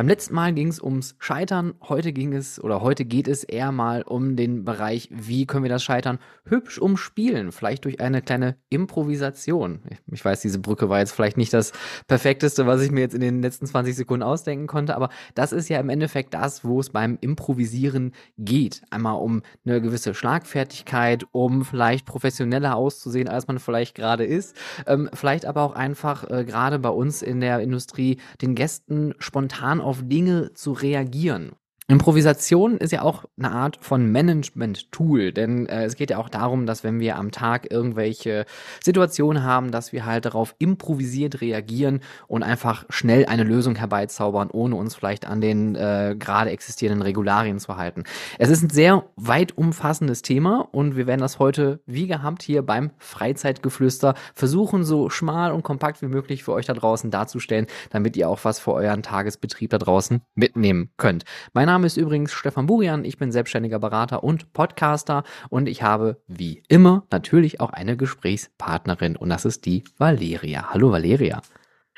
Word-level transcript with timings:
Beim 0.00 0.08
letzten 0.08 0.34
Mal 0.34 0.54
ging 0.54 0.68
es 0.68 0.82
ums 0.82 1.14
Scheitern. 1.18 1.74
Heute 1.82 2.14
ging 2.14 2.32
es 2.32 2.58
oder 2.58 2.80
heute 2.80 3.04
geht 3.04 3.28
es 3.28 3.44
eher 3.44 3.70
mal 3.70 4.00
um 4.00 4.34
den 4.34 4.64
Bereich, 4.64 5.10
wie 5.12 5.44
können 5.44 5.62
wir 5.62 5.68
das 5.68 5.84
Scheitern 5.84 6.18
hübsch 6.46 6.78
umspielen? 6.78 7.52
Vielleicht 7.52 7.84
durch 7.84 8.00
eine 8.00 8.22
kleine 8.22 8.56
Improvisation. 8.70 9.80
Ich 10.10 10.24
weiß, 10.24 10.40
diese 10.40 10.58
Brücke 10.58 10.88
war 10.88 11.00
jetzt 11.00 11.12
vielleicht 11.12 11.36
nicht 11.36 11.52
das 11.52 11.72
perfekteste, 12.08 12.66
was 12.66 12.80
ich 12.80 12.90
mir 12.90 13.00
jetzt 13.00 13.14
in 13.14 13.20
den 13.20 13.42
letzten 13.42 13.66
20 13.66 13.94
Sekunden 13.94 14.22
ausdenken 14.22 14.66
konnte, 14.66 14.96
aber 14.96 15.10
das 15.34 15.52
ist 15.52 15.68
ja 15.68 15.78
im 15.78 15.90
Endeffekt 15.90 16.32
das, 16.32 16.64
wo 16.64 16.80
es 16.80 16.88
beim 16.88 17.18
Improvisieren 17.20 18.12
geht. 18.38 18.80
Einmal 18.88 19.16
um 19.16 19.42
eine 19.66 19.82
gewisse 19.82 20.14
Schlagfertigkeit, 20.14 21.26
um 21.32 21.62
vielleicht 21.62 22.06
professioneller 22.06 22.74
auszusehen, 22.74 23.28
als 23.28 23.48
man 23.48 23.58
vielleicht 23.58 23.96
gerade 23.96 24.24
ist. 24.24 24.56
Ähm, 24.86 25.10
vielleicht 25.12 25.44
aber 25.44 25.60
auch 25.60 25.74
einfach 25.74 26.24
äh, 26.30 26.46
gerade 26.46 26.78
bei 26.78 26.88
uns 26.88 27.20
in 27.20 27.40
der 27.40 27.60
Industrie 27.60 28.16
den 28.40 28.54
Gästen 28.54 29.12
spontan 29.18 29.82
auf 29.90 30.02
Dinge 30.04 30.54
zu 30.54 30.70
reagieren. 30.70 31.50
Improvisation 31.90 32.76
ist 32.76 32.92
ja 32.92 33.02
auch 33.02 33.24
eine 33.36 33.50
Art 33.50 33.78
von 33.80 34.12
Management-Tool, 34.12 35.32
denn 35.32 35.66
äh, 35.66 35.86
es 35.86 35.96
geht 35.96 36.10
ja 36.10 36.18
auch 36.18 36.28
darum, 36.28 36.64
dass 36.64 36.84
wenn 36.84 37.00
wir 37.00 37.16
am 37.16 37.32
Tag 37.32 37.68
irgendwelche 37.72 38.46
Situationen 38.80 39.42
haben, 39.42 39.72
dass 39.72 39.92
wir 39.92 40.06
halt 40.06 40.24
darauf 40.24 40.54
improvisiert 40.60 41.40
reagieren 41.40 41.98
und 42.28 42.44
einfach 42.44 42.84
schnell 42.90 43.26
eine 43.26 43.42
Lösung 43.42 43.74
herbeizaubern, 43.74 44.50
ohne 44.52 44.76
uns 44.76 44.94
vielleicht 44.94 45.26
an 45.26 45.40
den 45.40 45.74
äh, 45.74 46.14
gerade 46.16 46.50
existierenden 46.50 47.02
Regularien 47.02 47.58
zu 47.58 47.76
halten. 47.76 48.04
Es 48.38 48.50
ist 48.50 48.62
ein 48.62 48.70
sehr 48.70 49.06
weit 49.16 49.58
umfassendes 49.58 50.22
Thema 50.22 50.68
und 50.70 50.94
wir 50.94 51.08
werden 51.08 51.20
das 51.20 51.40
heute, 51.40 51.80
wie 51.86 52.06
gehabt, 52.06 52.44
hier 52.44 52.62
beim 52.62 52.92
Freizeitgeflüster 52.98 54.14
versuchen, 54.34 54.84
so 54.84 55.10
schmal 55.10 55.50
und 55.50 55.64
kompakt 55.64 56.02
wie 56.02 56.06
möglich 56.06 56.44
für 56.44 56.52
euch 56.52 56.66
da 56.66 56.74
draußen 56.74 57.10
darzustellen, 57.10 57.66
damit 57.90 58.16
ihr 58.16 58.28
auch 58.28 58.44
was 58.44 58.60
für 58.60 58.74
euren 58.74 59.02
Tagesbetrieb 59.02 59.70
da 59.70 59.78
draußen 59.78 60.20
mitnehmen 60.36 60.90
könnt. 60.96 61.24
Mein 61.52 61.66
Name 61.66 61.79
Name 61.80 61.86
ist 61.86 61.96
übrigens 61.96 62.34
Stefan 62.34 62.66
Burian, 62.66 63.06
ich 63.06 63.16
bin 63.16 63.32
selbstständiger 63.32 63.78
Berater 63.78 64.22
und 64.22 64.52
Podcaster 64.52 65.24
und 65.48 65.66
ich 65.66 65.82
habe 65.82 66.20
wie 66.26 66.62
immer 66.68 67.06
natürlich 67.10 67.58
auch 67.58 67.70
eine 67.70 67.96
Gesprächspartnerin 67.96 69.16
und 69.16 69.30
das 69.30 69.46
ist 69.46 69.64
die 69.64 69.84
Valeria. 69.96 70.74
Hallo 70.74 70.92
Valeria. 70.92 71.40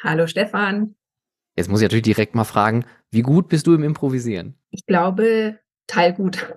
Hallo 0.00 0.28
Stefan. 0.28 0.94
Jetzt 1.56 1.68
muss 1.68 1.80
ich 1.80 1.86
natürlich 1.86 2.04
direkt 2.04 2.36
mal 2.36 2.44
fragen, 2.44 2.84
wie 3.10 3.22
gut 3.22 3.48
bist 3.48 3.66
du 3.66 3.74
im 3.74 3.82
Improvisieren? 3.82 4.54
Ich 4.70 4.86
glaube, 4.86 5.58
teilgut. 5.88 6.54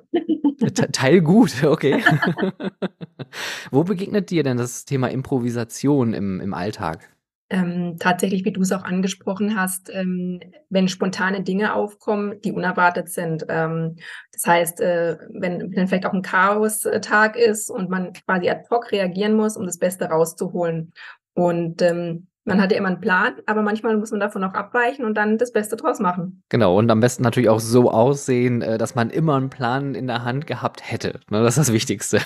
Teilgut, 0.91 1.63
okay. 1.63 2.03
Wo 3.71 3.83
begegnet 3.83 4.29
dir 4.29 4.43
denn 4.43 4.57
das 4.57 4.85
Thema 4.85 5.07
Improvisation 5.07 6.13
im, 6.13 6.41
im 6.41 6.53
Alltag? 6.53 7.14
Ähm, 7.49 7.97
tatsächlich, 7.99 8.43
wie 8.45 8.51
du 8.51 8.61
es 8.61 8.71
auch 8.71 8.83
angesprochen 8.83 9.59
hast, 9.59 9.91
ähm, 9.93 10.39
wenn 10.69 10.87
spontane 10.87 11.43
Dinge 11.43 11.75
aufkommen, 11.75 12.41
die 12.41 12.51
unerwartet 12.51 13.09
sind. 13.09 13.45
Ähm, 13.49 13.97
das 14.33 14.45
heißt, 14.47 14.81
äh, 14.81 15.17
wenn, 15.29 15.75
wenn 15.75 15.87
vielleicht 15.87 16.05
auch 16.05 16.13
ein 16.13 16.23
Chaos-Tag 16.23 17.35
ist 17.35 17.69
und 17.69 17.89
man 17.89 18.13
quasi 18.13 18.49
ad 18.49 18.63
hoc 18.71 18.91
reagieren 18.91 19.35
muss, 19.35 19.57
um 19.57 19.65
das 19.65 19.77
Beste 19.77 20.05
rauszuholen. 20.05 20.91
Und 21.33 21.81
ähm, 21.81 22.27
man 22.45 22.61
hat 22.61 22.71
ja 22.71 22.77
immer 22.77 22.89
einen 22.89 23.01
Plan, 23.01 23.33
aber 23.45 23.61
manchmal 23.61 23.97
muss 23.97 24.11
man 24.11 24.19
davon 24.19 24.43
auch 24.43 24.53
abweichen 24.53 25.03
und 25.03 25.15
dann 25.15 25.37
das 25.37 25.51
Beste 25.51 25.75
draus 25.75 25.99
machen. 25.99 26.43
Genau, 26.49 26.77
und 26.77 26.89
am 26.91 26.99
besten 26.99 27.23
natürlich 27.23 27.49
auch 27.49 27.59
so 27.59 27.91
aussehen, 27.91 28.61
äh, 28.61 28.77
dass 28.77 28.95
man 28.95 29.09
immer 29.09 29.35
einen 29.35 29.49
Plan 29.49 29.95
in 29.95 30.07
der 30.07 30.23
Hand 30.23 30.47
gehabt 30.47 30.91
hätte. 30.91 31.19
Ne, 31.29 31.43
das 31.43 31.57
ist 31.57 31.67
das 31.67 31.73
Wichtigste. 31.73 32.21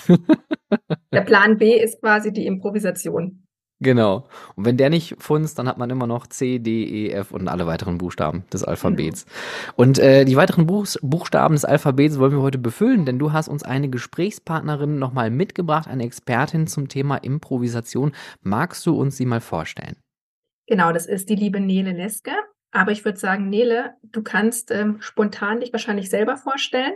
Der 1.11 1.21
Plan 1.25 1.57
B 1.57 1.73
ist 1.73 2.01
quasi 2.01 2.31
die 2.31 2.45
Improvisation. 2.45 3.43
Genau. 3.81 4.27
Und 4.55 4.65
wenn 4.65 4.75
der 4.75 4.89
nicht 4.89 5.15
funzt, 5.19 5.57
dann 5.57 5.67
hat 5.69 5.77
man 5.77 5.89
immer 5.89 6.05
noch 6.05 6.27
C, 6.27 6.59
D, 6.59 6.83
E, 6.83 7.11
F 7.11 7.31
und 7.31 7.47
alle 7.47 7.65
weiteren 7.65 7.97
Buchstaben 7.97 8.43
des 8.51 8.63
Alphabets. 8.65 9.25
Genau. 9.25 9.73
Und 9.77 9.99
äh, 9.99 10.25
die 10.25 10.35
weiteren 10.35 10.67
Buchs 10.67 10.99
Buchstaben 11.01 11.55
des 11.55 11.63
Alphabets 11.63 12.19
wollen 12.19 12.33
wir 12.33 12.41
heute 12.41 12.57
befüllen, 12.57 13.05
denn 13.05 13.19
du 13.19 13.31
hast 13.31 13.47
uns 13.47 13.63
eine 13.63 13.89
Gesprächspartnerin 13.89 14.99
nochmal 14.99 15.31
mitgebracht, 15.31 15.87
eine 15.87 16.03
Expertin 16.03 16.67
zum 16.67 16.89
Thema 16.89 17.17
Improvisation. 17.17 18.11
Magst 18.41 18.85
du 18.85 18.99
uns 18.99 19.15
sie 19.15 19.25
mal 19.25 19.41
vorstellen? 19.41 19.95
Genau, 20.67 20.91
das 20.91 21.05
ist 21.05 21.29
die 21.29 21.35
liebe 21.35 21.61
Nele 21.61 21.93
Leske. 21.93 22.31
Aber 22.71 22.91
ich 22.91 23.03
würde 23.03 23.17
sagen, 23.17 23.49
Nele, 23.49 23.95
du 24.03 24.21
kannst 24.21 24.71
ähm, 24.71 24.97
spontan 24.99 25.61
dich 25.61 25.71
wahrscheinlich 25.71 26.09
selber 26.09 26.37
vorstellen. 26.37 26.93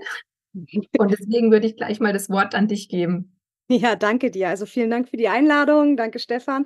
Und 0.97 1.11
deswegen 1.11 1.51
würde 1.51 1.65
ich 1.65 1.77
gleich 1.77 1.99
mal 1.99 2.13
das 2.13 2.29
Wort 2.29 2.55
an 2.55 2.67
dich 2.67 2.89
geben. 2.89 3.32
Ja, 3.69 3.95
danke 3.95 4.29
dir. 4.31 4.49
Also 4.49 4.65
vielen 4.65 4.89
Dank 4.89 5.09
für 5.09 5.17
die 5.17 5.27
Einladung. 5.29 5.97
Danke, 5.97 6.19
Stefan. 6.19 6.65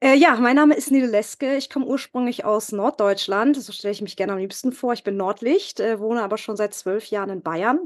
Äh, 0.00 0.16
ja, 0.16 0.34
mein 0.36 0.56
Name 0.56 0.74
ist 0.74 0.90
Nele 0.90 1.06
Leske. 1.06 1.56
Ich 1.56 1.70
komme 1.70 1.86
ursprünglich 1.86 2.44
aus 2.44 2.72
Norddeutschland. 2.72 3.56
So 3.62 3.72
stelle 3.72 3.92
ich 3.92 4.02
mich 4.02 4.16
gerne 4.16 4.32
am 4.32 4.38
liebsten 4.38 4.72
vor. 4.72 4.92
Ich 4.92 5.04
bin 5.04 5.16
Nordlicht, 5.16 5.78
äh, 5.80 6.00
wohne 6.00 6.22
aber 6.22 6.38
schon 6.38 6.56
seit 6.56 6.74
zwölf 6.74 7.06
Jahren 7.06 7.30
in 7.30 7.42
Bayern 7.42 7.78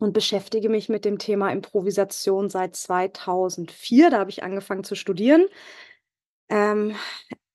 und 0.00 0.12
beschäftige 0.14 0.68
mich 0.70 0.88
mit 0.88 1.04
dem 1.04 1.18
Thema 1.18 1.50
Improvisation 1.52 2.50
seit 2.50 2.76
2004. 2.76 4.10
Da 4.10 4.18
habe 4.20 4.30
ich 4.30 4.42
angefangen 4.44 4.84
zu 4.84 4.94
studieren. 4.96 5.46
Ähm, 6.48 6.94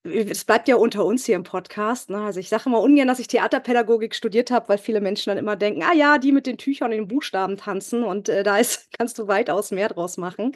es 0.04 0.44
bleibt 0.44 0.68
ja 0.68 0.76
unter 0.76 1.04
uns 1.04 1.24
hier 1.24 1.36
im 1.36 1.42
Podcast. 1.42 2.10
Ne? 2.10 2.18
Also 2.18 2.40
ich 2.40 2.48
sage 2.48 2.64
immer 2.66 2.80
ungern, 2.80 3.08
dass 3.08 3.18
ich 3.18 3.28
Theaterpädagogik 3.28 4.14
studiert 4.14 4.50
habe, 4.50 4.68
weil 4.68 4.78
viele 4.78 5.00
Menschen 5.00 5.30
dann 5.30 5.38
immer 5.38 5.56
denken, 5.56 5.82
ah 5.82 5.94
ja, 5.94 6.18
die 6.18 6.32
mit 6.32 6.46
den 6.46 6.58
Tüchern 6.58 6.90
und 6.90 6.96
den 6.96 7.08
Buchstaben 7.08 7.56
tanzen 7.56 8.04
und 8.04 8.28
äh, 8.28 8.42
da 8.42 8.58
ist, 8.58 8.88
kannst 8.98 9.18
du 9.18 9.28
weitaus 9.28 9.70
mehr 9.70 9.88
draus 9.88 10.16
machen. 10.16 10.54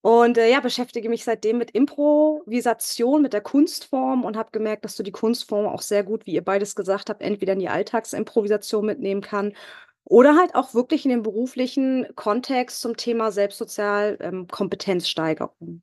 Und 0.00 0.38
äh, 0.38 0.50
ja, 0.50 0.60
beschäftige 0.60 1.08
mich 1.08 1.24
seitdem 1.24 1.58
mit 1.58 1.72
Improvisation, 1.72 3.22
mit 3.22 3.32
der 3.32 3.40
Kunstform 3.40 4.24
und 4.24 4.36
habe 4.36 4.50
gemerkt, 4.52 4.84
dass 4.84 4.96
du 4.96 5.02
die 5.02 5.12
Kunstform 5.12 5.66
auch 5.66 5.82
sehr 5.82 6.04
gut, 6.04 6.24
wie 6.26 6.34
ihr 6.34 6.44
beides 6.44 6.76
gesagt 6.76 7.10
habt, 7.10 7.20
entweder 7.20 7.54
in 7.54 7.58
die 7.58 7.68
Alltagsimprovisation 7.68 8.86
mitnehmen 8.86 9.20
kann 9.20 9.54
oder 10.04 10.36
halt 10.36 10.54
auch 10.54 10.72
wirklich 10.74 11.04
in 11.04 11.10
den 11.10 11.22
beruflichen 11.22 12.06
Kontext 12.14 12.80
zum 12.80 12.96
Thema 12.96 13.32
Selbstsozialkompetenzsteigerung. 13.32 15.50
Ähm, 15.60 15.82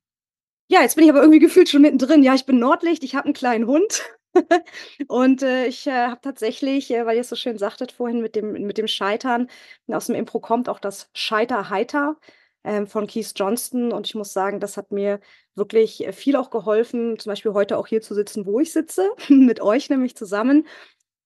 ja, 0.68 0.82
jetzt 0.82 0.96
bin 0.96 1.04
ich 1.06 1.10
aber 1.12 1.22
irgendwie 1.22 1.40
gefühlt 1.40 1.70
schon 1.70 1.82
mittendrin. 1.82 2.24
Ja, 2.24 2.34
ich 2.34 2.46
bin 2.46 2.60
Nordlicht, 2.60 3.04
ich 3.04 3.16
habe 3.16 3.26
einen 3.26 3.34
kleinen 3.34 3.68
Hund. 3.68 4.04
Und, 5.08 5.44
äh, 5.44 5.68
ich, 5.68 5.88
äh, 5.88 5.92
habe 6.08 6.22
tatsächlich, 6.22 6.92
äh, 6.92 7.06
weil 7.06 7.16
ihr 7.16 7.22
es 7.22 7.30
so 7.30 7.36
schön 7.36 7.58
sagtet 7.58 7.92
vorhin 7.92 8.22
mit 8.22 8.36
dem 8.36 8.52
mit 8.54 8.78
dem 8.78 8.88
Scheitern, 8.88 9.48
aus 9.88 10.08
dem 10.08 10.16
Impro 10.16 10.40
kommt 10.40 10.68
auch 10.70 10.80
das 10.80 11.10
Scheiter-Heiter, 11.14 12.18
ähm, 12.66 12.88
von 12.88 13.08
Keith 13.08 13.32
Johnston. 13.36 13.94
Und 13.94 14.08
ich 14.08 14.16
muss 14.16 14.34
sagen, 14.34 14.60
das 14.60 14.76
hat 14.78 14.92
mir 14.92 15.20
wirklich, 15.56 16.06
äh, 16.06 16.12
viel 16.14 16.36
auch 16.36 16.50
geholfen, 16.50 17.18
zum 17.20 17.32
Beispiel 17.32 17.54
heute 17.54 17.78
auch 17.78 17.88
hier 17.88 18.02
zu 18.02 18.14
sitzen, 18.14 18.46
wo 18.46 18.60
ich 18.60 18.74
sitze, 18.74 19.10
mit 19.30 19.62
euch 19.62 19.90
nämlich 19.90 20.16
zusammen. 20.18 20.68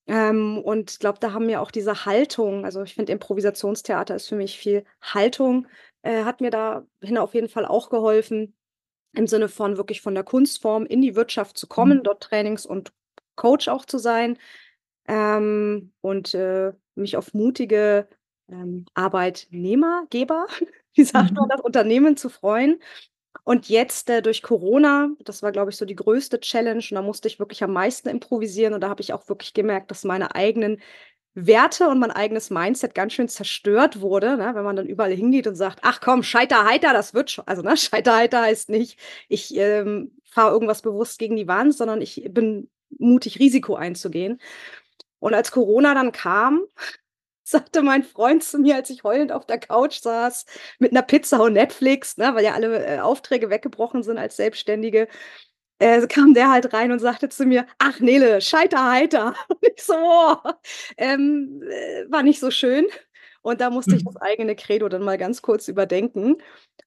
Ähm, 0.08 0.60
und 0.60 0.92
ich 0.92 1.00
glaube, 1.00 1.20
da 1.20 1.34
haben 1.34 1.46
mir 1.48 1.62
auch 1.62 1.72
diese 1.72 2.06
Haltung 2.06 2.66
also, 2.66 2.84
ich 2.84 2.96
finde, 2.96 3.12
Improvisationstheater 3.14 4.16
ist 4.16 4.28
für 4.30 4.36
mich 4.36 4.58
viel 4.58 4.84
Haltung, 5.02 5.68
äh, 6.04 6.24
hat 6.24 6.42
mir 6.42 6.52
dahin 6.52 7.18
auf 7.20 7.34
jeden 7.36 7.50
Fall 7.50 7.66
auch 7.66 7.90
geholfen. 7.90 8.56
Im 9.16 9.28
Sinne 9.28 9.50
von 9.50 9.78
wirklich 9.78 10.02
von 10.02 10.14
der 10.14 10.24
Kunstform 10.24 10.86
in 10.86 11.02
die 11.02 11.16
Wirtschaft 11.16 11.58
zu 11.58 11.68
kommen, 11.68 12.00
Mhm. 12.00 12.04
dort 12.04 12.24
Trainings 12.24 12.66
und 12.66 12.92
Coach 13.36 13.68
auch 13.68 13.86
zu 13.86 13.98
sein, 13.98 14.38
ähm, 15.08 15.94
und, 16.02 16.34
äh, 16.36 16.74
mich 16.96 17.18
auf 17.18 17.34
mutige, 17.34 18.08
ähm, 18.52 18.86
Arbeitnehmer, 18.96 20.06
Geber, 20.12 20.48
wie 20.96 21.04
sagt 21.06 21.36
man 21.36 21.46
Mhm. 21.46 21.50
das, 21.50 21.62
Unternehmen 21.62 22.18
zu 22.18 22.30
freuen. 22.30 22.82
Und 23.46 23.70
jetzt, 23.70 24.10
äh, 24.10 24.22
durch 24.22 24.44
Corona, 24.44 25.10
das 25.26 25.44
war, 25.44 25.52
glaube 25.54 25.72
ich, 25.72 25.78
so 25.78 25.86
die 25.86 25.96
größte 25.96 26.40
Challenge 26.42 26.80
und 26.92 26.94
da 26.96 27.02
musste 27.04 27.28
ich 27.30 27.40
wirklich 27.40 27.64
am 27.64 27.74
meisten 27.74 28.10
improvisieren 28.10 28.74
und 28.76 28.82
da 28.82 28.90
habe 28.90 29.02
ich 29.02 29.14
auch 29.14 29.28
wirklich 29.30 29.54
gemerkt, 29.54 29.92
dass 29.92 30.04
meine 30.06 30.36
eigenen 30.36 30.82
Werte 31.36 31.88
und 31.88 32.00
mein 32.00 32.12
eigenes 32.12 32.50
Mindset 32.50 32.96
ganz 32.96 33.14
schön 33.14 33.28
zerstört 33.28 34.02
wurde, 34.02 34.38
ne? 34.38 34.52
wenn 34.56 34.64
man 34.64 34.76
dann 34.76 34.88
überall 34.88 35.14
hingeht 35.14 35.48
und 35.48 35.56
sagt, 35.56 35.80
ach 35.84 36.02
komm, 36.02 36.24
scheiter 36.24 36.66
heiter, 36.66 36.94
das 36.94 37.14
wird 37.14 37.32
schon. 37.32 37.48
Also 37.48 37.62
ne, 37.62 37.78
scheiter 37.78 38.16
heiter 38.16 38.42
heißt 38.42 38.70
nicht, 38.70 39.00
ich 39.28 39.56
ähm, 39.56 40.12
fahre 40.26 40.52
irgendwas 40.52 40.82
bewusst 40.82 41.20
gegen 41.20 41.36
die 41.36 41.48
Wand, 41.48 41.76
sondern 41.76 42.02
ich 42.02 42.28
bin 42.32 42.70
mutig, 42.98 43.40
Risiko 43.40 43.76
einzugehen. 43.76 44.40
Und 45.20 45.34
als 45.34 45.52
Corona 45.52 45.94
dann 45.94 46.12
kam, 46.12 46.64
sagte 47.44 47.82
mein 47.82 48.04
Freund 48.04 48.44
zu 48.44 48.60
mir, 48.60 48.76
als 48.76 48.90
ich 48.90 49.04
heulend 49.04 49.32
auf 49.32 49.46
der 49.46 49.60
Couch 49.60 50.00
saß, 50.02 50.46
mit 50.80 50.92
einer 50.92 51.02
Pizza 51.04 51.42
und 51.42 51.54
Netflix, 51.54 52.18
ne, 52.18 52.34
weil 52.36 52.44
ja 52.44 52.54
alle 52.54 52.86
äh, 52.86 53.00
Aufträge 53.00 53.50
weggebrochen 53.50 54.04
sind 54.04 54.18
als 54.18 54.36
Selbstständige, 54.36 55.08
äh, 55.80 56.06
kam 56.08 56.34
der 56.34 56.52
halt 56.52 56.74
rein 56.74 56.92
und 56.92 57.00
sagte 57.00 57.30
zu 57.30 57.46
mir: 57.46 57.66
„Ach 57.80 58.00
Nele, 58.00 58.42
scheiter 58.42 58.90
heiter.“ 58.92 59.36
Und 59.50 59.60
ich 59.76 59.84
so: 59.84 59.94
„Oh, 59.98 60.36
ähm, 60.98 61.64
äh, 61.70 62.12
war 62.12 62.24
nicht 62.24 62.40
so 62.40 62.52
schön.“ 62.52 62.86
Und 63.42 63.62
da 63.62 63.70
musste 63.70 63.96
ich 63.96 64.04
das 64.04 64.16
mhm. 64.16 64.22
eigene 64.22 64.56
Credo 64.56 64.90
dann 64.90 65.04
mal 65.04 65.18
ganz 65.18 65.42
kurz 65.42 65.68
überdenken 65.68 66.38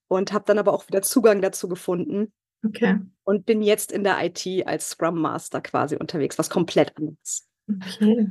und 0.08 0.32
habe 0.32 0.44
dann 0.46 0.58
aber 0.58 0.72
auch 0.72 0.88
wieder 0.88 1.02
Zugang 1.02 1.42
dazu 1.42 1.68
gefunden. 1.68 2.32
Okay. 2.66 2.98
Und 3.24 3.46
bin 3.46 3.62
jetzt 3.62 3.92
in 3.92 4.04
der 4.04 4.18
IT 4.24 4.66
als 4.66 4.90
Scrum 4.90 5.20
Master 5.20 5.60
quasi 5.60 5.96
unterwegs, 5.96 6.38
was 6.38 6.50
komplett 6.50 6.96
anderes. 6.96 7.48
Okay. 7.68 8.28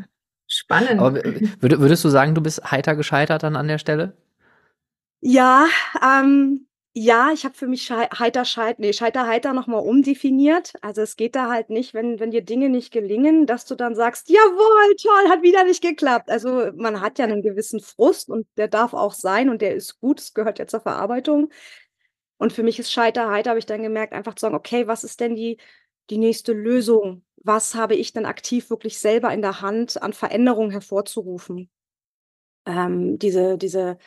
Spannend. 0.48 1.00
Aber 1.00 1.24
würdest 1.62 2.04
du 2.04 2.10
sagen, 2.10 2.36
du 2.36 2.42
bist 2.42 2.72
heiter 2.72 2.96
gescheitert 2.96 3.44
dann 3.44 3.56
an 3.56 3.68
der 3.68 3.78
Stelle? 3.78 4.18
Ja, 5.22 5.68
ähm, 6.02 6.68
Ja, 6.96 7.32
ich 7.32 7.46
habe 7.46 7.56
für 7.56 7.68
mich 7.68 7.90
heiter 7.90 8.44
scheit 8.44 8.80
ne, 8.80 8.92
scheiter 8.92 9.26
heiter 9.26 9.54
noch 9.54 9.66
mal 9.66 9.78
umdefiniert. 9.78 10.74
Also, 10.82 11.02
es 11.02 11.16
geht 11.16 11.36
da 11.38 11.50
halt 11.50 11.70
nicht, 11.70 11.94
wenn 11.94 12.20
wenn 12.20 12.32
dir 12.32 12.42
Dinge 12.42 12.68
nicht 12.68 12.92
gelingen, 12.92 13.46
dass 13.46 13.64
du 13.66 13.76
dann 13.76 13.96
sagst: 13.96 14.28
„Jawohl, 14.30 14.96
toll, 15.02 15.30
hat 15.30 15.42
wieder 15.42 15.64
nicht 15.64 15.82
geklappt.“ 15.82 16.30
Also, 16.30 16.70
man 16.76 17.00
hat 17.00 17.18
ja 17.18 17.28
'nen 17.28 17.42
gewissen 17.44 17.80
Frust 17.80 18.30
und 18.30 18.46
der 18.58 18.68
darf 18.68 18.94
auch 18.94 19.14
sein 19.14 19.48
und 19.50 19.62
der 19.62 19.74
ist 19.74 20.02
gut. 20.02 20.20
Es 20.20 20.34
gehört 20.34 20.60
ja 20.60 20.68
zur 20.68 20.82
Verarbeitung. 20.82 21.50
Und 22.38 22.54
für 22.54 22.64
mich 22.64 22.80
ist 22.80 22.92
scheiter 22.92 23.30
heiter 23.32 23.52
habe 23.52 23.60
ich 23.60 23.66
dann 23.68 23.84
gemerkt, 23.84 24.14
einfach 24.14 24.36
zu 24.36 24.42
sagen: 24.42 24.56
„Okay, 24.56 24.88
was 24.88 25.04
ist 25.04 25.20
denn 25.22 25.36
die 25.36 25.58
die 26.10 26.18
nächste 26.20 26.54
Lösung? 26.54 27.24
Was 27.44 27.76
habe 27.76 27.96
ich 27.96 28.14
denn 28.14 28.26
aktiv 28.26 28.70
wirklich 28.70 29.00
selber 29.00 29.34
in 29.34 29.42
der 29.42 29.62
Hand, 29.62 30.02
an 30.04 30.14
Veränderung 30.14 30.72
hervorzurufen?“ 30.72 31.70
Ähm, 32.68 33.18
diese 33.20 33.58
diese, 33.58 33.98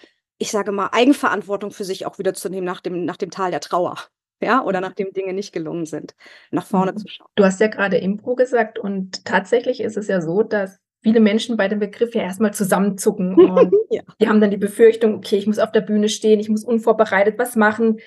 ich 0.45 0.51
sage 0.51 0.73
mal, 0.73 0.89
Eigenverantwortung 0.93 1.71
für 1.71 1.85
sich 1.85 2.07
auch 2.07 2.19
wieder 2.19 2.35
zu 2.35 2.49
nehmen 2.49 2.67
nach 2.67 2.81
dem 2.81 3.05
nach 3.05 3.17
dem 3.17 3.31
Tal 3.31 3.51
der 3.51 3.61
Trauer, 3.61 3.97
ja, 4.43 4.63
oder 4.63 4.81
Mhm. 4.81 4.85
nachdem 4.87 5.13
Dinge 5.13 5.33
nicht 5.33 5.53
gelungen 5.53 5.87
sind, 5.87 6.15
nach 6.51 6.67
vorne 6.67 6.93
Mhm. 6.93 6.97
zu 6.99 7.09
schauen. 7.09 7.29
Du 7.37 7.45
hast 7.45 7.61
ja 7.61 7.69
grade 7.69 7.97
Impro 7.99 8.35
gesagt 8.35 8.79
und 8.79 9.25
tatsächlich 9.25 9.81
ist 9.81 9.97
es 9.97 10.09
ja 10.09 10.21
so, 10.21 10.43
dass 10.43 10.79
viele 11.03 11.21
Menschen 11.21 11.57
bei 11.57 11.69
dem 11.69 11.81
Begriff 11.81 12.15
ja 12.15 12.23
erst 12.23 12.41
mal 12.41 12.53
zusammenzucken 12.53 13.35
und 13.57 13.73
Ja. 13.91 14.03
die 14.21 14.29
haben 14.29 14.41
dann 14.41 14.51
die 14.51 14.57
Befürchtung: 14.59 15.17
„Okay, 15.17 15.37
ich 15.39 15.47
muss 15.47 15.59
auf 15.59 15.73
der 15.73 15.81
Bühne 15.81 16.09
stehen, 16.09 16.41
ich 16.41 16.49
muss 16.51 16.65
unvorbereitet 16.65 17.39
was 17.39 17.57
machen.“ 17.57 17.99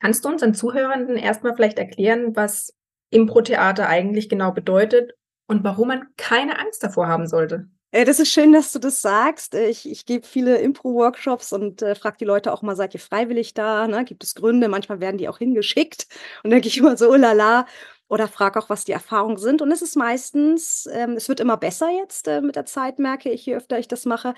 Kannst 0.00 0.24
du 0.24 0.28
unseren 0.28 0.54
Zuhörenden 0.54 1.16
erst 1.16 1.42
mal 1.42 1.54
vielleicht 1.54 1.78
erklären, 1.78 2.36
was 2.36 2.74
Impro-Theater 3.10 3.88
eigentlich 3.88 4.28
genau 4.28 4.52
bedeutet 4.52 5.12
und 5.48 5.64
warum 5.64 5.88
man 5.88 6.06
keine 6.16 6.58
Angst 6.58 6.82
davor 6.82 7.08
haben 7.08 7.26
sollte? 7.26 7.68
Äh, 7.92 8.04
das 8.04 8.18
ist 8.20 8.30
schön, 8.32 8.52
dass 8.52 8.72
du 8.72 8.78
das 8.78 9.00
sagst. 9.00 9.54
Äh, 9.54 9.68
ich 9.68 9.88
ich 9.88 10.06
gebe 10.06 10.26
viele 10.26 10.58
Impro-Workshops 10.58 11.52
und, 11.52 11.82
äh, 11.82 11.94
frage 11.94 12.16
die 12.18 12.24
Leute 12.24 12.52
auch 12.52 12.62
mal: 12.62 12.76
„Seid 12.76 12.94
ihr 12.94 13.00
freiwillig 13.00 13.54
da, 13.54 13.86
ne? 13.86 14.04
Gibt 14.04 14.24
es 14.24 14.34
Gründe?“ 14.34 14.68
Manchmal 14.68 15.00
werden 15.00 15.18
die 15.18 15.28
auch 15.28 15.38
hingeschickt 15.38 16.06
und 16.42 16.50
denke 16.50 16.68
ich 16.68 16.76
immer 16.78 16.96
so: 16.96 17.10
„Oh 17.10 17.14
la 17.16 17.32
la.“ 17.32 17.66
Oder 18.08 18.28
frage 18.28 18.60
auch, 18.60 18.68
was 18.70 18.84
die 18.84 18.92
Erfahrungen 18.92 19.36
sind. 19.36 19.62
Und 19.62 19.72
es 19.72 19.82
ist 19.82 19.96
meistens 19.96 20.88
ähm, 20.92 21.12
es 21.16 21.28
wird 21.28 21.40
immer 21.40 21.56
besser 21.56 21.88
jetzt, 21.90 22.28
äh, 22.28 22.40
mit 22.40 22.54
der 22.54 22.64
Zeit, 22.66 22.98
merke 23.00 23.30
ich, 23.30 23.44
je 23.46 23.56
öfter 23.56 23.78
ich 23.80 23.88
das 23.88 24.04
mache. 24.04 24.34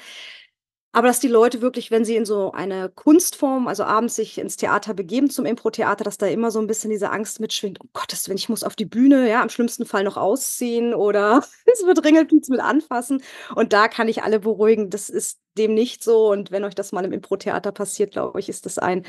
Aber 0.94 1.06
dass 1.08 1.20
die 1.20 1.28
Leute 1.28 1.60
wirklich, 1.60 1.90
wenn 1.90 2.04
sie 2.04 2.16
in 2.16 2.24
so 2.24 2.50
eine 2.52 2.88
Kunstform, 2.88 3.68
also 3.68 3.84
abends 3.84 4.16
sich 4.16 4.38
ins 4.38 4.56
Theater 4.56 4.94
begeben 4.94 5.28
zum 5.28 5.44
Impro-Theater, 5.44 6.02
dass 6.02 6.16
da 6.16 6.26
immer 6.26 6.50
so 6.50 6.58
'n 6.60 6.66
bisschen 6.66 6.90
diese 6.90 7.10
Angst 7.10 7.40
mitschwingt: 7.40 7.78
„Um 7.80 7.90
Gottes 7.92 8.26
Willen, 8.28 8.38
ich 8.38 8.48
muss 8.48 8.64
auf 8.64 8.74
die 8.74 8.86
Bühne, 8.86 9.28
ja, 9.28 9.42
im 9.42 9.50
schlimmsten 9.50 9.84
Fall 9.84 10.02
noch 10.02 10.16
ausziehen 10.16 10.94
oder 10.94 11.44
es 11.66 11.84
wird 11.84 12.02
Ringelpiez 12.04 12.48
mit 12.48 12.60
anfassen.“ 12.60 13.22
Und 13.54 13.72
da 13.74 13.88
kann 13.88 14.08
ich 14.08 14.22
alle 14.22 14.40
beruhigen, 14.40 14.88
das 14.90 15.10
ist 15.10 15.38
dem 15.58 15.74
nicht 15.74 16.02
so. 16.02 16.30
Und 16.30 16.50
wenn 16.50 16.64
euch 16.64 16.74
das 16.74 16.92
mal 16.92 17.04
im 17.04 17.12
Impro-Theater 17.12 17.70
passiert, 17.72 18.12
glaube 18.12 18.40
ich, 18.40 18.48
ist 18.48 18.64
das 18.66 18.78
ein 18.78 19.04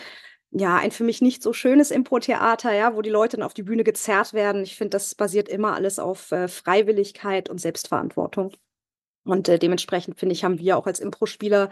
ja, 0.51 0.77
ein 0.77 0.91
für 0.91 1.03
mich 1.05 1.21
nicht 1.21 1.43
so 1.43 1.53
schönes 1.53 1.91
Impro-Theater, 1.91 2.73
ja, 2.73 2.95
wo 2.95 3.01
die 3.03 3.09
Leute 3.11 3.37
dann 3.37 3.45
auf 3.45 3.53
die 3.55 3.63
Bühne 3.63 3.83
gezerrt 3.85 4.33
werden. 4.33 4.63
Ich 4.63 4.75
finde, 4.77 4.91
das 4.91 5.15
basiert 5.15 5.49
immer 5.49 5.73
alles 5.75 5.99
auf, 5.99 6.31
äh, 6.31 6.47
Freiwilligkeit 6.47 7.49
und 7.49 7.59
Selbstverantwortung. 7.59 8.53
Und, 9.29 9.47
äh, 9.49 9.59
dementsprechend 9.59 10.19
finde 10.19 10.33
ich, 10.33 10.43
haben 10.43 10.59
wir 10.59 10.77
auch 10.77 10.87
als 10.87 10.99
Impro-Spieler 10.99 11.69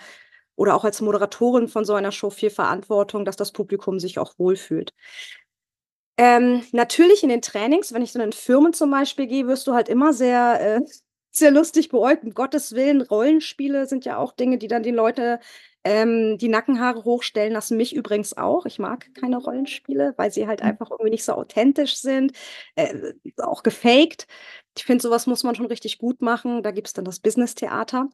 oder 0.55 0.75
auch 0.75 0.85
als 0.85 1.01
Moderatorin 1.01 1.67
von 1.67 1.85
so 1.85 1.93
einer 1.95 2.11
Show 2.11 2.29
viel 2.31 2.49
Verantwortung, 2.51 3.25
dass 3.25 3.37
das 3.37 3.51
Publikum 3.53 3.99
sich 3.99 4.19
auch 4.19 4.33
wohlfühlt. 4.39 4.93
Ähm, 6.19 6.63
natürlich 6.71 7.21
in 7.23 7.29
den 7.29 7.41
Trainings, 7.41 7.93
wenn 7.93 8.01
ich 8.01 8.11
so 8.11 8.19
in 8.21 8.31
Firmen 8.33 8.73
zum 8.73 8.89
Beispiel 8.91 9.27
gehe, 9.27 9.47
wirst 9.47 9.67
du 9.67 9.73
halt 9.73 9.87
immer 9.89 10.13
sehr, 10.13 10.59
äh 10.77 10.81
sehr 11.31 11.51
lustig 11.51 11.89
beäugt. 11.89 12.23
Um 12.23 12.33
Gottes 12.33 12.73
Willen, 12.73 13.01
Rollenspiele 13.01 13.85
sind 13.85 14.05
ja 14.05 14.17
auch 14.17 14.31
Dinge, 14.31 14.57
die 14.57 14.67
dann 14.67 14.81
die 14.81 14.89
Leute, 14.91 15.39
ähm, 15.83 16.37
die 16.39 16.47
Nackenhaare 16.49 17.03
hochstellen 17.03 17.53
lassen, 17.53 17.77
mich 17.77 17.95
übrigens 17.95 18.35
auch. 18.35 18.65
Ich 18.65 18.79
mag 18.79 19.07
keine 19.13 19.37
Rollenspiele, 19.37 20.15
weil 20.17 20.31
sie 20.31 20.47
halt 20.47 20.61
Mhm. 20.63 20.69
einfach 20.69 20.89
irgendwie 20.89 21.11
nicht 21.11 21.23
so 21.25 21.33
authentisch 21.33 21.97
sind, 21.97 22.31
äh, 22.75 23.13
auch 23.37 23.61
gefakt. 23.61 24.25
Ich 24.77 24.85
finde, 24.85 25.01
so 25.01 25.09
was 25.11 25.27
muss 25.27 25.43
man 25.43 25.55
schon 25.55 25.65
richtig 25.67 25.97
gut 25.97 26.21
machen. 26.21 26.63
Da 26.63 26.71
gibt's 26.71 26.93
dann 26.93 27.05
das 27.05 27.19
Business-Theater, 27.19 28.09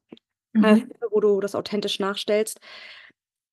äh, 0.62 0.78
Mhm. 0.78 0.94
wo 1.12 1.20
du 1.22 1.42
das 1.42 1.56
authentisch 1.56 2.00
nachstellst. 2.00 2.60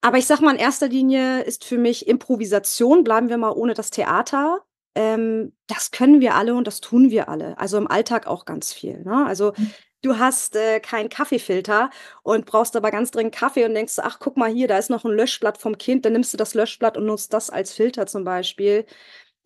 Aber 0.02 0.18
ich 0.18 0.26
sage 0.26 0.44
mal, 0.44 0.52
in 0.54 0.60
erster 0.60 0.88
Linie 0.88 1.42
ist 1.42 1.64
für 1.64 1.78
mich 1.78 2.08
Improvisation 2.08 3.04
bleiben 3.04 3.28
wir 3.28 3.36
mal 3.38 3.50
ohne 3.52 3.74
das 3.74 3.90
Theater. 3.90 4.62
Ähm, 4.96 5.52
das 5.66 5.90
können 5.90 6.20
wir 6.20 6.34
alle 6.34 6.54
und 6.54 6.66
das 6.66 6.80
tun 6.80 7.10
wir 7.10 7.28
alle. 7.28 7.58
Also, 7.58 7.76
im 7.78 7.86
Alltag 7.86 8.26
auch 8.26 8.44
ganz 8.46 8.72
viel, 8.72 9.02
ne? 9.04 9.26
Also, 9.26 9.52
Mhm. 9.56 9.70
du 10.02 10.18
hast, 10.18 10.56
äh, 10.56 10.80
keinen 10.80 11.10
Kaffeefilter 11.10 11.90
und 12.22 12.46
brauchst 12.46 12.74
aber 12.76 12.90
ganz 12.90 13.10
dringend 13.10 13.34
Kaffee 13.34 13.64
und 13.66 13.74
denkst: 13.74 13.96
„Ach, 14.02 14.18
guck 14.20 14.36
mal 14.38 14.50
hier, 14.50 14.68
da 14.68 14.78
ist 14.78 14.90
noch 14.90 15.04
'n 15.04 15.12
Löschblatt 15.12 15.58
vom 15.58 15.76
Kind.“ 15.78 16.04
Dann 16.06 16.14
nimmst 16.14 16.32
du 16.32 16.38
das 16.38 16.54
Löschblatt 16.54 16.96
und 16.96 17.06
nutzt 17.06 17.32
das 17.34 17.50
als 17.50 17.72
Filter 17.74 18.06
zum 18.06 18.24
Beispiel. 18.24 18.86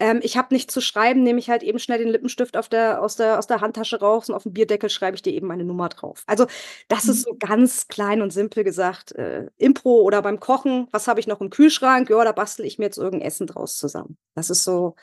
Ähm, 0.00 0.20
ich 0.22 0.36
habe 0.36 0.52
nichts 0.52 0.72
zu 0.74 0.80
schreiben, 0.80 1.22
nehme 1.22 1.38
ich 1.38 1.48
halt 1.50 1.62
eben 1.62 1.78
schnell 1.78 1.98
den 1.98 2.08
Lippenstift 2.08 2.56
auf 2.56 2.68
der 2.68 3.00
aus 3.02 3.14
der 3.16 3.38
aus 3.38 3.46
der 3.46 3.60
Handtasche 3.60 4.00
raus 4.00 4.28
und 4.28 4.34
auf'n 4.34 4.50
Bierdeckel 4.52 4.90
schreibe 4.90 5.14
ich 5.16 5.22
dir 5.22 5.32
eben 5.32 5.46
meine 5.46 5.64
Nummer 5.64 5.88
drauf. 5.88 6.24
Also, 6.26 6.46
das 6.88 7.04
ist 7.08 7.18
Mhm. 7.26 7.30
so 7.30 7.36
ganz 7.38 7.86
klein 7.88 8.20
und 8.20 8.32
simpel 8.32 8.64
gesagt, 8.64 9.12
äh, 9.12 9.46
Impro 9.56 10.02
oder 10.02 10.20
beim 10.22 10.40
Kochen, 10.40 10.88
was 10.90 11.06
habe 11.06 11.20
ich 11.20 11.26
noch 11.28 11.40
im 11.40 11.50
Kühlschrank? 11.50 12.10
Ja, 12.10 12.24
da 12.24 12.32
bastle 12.32 12.66
ich 12.66 12.78
mir 12.78 12.86
jetzt 12.86 12.98
irgend 12.98 13.22
'n 13.22 13.26
Essen 13.26 13.46
draus 13.46 13.78
zusammen. 13.78 14.16
Das 14.34 14.50
ist 14.50 14.64
so 14.64 14.96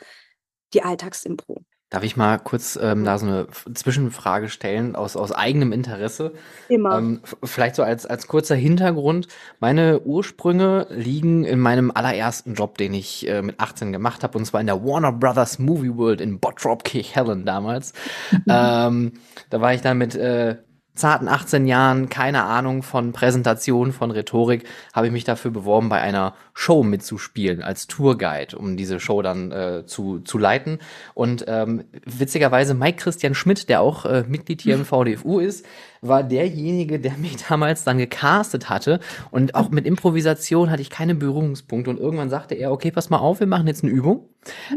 die 0.73 0.83
Alltags-Impro. 0.83 1.63
Darf 1.91 2.03
ich 2.03 2.15
mal 2.15 2.39
kurz, 2.39 2.79
ähm, 2.81 3.01
Mhm. 3.01 3.03
da 3.03 3.17
so 3.19 3.25
'ne 3.25 3.47
F 3.51 3.65
Zwischenfrage 3.73 4.47
stellen 4.47 4.95
aus 4.95 5.17
aus 5.17 5.33
eigenem 5.33 5.73
Interesse? 5.73 6.31
Immer. 6.69 6.97
Ähm, 6.97 7.19
vielleicht 7.43 7.75
so 7.75 7.83
als 7.83 8.05
als 8.05 8.27
kurzer 8.27 8.55
Hintergrund. 8.55 9.27
Meine 9.59 9.99
Ursprünge 9.99 10.87
liegen 10.89 11.43
in 11.43 11.59
meinem 11.59 11.91
allerersten 11.93 12.53
Job, 12.53 12.77
den 12.77 12.93
ich, 12.93 13.27
äh, 13.27 13.41
mit 13.41 13.59
18 13.59 13.91
gemacht 13.91 14.23
habe, 14.23 14.37
und 14.37 14.45
zwar 14.45 14.61
in 14.61 14.67
der 14.67 14.81
Warner 14.85 15.11
Brothers 15.11 15.59
Movie 15.59 15.93
World 15.97 16.21
in 16.21 16.39
Bottrop 16.39 16.85
Kirchhellen 16.85 17.43
damals. 17.45 17.91
Ähm, 18.47 19.11
da 19.49 19.59
war 19.59 19.73
ich 19.73 19.81
dann 19.81 19.97
mit, 19.97 20.15
äh, 20.15 20.55
zarten 20.93 21.27
18 21.27 21.65
Jahren, 21.67 22.09
keine 22.09 22.43
Ahnung 22.43 22.83
von 22.83 23.11
Präsentation, 23.13 23.91
von 23.91 24.11
Rhetorik, 24.11 24.65
habe 24.93 25.07
ich 25.07 25.13
mich 25.13 25.23
dafür 25.23 25.51
beworben, 25.51 25.89
bei 25.89 26.01
einer 26.01 26.33
Show 26.53 26.83
mitzuspielen 26.83 27.61
als 27.63 27.87
Tourguide, 27.87 28.57
um 28.57 28.77
diese 28.77 28.99
Show 28.99 29.21
dann, 29.21 29.51
äh, 29.51 29.85
zu 29.85 30.19
zu 30.19 30.37
leiten. 30.37 30.79
Und, 31.13 31.45
ähm, 31.47 31.83
witzigerweise 32.05 32.73
Mike 32.73 32.97
Christian 32.97 33.35
Schmidt, 33.35 33.69
der 33.69 33.81
auch, 33.81 34.05
äh, 34.05 34.23
Mitglied 34.27 34.61
hier 34.61 34.75
im 34.75 34.85
VDFU 34.85 35.39
ist, 35.39 35.65
war 36.01 36.23
derjenige, 36.23 36.99
der 36.99 37.13
mich 37.17 37.37
damals 37.47 37.83
dann 37.83 37.97
gecastet 37.97 38.69
hatte. 38.69 38.99
Und 39.29 39.55
auch 39.55 39.69
mit 39.69 39.85
Improvisation 39.85 40.69
hatte 40.71 40.81
ich 40.81 40.89
keine 40.89 41.15
Berührungspunkte. 41.15 41.89
Und 41.91 41.99
irgendwann 41.99 42.29
sagte 42.29 42.55
er: 42.55 42.71
„Okay, 42.71 42.91
pass 42.91 43.09
mal 43.09 43.19
auf, 43.19 43.39
wir 43.39 43.47
machen 43.47 43.67
jetzt 43.67 43.83
'ne 43.83 43.89
Übung. 43.91 44.27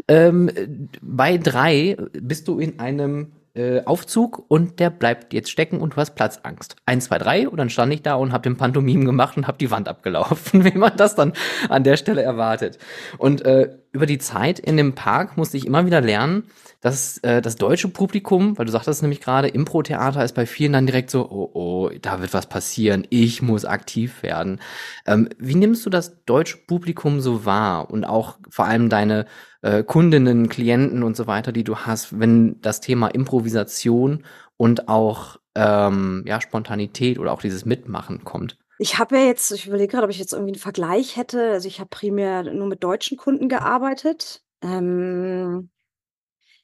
Ähm, 0.08 0.48
äh, 0.48 0.68
bei 1.00 1.38
3 1.38 1.96
bist 2.12 2.48
du 2.48 2.58
in 2.58 2.78
einem, 2.78 3.32
äh, 3.54 3.84
Aufzug 3.84 4.44
und 4.48 4.80
der 4.80 4.90
bleibt 4.90 5.32
jetzt 5.32 5.50
stecken 5.50 5.80
und 5.80 5.94
du 5.94 5.96
hast 5.96 6.14
Platzangst. 6.14 6.76
1, 6.86 7.04
2, 7.04 7.18
3.“ 7.18 7.48
Und 7.48 7.58
dann 7.58 7.70
stand 7.70 7.92
ich 7.92 8.02
da 8.02 8.14
und 8.14 8.32
habe 8.32 8.42
den 8.42 8.56
Pantomime 8.56 9.04
gemacht 9.04 9.36
und 9.36 9.46
habe 9.46 9.58
die 9.58 9.70
Wand 9.70 9.88
abgelaufen, 9.88 10.64
wie 10.64 10.76
man 10.76 10.96
das 10.96 11.14
dann 11.14 11.32
an 11.68 11.84
der 11.84 11.96
Stelle 11.96 12.22
erwartet. 12.22 12.78
Und, 13.18 13.44
äh, 13.44 13.76
über 13.94 14.06
die 14.06 14.18
Zeit 14.18 14.58
in 14.58 14.76
dem 14.76 14.94
Park 14.94 15.36
musste 15.36 15.56
ich 15.56 15.66
immer 15.66 15.86
wieder 15.86 16.00
lernen, 16.02 16.44
dass, 16.82 17.18
äh, 17.18 17.40
das 17.40 17.56
deutsche 17.56 17.88
Publikum 17.88 18.58
weil 18.58 18.66
du 18.66 18.72
sagtest 18.72 19.02
nämlich 19.02 19.20
grade, 19.22 19.48
Impro-Theater 19.48 20.24
ist 20.24 20.34
bei 20.34 20.46
vielen 20.46 20.72
dann 20.74 20.86
direkt 20.86 21.10
so: 21.10 21.30
„Oh, 21.30 21.50
oh, 21.54 21.90
da 22.02 22.20
wird 22.20 22.34
was 22.34 22.46
passieren. 22.48 23.06
Ich 23.10 23.40
muss 23.42 23.64
aktiv 23.64 24.22
werden.“ 24.22 24.60
Ähm, 25.06 25.28
wie 25.38 25.54
nimmst 25.54 25.86
du 25.86 25.90
das 25.90 26.24
deutsche 26.26 26.58
Publikum 26.58 27.20
so 27.20 27.44
wahr 27.46 27.90
und 27.90 28.04
auch 28.04 28.38
vor 28.50 28.66
allem 28.66 28.88
deine, 28.88 29.26
äh, 29.62 29.82
Kundinnen, 29.84 30.48
Klienten 30.48 31.02
und 31.02 31.16
so 31.16 31.26
weiter, 31.26 31.52
die 31.52 31.64
du 31.64 31.76
hast, 31.78 32.18
wenn 32.18 32.60
das 32.60 32.80
Thema 32.80 33.08
Improvisation 33.08 34.24
und 34.56 34.88
auch, 34.88 35.38
ähm, 35.54 36.24
ja, 36.26 36.40
Spontanität 36.40 37.18
oder 37.18 37.32
auch 37.32 37.40
dieses 37.42 37.64
Mitmachen 37.64 38.24
kommt? 38.24 38.58
Ich 38.80 38.98
habe 38.98 39.16
ja 39.16 39.24
jetzt 39.26 39.52
ich 39.52 39.66
überlege 39.68 39.92
grad, 39.92 40.02
ob 40.04 40.10
ich 40.10 40.18
jetzt 40.18 40.32
irgendwie 40.32 40.52
'n 40.52 40.58
Vergleich 40.58 41.16
hätte. 41.16 41.50
Also, 41.52 41.68
ich 41.68 41.78
habe 41.78 41.88
primär 41.90 42.42
nur 42.42 42.66
mit 42.66 42.82
deutschen 42.82 43.16
Kunden 43.16 43.48
gearbeitet. 43.48 44.42
Ähm, 44.62 45.70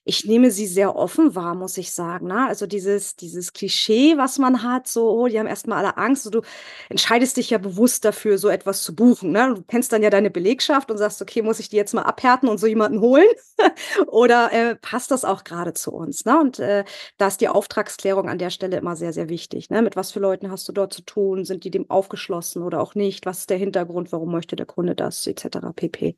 ich 0.05 0.25
nehme 0.25 0.51
sie 0.51 0.67
sehr 0.67 0.97
offen 0.97 1.35
wahr, 1.35 1.55
muss 1.55 1.77
ich 1.79 1.93
sagen, 1.93 2.27
ne? 2.29 2.47
Also, 2.49 2.67
dieses 2.67 3.17
dieses 3.17 3.53
Klischee, 3.53 4.17
was 4.17 4.39
man 4.39 4.63
hat, 4.63 4.89
so: 4.89 5.11
„Oh, 5.11 5.27
die 5.29 5.39
haben 5.39 5.47
erst 5.47 5.67
mal 5.67 5.77
alle 5.79 5.97
Angst.“ 5.99 6.25
So, 6.25 6.31
du 6.31 6.41
entscheidest 6.89 7.37
dich 7.37 7.51
ja 7.51 7.59
bewusst 7.59 8.05
dafür, 8.05 8.39
so 8.39 8.49
etwas 8.49 8.83
zu 8.83 8.95
buchen, 8.95 9.33
ne? 9.33 9.55
Du 9.57 9.63
kennst 9.63 9.93
dann 9.93 10.03
ja 10.03 10.11
deine 10.11 10.31
Belegschaft 10.31 10.91
und 10.91 10.99
sagst: 10.99 11.21
„Okay, 11.23 11.43
muss 11.43 11.61
ich 11.61 11.69
die 11.69 11.77
jetzt 11.77 11.95
mal 11.95 12.03
abhärten 12.03 12.49
und 12.49 12.59
so 12.59 12.67
jemanden 12.67 13.01
holen 13.01 13.27
oder, 14.09 14.53
äh, 14.53 14.77
passt 14.77 15.11
das 15.11 15.25
auch 15.25 15.45
grade 15.45 15.75
zu 15.75 15.93
uns“, 15.93 16.25
ne? 16.25 16.39
Und, 16.41 16.59
äh, 16.59 16.85
da 17.19 17.29
ist 17.29 17.41
die 17.41 17.49
Auftragsklärung 17.49 18.29
an 18.29 18.39
der 18.39 18.51
Stelle 18.51 18.77
immer 18.79 18.97
sehr, 18.97 19.13
sehr 19.13 19.29
wichtig, 19.29 19.71
ne? 19.71 19.83
Mit 19.83 19.97
was 19.97 20.13
für 20.13 20.21
Leuten 20.21 20.51
hast 20.51 20.69
du 20.69 20.73
dort 20.73 20.93
zu 20.93 21.03
tun? 21.03 21.45
Sind 21.45 21.65
die 21.65 21.71
dem 21.71 21.91
aufgeschlossen 21.91 22.63
oder 22.63 22.81
auch 22.81 22.95
nicht? 22.95 23.27
Was 23.27 23.41
ist 23.41 23.51
der 23.51 23.59
Hintergrund? 23.59 24.13
Warum 24.13 24.33
möchte 24.33 24.57
der 24.57 24.67
Kunde 24.67 24.95
das 24.95 25.27
et 25.27 25.41
cetera 25.41 25.73
pp. 25.73 26.17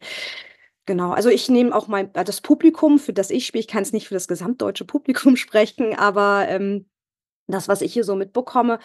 Genau, 0.86 1.12
also, 1.12 1.28
ich 1.28 1.48
nehme 1.48 1.74
auch 1.74 1.86
mein 1.86 2.12
äh, 2.14 2.24
das 2.24 2.40
Publikum, 2.40 2.98
für 2.98 3.12
das 3.12 3.30
ich 3.30 3.46
spiele 3.46 3.60
ich 3.60 3.68
kann 3.68 3.84
jetzt 3.84 3.92
nicht 3.92 4.08
für 4.08 4.14
das 4.14 4.26
gesamtdeutsche 4.26 4.84
Publikum 4.84 5.36
sprechen, 5.36 5.94
aber, 5.98 6.46
ähm 6.48 6.86
das, 7.48 7.68
was 7.68 7.82
ich 7.82 7.92
hier 7.92 8.04
so 8.04 8.16
mitbekomme, 8.16 8.78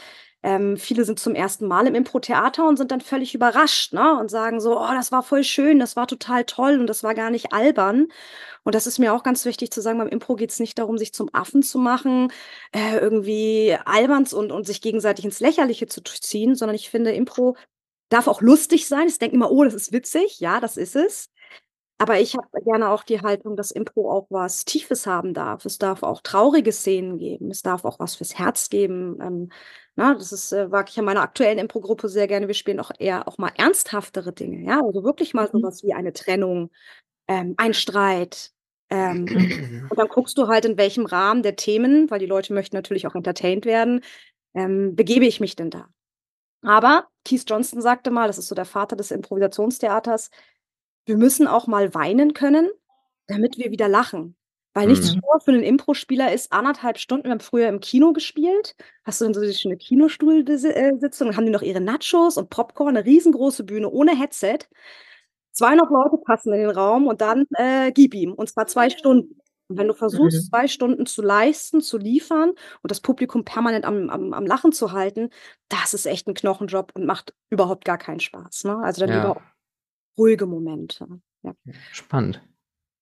ähm, 0.44 0.77
viele 0.77 1.06
sind 1.06 1.20
zum 1.20 1.36
ersten 1.36 1.68
Mal 1.68 1.88
im 1.88 1.96
Impro-Theater 1.96 2.68
und 2.68 2.77
sind 2.77 2.92
dann 2.92 3.01
völlig 3.01 3.36
überrascht, 3.36 3.94
ne? 3.94 4.20
Und 4.20 4.32
sagen 4.32 4.60
so: 4.62 4.80
„Oh, 4.80 4.89
das 4.94 5.12
war 5.12 5.24
voll 5.24 5.44
schön, 5.46 5.80
das 5.80 5.96
war 5.96 6.08
total 6.08 6.46
toll 6.46 6.80
und 6.80 6.88
das 6.88 7.04
war 7.04 7.16
gar 7.16 7.30
nicht 7.32 7.54
albern.“ 7.54 8.08
Und 8.63 8.75
das 8.75 8.88
ist 8.88 9.00
mir 9.00 9.13
auch 9.13 9.24
ganz 9.24 9.46
wichtig 9.46 9.72
zu 9.72 9.82
sagen, 9.82 10.00
beim 10.00 10.10
Impro 10.10 10.36
geht's 10.36 10.60
nicht 10.60 10.80
darum, 10.80 10.98
sich 10.98 11.13
zum 11.13 11.30
Affen 11.34 11.63
zu 11.63 11.80
machen, 11.80 12.32
äh, 12.74 12.98
irgendwie 13.00 13.77
albern 13.86 14.27
und 14.34 14.51
und 14.51 14.68
sich 14.68 14.82
gegenseitig 14.82 15.25
ins 15.25 15.39
Lächerliche 15.42 15.88
zu 15.88 16.01
ziehen, 16.04 16.56
sondern 16.56 16.75
ich 16.75 16.89
finde, 16.89 17.12
Impro 17.13 17.58
darf 18.10 18.27
auch 18.27 18.42
lustig 18.42 18.88
sein. 18.88 19.08
Es 19.08 19.20
denken 19.20 19.38
immer: 19.38 19.51
„Oh, 19.51 19.63
das 19.63 19.74
ist 19.75 19.92
witzig.“ 19.94 20.39
Ja, 20.39 20.60
das 20.62 20.77
ist 20.77 20.96
es. 20.96 21.30
Aber 22.00 22.20
ich 22.20 22.36
habe 22.36 22.48
gerne 22.63 22.89
auch 22.89 23.04
die 23.04 23.22
Haltung, 23.22 23.56
dass 23.56 23.72
Impro 23.72 24.12
auch 24.12 24.27
was 24.30 24.66
Tiefes 24.66 25.08
haben 25.08 25.34
darf. 25.34 25.66
Es 25.66 25.80
darf 25.80 26.04
auch 26.04 26.22
traurige 26.22 26.72
Szenen 26.72 27.18
geben. 27.18 27.50
Es 27.50 27.63
darf 27.63 27.86
auch 27.86 28.00
was 28.00 28.16
fürs 28.16 28.38
Herz 28.38 28.70
geben. 28.70 29.18
Ähm, 29.22 29.50
na, 29.96 30.13
das 30.13 30.32
ist, 30.32 30.51
äh, 30.51 30.68
mag 30.68 30.89
ich 30.89 30.98
in 30.98 31.06
meiner 31.06 31.22
aktuellen 31.24 31.58
Impro-Gruppe 31.58 32.08
sehr 32.08 32.27
gerne. 32.27 32.48
Wir 32.48 32.54
spielen 32.54 32.80
auch 32.80 32.92
eher 33.00 33.27
auch 33.27 33.39
mal 33.39 33.51
ernsthaftere 33.58 34.32
Dinge, 34.32 34.63
ja, 34.68 34.80
also 34.84 35.04
wirklich 35.04 35.34
mal 35.34 35.50
Mhm. 35.51 35.60
sowas 35.60 35.82
wie 35.84 35.94
eine 35.94 36.13
Trennung, 36.13 36.70
ähm, 37.27 37.56
ein 37.58 37.74
Streit. 37.74 38.51
Ähm, 38.92 39.48
und 39.89 40.00
dann 40.00 40.08
guckst 40.10 40.38
du 40.38 40.48
halt, 40.50 40.66
in 40.66 40.77
welchem 40.77 41.06
Rahmen 41.08 41.44
der 41.44 41.56
Themen, 41.58 42.10
weil 42.12 42.20
die 42.20 42.25
Leute 42.27 42.54
möchten 42.54 42.75
natürlich 42.75 43.08
auch 43.08 43.16
entertained 43.16 43.66
werden, 43.66 44.01
ähm, 44.56 44.96
begebe 44.96 45.25
ich 45.27 45.39
mich 45.42 45.56
denn 45.56 45.72
da? 45.72 45.88
Aber 46.63 47.08
Keith 47.25 47.44
Johnston 47.48 47.82
sagte 47.82 48.12
mal, 48.12 48.27
das 48.27 48.38
ist 48.38 48.48
so 48.48 48.56
der 48.56 48.66
Vater 48.66 48.96
des 48.96 49.12
Improvisationstheaters 49.12 50.30
wir 51.08 51.18
müssen 51.18 51.48
auch 51.48 51.68
mal 51.68 51.94
weinen 51.96 52.34
können, 52.34 52.70
damit 53.28 53.58
wir 53.58 53.72
wieder 53.72 53.88
lachen. 53.90 54.36
Weil 54.76 54.88
nichts 54.88 55.10
Mhm. 55.10 55.22
für 55.44 55.52
'nen 55.54 55.64
Impro-Spieler 55.64 56.34
ist 56.34 56.52
1,5 56.54 57.00
Stunden 57.00 57.26
wir 57.26 57.32
haben 57.32 57.40
früher 57.42 57.70
im 57.70 57.80
Kino 57.82 58.14
gespielt. 58.14 58.76
Hast 59.06 59.22
du 59.22 59.26
dann 59.26 59.34
so 59.36 59.42
diese 59.42 59.56
schöne 59.56 59.78
Kinostuhl 59.78 60.44
besi 60.44 60.70
äh, 60.70 60.92
haben 61.36 61.46
die 61.46 61.52
noch 61.52 61.64
ihre 61.64 61.82
Nachos 61.82 62.38
und 62.38 62.50
Popcorn, 62.52 62.94
'ne 62.96 63.06
riesengroße 63.06 63.64
Bühne 63.66 63.90
ohne 63.90 64.18
Headset. 64.20 64.60
200 65.54 65.90
Leute 65.92 66.18
passen 66.26 66.54
in 66.54 66.62
den 66.62 66.72
Raum 66.72 67.08
und 67.08 67.22
dann, 67.22 67.46
äh, 67.58 67.92
gib 67.94 68.14
ihm, 68.16 68.34
und 68.34 68.50
zwar 68.50 68.68
2 68.68 68.90
Stunden. 68.92 69.40
Und 69.70 69.78
wenn 69.80 69.88
du 69.90 69.94
versuchst, 69.96 70.46
Mhm. 70.46 70.52
2 70.52 70.68
Stunden 70.70 71.06
zu 71.08 71.22
leisten, 71.24 71.82
zu 71.82 71.98
liefern 72.00 72.52
und 72.84 72.92
das 72.92 73.02
Publikum 73.02 73.46
permanent 73.46 73.86
am 73.86 74.10
am 74.12 74.34
am 74.34 74.46
Lachen 74.48 74.72
zu 74.74 74.92
halten, 74.94 75.30
das 75.70 75.94
ist 75.96 76.06
echt 76.08 76.28
'n 76.30 76.36
Knochenjob 76.36 76.92
und 76.96 77.06
macht 77.08 77.34
überhaupt 77.52 77.86
gar 77.86 77.98
keinen 78.00 78.20
Spaß, 78.22 78.66
ne? 78.66 78.78
Also, 78.84 79.02
dann 79.02 79.10
Ja. 79.10 79.14
lieber 79.14 79.44
ruhige 80.17 80.45
Momente, 80.45 81.07
ja. 81.43 81.53
Spannend. 81.91 82.41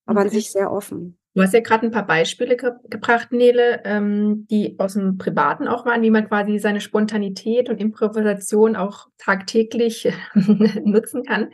Aber 0.08 0.22
an 0.22 0.30
sich 0.30 0.52
sehr 0.52 0.72
offen. 0.72 1.18
Du 1.36 1.42
hast 1.44 1.54
ja 1.54 1.62
grad 1.62 1.84
'n 1.84 1.92
paar 1.92 2.08
Beispiele 2.08 2.58
ge 2.58 2.72
gebracht, 2.90 3.32
Nele, 3.34 3.82
ähm, 3.86 4.48
die 4.50 4.78
aus'm 4.80 5.18
Privaten 5.18 5.68
auch 5.68 5.86
waren, 5.86 6.02
wie 6.04 6.12
man 6.12 6.28
quasi 6.28 6.60
seine 6.60 6.82
Spontanität 6.82 7.70
und 7.70 7.80
Improvisation 7.82 8.76
auch 8.76 9.08
tagtäglich 9.18 10.08
nutzen 10.86 11.24
kann. 11.24 11.52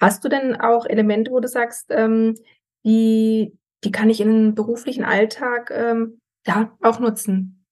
Hast 0.00 0.24
du 0.24 0.28
denn 0.28 0.56
auch 0.60 0.86
Elemente, 0.86 1.30
wo 1.32 1.40
du 1.40 1.48
sagst, 1.48 1.86
ähm, 1.90 2.34
die 2.84 3.56
die 3.84 3.92
kann 3.92 4.10
ich 4.10 4.20
im 4.20 4.54
beruflichen 4.54 5.04
Alltag, 5.04 5.70
ähm, 5.74 6.20
ja, 6.46 6.76
auch 6.82 7.00
nutzen? 7.00 7.64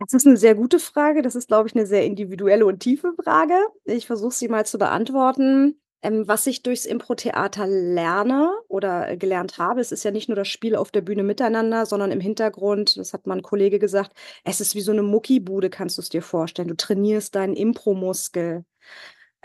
Das 0.00 0.14
ist 0.14 0.26
'ne 0.26 0.36
sehr 0.38 0.54
gute 0.56 0.78
Frage. 0.80 1.22
Das 1.22 1.34
ist, 1.36 1.48
glaube 1.48 1.68
ich, 1.68 1.74
'ne 1.76 1.86
sehr 1.86 2.04
individuelle 2.06 2.66
und 2.66 2.80
tiefe 2.80 3.12
Frage. 3.24 3.54
Ich 3.84 4.06
versuche 4.06 4.32
sie 4.34 4.48
mal 4.48 4.66
zu 4.66 4.78
beantworten. 4.78 5.76
Ähm, 6.04 6.26
was 6.26 6.46
ich 6.48 6.64
durchs 6.64 6.84
Impro-Theater 6.84 7.66
lerne 7.68 8.50
oder, 8.66 9.08
äh, 9.08 9.16
gelernt 9.16 9.58
habe 9.58 9.80
es 9.80 9.92
ist 9.92 10.02
ja 10.02 10.10
nicht 10.10 10.28
nur 10.28 10.34
das 10.34 10.48
Spiel 10.48 10.74
auf 10.74 10.90
der 10.90 11.00
Bühne 11.00 11.22
miteinander, 11.22 11.86
sondern 11.86 12.10
im 12.10 12.18
Hintergrund, 12.20 12.96
das 12.96 13.12
hat 13.12 13.26
mal 13.28 13.38
'n 13.38 13.42
Kollege 13.42 13.78
gesagt: 13.78 14.12
„Es 14.44 14.60
ist 14.60 14.74
wie 14.74 14.80
so 14.80 14.92
'ne 14.92 15.02
Muckibude“, 15.02 15.70
kannst 15.70 15.98
du's 15.98 16.08
dir 16.08 16.22
vorstellen. 16.22 16.66
Du 16.68 16.76
trainierst 16.76 17.36
deinen 17.36 17.54
Impro-Muskel. 17.54 18.58
Mhm. 18.58 18.64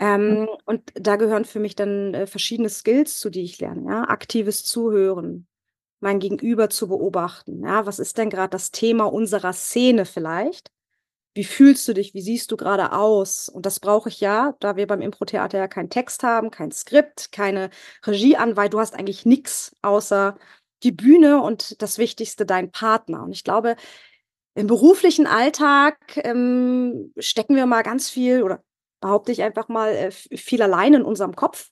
Ähm, 0.00 0.48
und 0.66 0.82
da 0.94 1.16
gehören 1.16 1.44
für 1.46 1.60
mich 1.60 1.76
dann, 1.76 2.14
äh, 2.14 2.26
verschiedene 2.26 2.68
Skills 2.70 3.20
zu, 3.20 3.30
die 3.30 3.42
ich 3.44 3.60
lerne, 3.60 3.84
ja? 3.90 4.04
Aktives 4.08 4.64
Zuhören, 4.64 5.46
mein 6.00 6.20
Gegenüber 6.20 6.70
zu 6.70 6.88
beobachten, 6.88 7.62
ja? 7.64 7.86
Was 7.86 7.98
ist 8.00 8.18
denn 8.18 8.30
grad 8.30 8.54
das 8.54 8.72
Thema 8.72 9.06
unserer 9.12 9.52
Szene 9.54 10.06
vielleicht? 10.06 10.70
Wie 11.38 11.44
fühlst 11.44 11.86
du 11.86 11.94
dich? 11.94 12.14
Wie 12.14 12.20
siehst 12.20 12.50
du 12.50 12.56
grade 12.56 12.90
aus? 12.90 13.48
Und 13.48 13.64
das 13.64 13.78
brauche 13.78 14.08
ich 14.08 14.18
ja, 14.18 14.56
da 14.58 14.74
wir 14.74 14.88
beim 14.88 15.00
Impro-Theater 15.00 15.56
ja 15.56 15.68
keinen 15.68 15.88
Text 15.88 16.24
haben, 16.24 16.50
kein 16.50 16.72
Skript, 16.72 17.30
keine 17.30 17.70
Regieanwei 18.04 18.68
du 18.68 18.80
hast 18.80 18.96
eigentlich 18.96 19.24
nix 19.24 19.70
außer 19.80 20.36
die 20.82 20.90
Bühne 20.90 21.40
und 21.40 21.80
das 21.80 21.96
Wichtigste, 21.96 22.44
dein 22.44 22.72
Partner. 22.72 23.22
Und 23.22 23.30
ich 23.30 23.44
glaube, 23.44 23.76
im 24.56 24.66
beruflichen 24.66 25.28
Alltag, 25.28 25.98
ähm, 26.24 27.12
stecken 27.18 27.54
wir 27.54 27.66
mal 27.66 27.82
ganz 27.82 28.10
viel 28.10 28.42
oder 28.42 28.64
behaupte 29.00 29.30
ich 29.30 29.44
einfach 29.44 29.68
mal, 29.68 29.92
äh, 29.92 30.10
viel 30.10 30.60
allein 30.60 30.94
in 30.94 31.04
unserem 31.04 31.36
Kopf. 31.36 31.70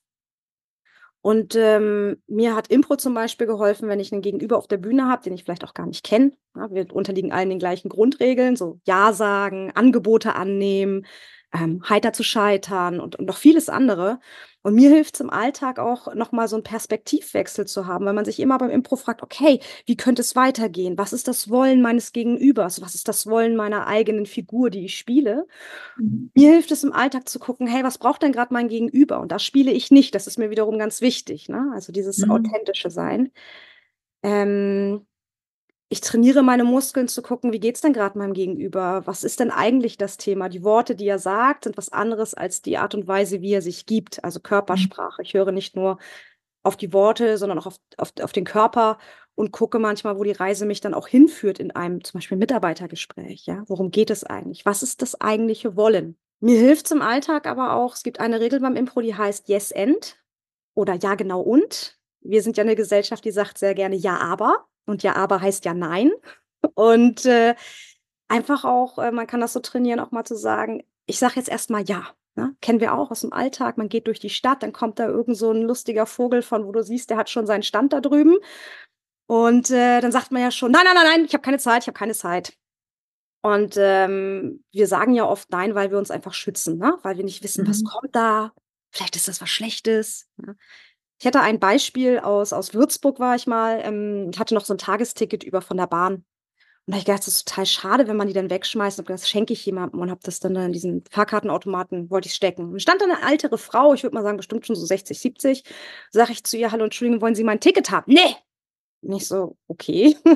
Und, 1.26 1.56
ähm, 1.56 2.18
mir 2.28 2.54
hat 2.54 2.68
Impro 2.68 2.94
zum 2.94 3.12
Beispiel 3.12 3.48
geholfen, 3.48 3.88
wenn 3.88 3.98
ich 3.98 4.12
'nen 4.12 4.22
Gegenüber 4.22 4.56
auf 4.58 4.68
der 4.68 4.76
Bühne 4.76 5.08
habe, 5.08 5.24
den 5.24 5.32
ich 5.34 5.42
vielleicht 5.42 5.64
auch 5.64 5.74
gar 5.74 5.86
nicht 5.86 6.04
kenne, 6.04 6.30
ja? 6.56 6.70
Wir 6.70 6.86
unterliegen 6.94 7.32
allen 7.32 7.50
den 7.50 7.58
gleichen 7.58 7.88
Grundregeln, 7.88 8.54
so 8.54 8.78
Ja 8.86 9.12
sagen, 9.12 9.72
Angebote 9.74 10.36
annehmen, 10.36 11.04
ähm, 11.52 11.82
heiter 11.88 12.12
zu 12.12 12.22
scheitern 12.22 13.00
und 13.00 13.16
und 13.18 13.26
noch 13.26 13.38
vieles 13.38 13.68
andere. 13.68 14.20
Und 14.66 14.74
mir 14.74 14.90
hilft's 14.90 15.20
im 15.20 15.30
Alltag 15.30 15.78
auch, 15.78 16.12
noch 16.16 16.32
mal 16.32 16.48
so 16.48 16.56
'n 16.56 16.64
Perspektivwechsel 16.64 17.66
zu 17.68 17.86
haben, 17.86 18.04
weil 18.04 18.14
man 18.14 18.24
sich 18.24 18.40
immer 18.40 18.58
beim 18.58 18.68
Impro 18.70 18.96
fragt: 18.96 19.22
„Okay, 19.22 19.60
wie 19.84 19.96
könnte 19.96 20.22
es 20.22 20.34
weitergehen? 20.34 20.98
Was 20.98 21.12
ist 21.12 21.28
das 21.28 21.48
Wollen 21.50 21.80
meines 21.82 22.12
Gegenübers? 22.12 22.80
Was 22.82 22.96
ist 22.96 23.06
das 23.06 23.28
Wollen 23.28 23.54
meiner 23.54 23.86
eigenen 23.86 24.26
Figur, 24.26 24.70
die 24.70 24.84
ich 24.86 24.98
spiele?“ 24.98 25.46
Mhm. 25.98 26.30
Mir 26.34 26.50
hilft 26.52 26.72
es 26.72 26.84
im 26.84 26.92
Alltag 26.92 27.28
zu 27.28 27.38
gucken: 27.40 27.66
„Hey, 27.68 27.84
was 27.84 27.98
braucht 27.98 28.22
denn 28.22 28.32
grad 28.32 28.50
mein 28.52 28.68
Gegenüber?“ 28.68 29.20
Und 29.20 29.32
das 29.32 29.44
spiele 29.44 29.72
ich 29.72 29.90
nicht. 29.92 30.14
Das 30.14 30.26
ist 30.26 30.38
mir 30.38 30.50
wiederum 30.50 30.78
ganz 30.78 31.00
wichtig, 31.00 31.48
ne? 31.48 31.70
Also, 31.74 31.92
dieses 31.92 32.24
Mhm. 32.24 32.26
authentische 32.28 32.90
Sein. 32.90 33.32
Ähm, 34.24 35.06
ich 35.88 36.00
trainiere 36.00 36.42
meine 36.42 36.64
Muskeln 36.64 37.08
zu 37.08 37.22
gucken: 37.22 37.52
„Wie 37.52 37.60
geht's 37.60 37.80
denn 37.82 37.92
grad 37.92 38.16
meinem 38.16 38.32
Gegenüber? 38.34 39.02
Was 39.06 39.24
ist 39.24 39.40
denn 39.40 39.50
eigentlich 39.52 39.98
das 39.98 40.16
Thema?“ 40.18 40.48
Die 40.48 40.64
Worte, 40.64 40.96
die 40.96 41.06
er 41.08 41.18
sagt, 41.20 41.64
sind 41.64 41.76
was 41.76 41.90
anderes 41.92 42.34
als 42.34 42.62
die 42.62 42.78
Art 42.78 42.94
und 42.94 43.08
Weise, 43.08 43.40
wie 43.42 43.52
er 43.54 43.62
sich 43.62 43.86
gibt, 43.86 44.24
also 44.24 44.40
Mhm. 44.40 44.42
Körpersprache. 44.44 45.22
Ich 45.22 45.34
höre 45.34 45.52
nicht 45.52 45.76
nur 45.76 45.98
auf 46.64 46.76
die 46.76 46.92
Worte, 46.92 47.38
sondern 47.38 47.58
auch 47.60 47.66
auf 47.66 47.76
auf 47.98 48.12
auf 48.22 48.32
den 48.32 48.44
Körper 48.44 48.98
und 49.36 49.52
gucke 49.52 49.78
manchmal, 49.78 50.18
wo 50.18 50.24
die 50.24 50.32
Reise 50.32 50.66
mich 50.66 50.80
dann 50.80 50.94
auch 50.94 51.08
hinführt 51.08 51.58
in 51.60 51.70
einem 51.72 52.02
zum 52.04 52.18
Beispiel 52.18 52.38
Mitarbeitergespräch, 52.38 53.46
ja? 53.46 53.64
Worum 53.68 53.90
geht 53.92 54.10
es 54.10 54.24
eigentlich? 54.24 54.66
Was 54.66 54.82
ist 54.82 55.02
das 55.02 55.20
eigentliche 55.20 55.76
Wollen? 55.76 56.16
Mir 56.40 56.58
hilft's 56.60 56.90
im 56.92 57.02
Alltag 57.02 57.46
aber 57.46 57.74
auch 57.74 57.94
es 57.96 58.02
gibt 58.02 58.20
eine 58.20 58.40
Regel 58.40 58.60
beim 58.60 58.76
Impro, 58.76 59.00
die 59.02 59.14
heißt 59.16 59.48
„Yes 59.48 59.72
and“ 59.74 60.18
oder 60.74 60.94
„Ja, 60.96 61.14
genau 61.16 61.40
und“. 61.42 61.98
Wir 62.22 62.42
sind 62.42 62.56
ja 62.58 62.64
'ne 62.64 62.76
Gesellschaft, 62.76 63.24
die 63.24 63.30
sagt 63.32 63.58
sehr 63.58 63.74
gerne: 63.74 63.96
„Ja, 63.96 64.18
aber“, 64.20 64.66
und 64.86 65.02
„Ja, 65.02 65.16
aber“ 65.16 65.40
heißt 65.42 65.64
ja 65.66 65.74
„Nein“. 65.74 66.12
Und, 66.74 67.24
äh, 67.26 67.54
einfach 68.28 68.64
auch 68.64 68.98
äh, 68.98 69.12
man 69.12 69.26
kann 69.28 69.40
das 69.40 69.52
so 69.54 69.60
trainieren, 69.60 70.00
auch 70.00 70.12
mal 70.12 70.24
zu 70.24 70.36
sagen: 70.36 70.84
„Ich 71.06 71.18
sage 71.20 71.34
jetzt 71.36 71.48
erst 71.50 71.70
mal 71.70 71.84
‚ja‘“, 71.84 72.04
ne? 72.36 72.56
Kennen 72.62 72.80
wir 72.80 72.94
auch 72.94 73.10
aus'm 73.12 73.32
Alltag. 73.32 73.78
Man 73.78 73.88
geht 73.90 74.06
durch 74.08 74.20
die 74.20 74.30
Stadt, 74.30 74.62
dann 74.64 74.72
kommt 74.74 74.98
da 75.00 75.06
irgend 75.08 75.36
so 75.38 75.50
'n 75.52 75.62
lustiger 75.62 76.06
Vogel, 76.06 76.42
von 76.42 76.66
wo 76.66 76.72
du 76.72 76.82
siehst, 76.84 77.10
der 77.10 77.18
hat 77.18 77.30
schon 77.30 77.46
seinen 77.46 77.62
Stand 77.64 77.92
da 77.94 78.00
drüben. 78.02 78.36
Und, 79.28 79.70
äh, 79.72 80.00
dann 80.02 80.12
sagt 80.12 80.32
man 80.32 80.42
ja 80.42 80.50
schon: 80.52 80.72
„Nein, 80.72 80.84
nein, 80.86 80.94
nein, 80.96 81.06
nein, 81.06 81.24
ich 81.26 81.34
habe 81.34 81.42
keine 81.42 81.58
Zeit, 81.60 81.82
ich 81.84 81.88
habe 81.88 81.98
keine 81.98 82.14
Zeit.“ 82.14 82.54
Und, 83.42 83.76
ähm, 83.78 84.64
wir 84.72 84.86
sagen 84.88 85.14
ja 85.14 85.26
oft 85.26 85.50
„Nein“, 85.52 85.74
weil 85.76 85.90
wir 85.92 85.98
uns 85.98 86.10
einfach 86.12 86.34
schützen, 86.34 86.78
ne? 86.78 86.98
Weil 87.04 87.16
wir 87.18 87.24
nicht 87.24 87.42
wissen, 87.44 87.66
was 87.68 87.82
Mhm. 87.82 87.88
kommt 87.88 88.16
da? 88.16 88.52
Vielleicht 88.92 89.16
ist 89.16 89.28
das 89.28 89.40
was 89.42 89.50
Schlechtes, 89.50 90.28
ne? 90.38 90.56
Ich 91.20 91.24
hätte 91.24 91.40
ein 91.40 91.58
Beispiel 91.58 92.18
aus 92.18 92.52
aus 92.52 92.74
Würzburg 92.74 93.18
war 93.18 93.34
ich 93.36 93.46
mal, 93.46 93.80
ähm, 93.82 94.24
und 94.26 94.38
hatte 94.38 94.54
noch 94.54 94.64
so 94.66 94.74
'n 94.74 94.78
Tagesticket 94.78 95.44
über 95.44 95.62
von 95.62 95.78
der 95.78 95.86
Bahn. 95.86 96.14
Und 96.16 96.24
da 96.88 96.94
habe 96.94 96.98
ich 97.00 97.04
gedacht: 97.06 97.20
„Das 97.20 97.28
ist 97.28 97.48
total 97.48 97.66
schade, 97.66 98.08
wenn 98.08 98.16
man 98.16 98.28
die 98.28 98.34
dann 98.34 98.50
wegschmeißt.“ 98.50 98.98
Habe 98.98 99.06
gedacht: 99.08 99.22
„Das 99.22 99.30
schenke 99.30 99.52
ich 99.54 99.66
jemandem“ 99.66 100.00
und 100.00 100.10
habe 100.10 100.20
das 100.24 100.40
dann 100.40 100.54
da 100.54 100.64
in 100.66 100.72
diesen 100.72 101.04
Fahrkartenautomaten 101.10 102.10
wollte 102.10 102.28
ich's 102.28 102.36
stecken. 102.36 102.72
Und 102.72 102.82
stand 102.82 103.02
da 103.02 103.06
'ne 103.06 103.18
ältere 103.30 103.58
Frau, 103.58 103.94
ich 103.94 104.02
würde 104.04 104.14
mal 104.14 104.22
sagen, 104.24 104.38
bestimmt 104.38 104.66
schon 104.66 104.76
so 104.76 104.86
60, 104.86 105.20
70. 105.20 105.64
Sage 106.12 106.32
ich 106.32 106.44
zu 106.44 106.56
ihr: 106.58 106.72
„Hallo, 106.72 106.84
Entschuldigung, 106.84 107.22
wollen 107.22 107.34
Sie 107.36 107.44
mein 107.44 107.60
Ticket 107.60 107.90
haben?“ 107.90 108.12
„Ne!“ 108.12 108.36
Und 109.02 109.14
ich 109.16 109.28
so: 109.28 109.56
„Okay.“ 109.68 110.16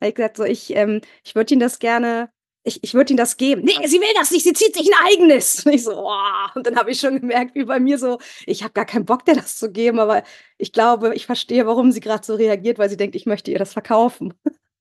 Habe 0.00 0.08
ich 0.10 0.14
gesagt 0.16 0.38
so: 0.38 0.44
„Ich, 0.44 0.74
ähm 0.76 1.00
ich 1.24 1.34
würde 1.36 1.54
Ihnen 1.54 1.60
das 1.62 1.78
gerne 1.80 2.30
ich 2.66 2.82
ich 2.84 2.94
würde 2.94 3.12
Ihnen 3.12 3.18
das 3.18 3.36
geben.“ 3.38 3.62
„Ne, 3.64 3.72
sie 3.88 4.00
will 4.00 4.08
das 4.18 4.30
nicht, 4.32 4.44
sie 4.44 4.52
zieht 4.54 4.74
sich 4.76 4.88
'n 4.88 4.94
eigenes.“ 5.06 5.64
Und 5.66 5.72
ich 5.74 5.84
so: 5.84 5.92
„Oh.“ 5.96 6.48
Und 6.54 6.66
dann 6.66 6.76
habe 6.76 6.90
ich 6.90 7.00
schon 7.00 7.20
gemerkt, 7.20 7.54
wie 7.54 7.64
bei 7.64 7.80
mir 7.80 7.98
so 7.98 8.18
ich 8.46 8.62
habe 8.62 8.72
gar 8.74 8.86
keinen 8.86 9.04
Bock, 9.06 9.24
der 9.24 9.36
das 9.36 9.56
zu 9.56 9.70
geben, 9.72 10.00
aber 10.00 10.22
ich 10.58 10.72
glaube, 10.72 11.14
ich 11.14 11.26
verstehe, 11.26 11.66
warum 11.66 11.92
sie 11.92 12.00
grad 12.00 12.24
so 12.24 12.34
reagiert, 12.36 12.78
weil 12.78 12.90
sie 12.90 12.96
denkt, 12.98 13.16
ich 13.16 13.26
möchte 13.26 13.50
ihr 13.50 13.58
das 13.58 13.72
verkaufen. 13.72 14.34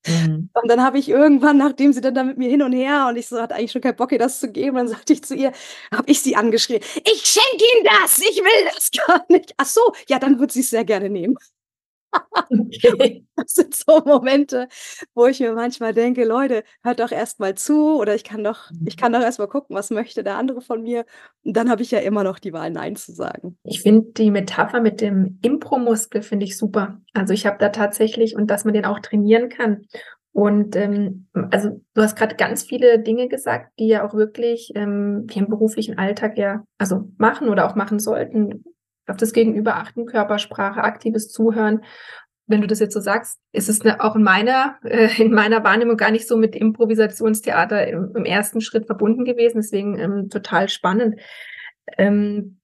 Mhm. 0.07 0.49
Und 0.63 0.69
dann 0.71 0.83
habe 0.83 0.99
ich 0.99 1.09
irgendwann, 1.09 1.57
nachdem 1.57 1.93
sie 1.93 2.01
dann 2.01 2.15
da 2.15 2.23
mit 2.23 2.37
mir 2.37 2.49
hin 2.49 2.63
und 2.63 2.73
her 2.73 3.07
und 3.09 3.17
ich 3.17 3.27
so 3.27 3.41
hatte 3.41 3.55
eigentlich 3.55 3.71
schon 3.73 3.81
keinen 3.81 3.95
Bock, 3.97 4.11
ihr 4.13 4.19
das 4.19 4.39
zu 4.41 4.51
geben, 4.51 4.77
dann 4.77 4.87
sagte 4.89 5.13
ich 5.13 5.23
zu 5.23 5.35
ihr 5.35 5.51
habe 5.93 6.11
ich 6.11 6.21
sie 6.21 6.35
angeschrien: 6.37 6.81
„Ich 7.05 7.25
schenke 7.25 7.65
Ihnen 7.75 7.85
das! 7.85 8.19
Ich 8.19 8.37
will 8.37 8.65
das 8.75 8.91
gar 9.07 9.25
nicht!“ 9.29 9.53
„Ach 9.57 9.65
so, 9.67 9.81
ja, 10.09 10.19
dann 10.19 10.39
würde 10.39 10.53
sie's 10.53 10.69
sehr 10.71 10.85
gerne 10.85 11.09
nehmen.“ 11.09 11.37
Okay. 12.51 13.25
Das 13.37 13.53
sind 13.53 13.75
so 13.75 14.01
Momente, 14.05 14.67
wo 15.13 15.25
ich 15.27 15.39
mir 15.39 15.53
manchmal 15.53 15.93
denke: 15.93 16.25
„Leute, 16.25 16.63
hört 16.83 16.99
doch 16.99 17.11
erst 17.11 17.39
mal 17.39 17.55
zu 17.55 17.97
oder 17.99 18.15
ich 18.15 18.23
kann 18.23 18.43
doch 18.43 18.71
ich 18.85 18.95
Mhm. 18.95 18.99
kann 19.01 19.13
doch 19.13 19.21
erst 19.21 19.39
mal 19.39 19.47
gucken, 19.47 19.75
was 19.75 19.89
möchte 19.89 20.23
der 20.23 20.37
andere 20.37 20.61
von 20.61 20.81
mir?“ 20.83 21.05
Und 21.43 21.55
dann 21.57 21.69
habe 21.69 21.81
ich 21.81 21.91
ja 21.91 21.99
immer 21.99 22.23
noch 22.23 22.39
die 22.39 22.53
Wahl, 22.53 22.71
nein 22.71 22.95
zu 22.95 23.11
sagen. 23.13 23.57
Ich 23.63 23.81
finde 23.81 24.11
die 24.17 24.31
Metapher 24.31 24.79
mit 24.81 25.01
dem 25.01 25.39
Impro-Muskel 25.41 26.21
finde 26.21 26.45
ich 26.45 26.57
super. 26.57 27.01
Also, 27.13 27.33
ich 27.33 27.45
habe 27.45 27.57
da 27.59 27.69
tatsächlich 27.69 28.35
und 28.35 28.47
dass 28.51 28.63
man 28.65 28.73
den 28.73 28.85
auch 28.85 28.99
trainieren 28.99 29.49
kann. 29.49 29.85
Und, 30.33 30.75
ähm, 30.75 31.27
also, 31.51 31.81
du 31.93 32.01
hast 32.01 32.15
grad 32.17 32.37
ganz 32.37 32.63
viele 32.63 32.99
Dinge 32.99 33.27
gesagt, 33.29 33.71
die 33.79 33.87
ja 33.87 34.05
auch 34.05 34.13
wirklich, 34.13 34.71
ähm, 34.75 35.23
wir 35.27 35.37
im 35.41 35.49
beruflichen 35.49 35.97
Alltag 35.97 36.37
ja 36.37 36.63
also, 36.77 37.09
machen 37.17 37.49
oder 37.49 37.67
auch 37.69 37.75
machen 37.75 37.99
sollten. 37.99 38.63
Auf 39.07 39.17
das 39.17 39.33
Gegenüber 39.33 39.75
achten, 39.75 40.05
Körpersprache, 40.07 40.83
aktives 40.83 41.29
Zuhören. 41.31 41.83
Wenn 42.47 42.61
du 42.61 42.67
das 42.67 42.79
jetzt 42.79 42.93
so 42.93 42.99
sagst, 43.01 43.39
ist 43.53 43.69
es 43.69 43.83
'ne 43.83 44.01
auch 44.01 44.15
in 44.15 44.23
meiner 44.23 44.77
äh, 44.83 45.09
in 45.21 45.33
meiner 45.33 45.63
Wahrnehmung 45.63 45.97
gar 45.97 46.11
nicht 46.11 46.27
so 46.27 46.37
mit 46.37 46.55
Improvisationstheater 46.55 47.87
im 47.87 48.13
im 48.15 48.25
ersten 48.25 48.61
Schritt 48.61 48.87
verbunden 48.87 49.25
gewesen, 49.25 49.57
deswegen, 49.57 49.99
ähm, 49.99 50.29
total 50.29 50.69
spannend. 50.69 51.19
Ähm, 51.97 52.59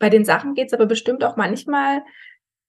bei 0.00 0.10
den 0.10 0.24
Sachen 0.26 0.54
geht's 0.54 0.74
aber 0.74 0.86
bestimmt 0.86 1.24
auch 1.24 1.36
manchmal 1.36 2.02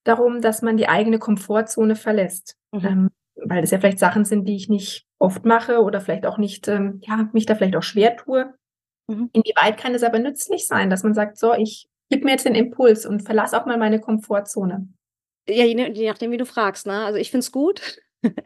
darum, 0.06 0.42
dass 0.42 0.62
man 0.64 0.78
die 0.78 0.90
eigene 0.90 1.20
Komfortzone 1.20 1.96
verlässt. 1.98 2.58
Mhm. 2.74 2.86
Ähm, 2.88 3.10
weil 3.46 3.62
das 3.62 3.72
ja 3.72 3.80
vielleicht 3.80 4.00
Sachen 4.00 4.26
sind, 4.26 4.48
die 4.50 4.58
ich 4.58 4.70
nicht 4.70 5.06
oft 5.20 5.46
mache 5.46 5.82
oder 5.84 6.02
vielleicht 6.02 6.28
auch 6.28 6.40
nicht 6.40 6.68
ähm, 6.70 7.02
ja, 7.04 7.30
mich 7.34 7.48
da 7.48 7.56
vielleicht 7.56 7.78
auch 7.78 7.84
schwer 7.84 8.18
tue. 8.18 8.54
Mhm. 9.10 9.32
Inwieweit 9.34 9.78
kann 9.80 9.96
es 9.96 10.04
aber 10.04 10.20
nützlich 10.20 10.68
sein, 10.68 10.90
dass 10.92 11.04
man 11.04 11.16
sagt: 11.16 11.40
„So, 11.40 11.56
ich 11.56 11.89
gebe 12.10 12.26
mir 12.26 12.32
jetzt 12.32 12.46
den 12.46 12.56
Impuls 12.56 13.06
und 13.06 13.22
verlasse 13.24 13.60
auch 13.62 13.66
mal 13.66 13.78
meine 13.78 14.00
Komfortzone?“ 14.02 14.88
Ja, 15.48 15.66
je 15.66 15.76
je 15.94 16.08
nachdem, 16.10 16.32
wie 16.32 16.38
du 16.38 16.46
fragst, 16.46 16.86
ne? 16.88 17.06
Also, 17.06 17.18
ich 17.20 17.32
finde 17.32 17.42
es 17.46 17.52
gut. 17.52 17.82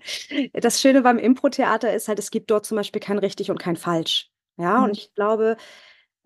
Das 0.53 0.79
Schöne 0.81 1.01
beim 1.01 1.17
Improtheater 1.19 1.93
ist 1.93 2.07
halt, 2.07 2.19
es 2.19 2.29
gibt 2.31 2.51
dort 2.51 2.65
zum 2.65 2.77
Beispiel 2.77 3.01
kein 3.01 3.17
richtig 3.19 3.49
und 3.51 3.59
kein 3.59 3.75
falsch. 3.75 4.29
Ja, 4.57 4.83
und 4.83 4.89
Mhm. 4.89 4.93
ich 4.93 5.13
glaube, 5.15 5.57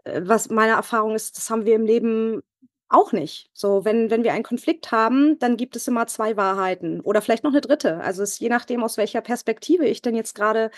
äh, 0.05 0.21
was 0.25 0.49
meine 0.49 0.73
Erfahrung 0.73 1.15
ist, 1.15 1.37
das 1.37 1.49
haben 1.49 1.65
wir 1.65 1.75
im 1.75 1.85
Leben 1.85 2.41
auch 2.89 3.11
nicht. 3.13 3.49
So, 3.53 3.85
wenn 3.85 4.09
wenn 4.11 4.23
wir 4.25 4.33
einen 4.33 4.43
Konflikt 4.43 4.91
haben, 4.91 5.39
dann 5.39 5.57
gibt 5.57 5.75
es 5.77 5.87
immer 5.87 6.07
2 6.07 6.37
Wahrheiten 6.37 7.01
oder 7.01 7.21
vielleicht 7.21 7.43
noch 7.45 7.51
'ne 7.53 7.61
3. 7.61 8.01
Also, 8.01 8.23
es 8.23 8.39
je 8.39 8.49
nachdem, 8.49 8.83
aus 8.83 8.97
welcher 8.97 9.21
Perspektive 9.21 9.87
ich 9.87 10.01
denn 10.03 10.15
jetzt 10.15 10.35
grade 10.35 10.71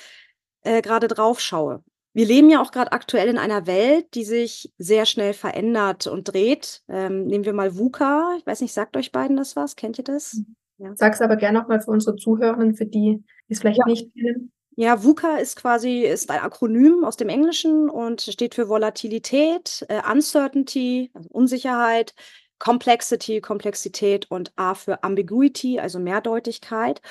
äh, 0.64 0.82
drauf 0.84 1.40
schaue. 1.42 1.84
Wir 2.14 2.26
leben 2.26 2.50
ja 2.50 2.62
auch 2.62 2.72
grad 2.72 2.92
aktuell 2.92 3.28
in 3.30 3.38
einer 3.38 3.68
Welt, 3.68 4.16
die 4.16 4.24
sich 4.24 4.74
sehr 4.78 5.06
schnell 5.06 5.34
verändert 5.34 6.08
und 6.08 6.26
dreht. 6.34 6.82
Ähm, 6.90 7.26
nehmen 7.28 7.46
wir 7.46 7.54
mal 7.54 7.78
VUCA. 7.78 8.36
Ich 8.40 8.46
weiß 8.46 8.62
nicht, 8.62 8.74
sagt 8.74 8.98
euch 8.98 9.12
beiden 9.12 9.38
das 9.38 9.56
was? 9.56 9.76
Kennt 9.76 9.98
ihr 10.00 10.04
das? 10.04 10.34
Mhm. 10.34 10.56
Ja. 10.80 10.92
Sag's 10.96 11.22
aber 11.22 11.36
gern 11.36 11.54
noch 11.54 11.68
mal 11.68 11.82
für 11.82 11.92
unsere 11.92 12.16
Zuhörenden, 12.16 12.74
für 12.76 12.86
die, 12.86 13.24
die's 13.50 13.60
vielleicht 13.60 13.80
Ja. 13.80 13.86
nicht 13.86 14.14
kennen. 14.14 14.52
Ja, 14.76 15.04
VUCA 15.04 15.38
ist 15.38 15.58
quasi 15.58 16.04
ist 16.04 16.32
ein 16.32 16.40
Akronym 16.40 17.04
aus 17.04 17.18
dem 17.18 17.28
Englischen 17.28 17.90
und 17.90 18.22
steht 18.22 18.56
für 18.56 18.70
Volatilität, 18.70 19.86
äh, 19.90 20.02
Uncertainty, 20.10 21.12
also 21.14 21.28
Unsicherheit, 21.32 22.14
Complexity, 22.60 23.42
Komplexität 23.42 24.32
und 24.32 24.54
A 24.56 24.76
für 24.76 25.04
Ambiguity, 25.04 25.80
also 25.80 26.00
Mehrdeutigkeit. 26.00 27.02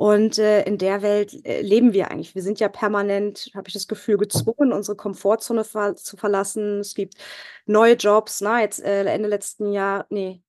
Und, 0.00 0.38
äh, 0.38 0.62
in 0.62 0.78
der 0.78 1.02
Welt, 1.02 1.44
äh, 1.44 1.60
leben 1.60 1.92
wir 1.92 2.10
eigentlich. 2.10 2.34
Wir 2.34 2.40
sind 2.40 2.58
ja 2.58 2.70
permanent, 2.70 3.50
habe 3.54 3.68
ich 3.68 3.74
das 3.74 3.86
Gefühl, 3.86 4.16
gezwungen, 4.16 4.72
unsere 4.72 4.96
Komfortzone 4.96 5.62
ver 5.62 5.94
zu 5.94 6.16
verlassen. 6.16 6.80
Es 6.80 6.94
gibt 6.94 7.16
neue 7.66 7.96
Jobs, 7.96 8.40
ne? 8.40 8.60
Jetzt, 8.62 8.82
äh, 8.82 9.04
Ende 9.04 9.28
letzten 9.28 9.72
Jahr 9.72 10.06
ne, 10.08 10.42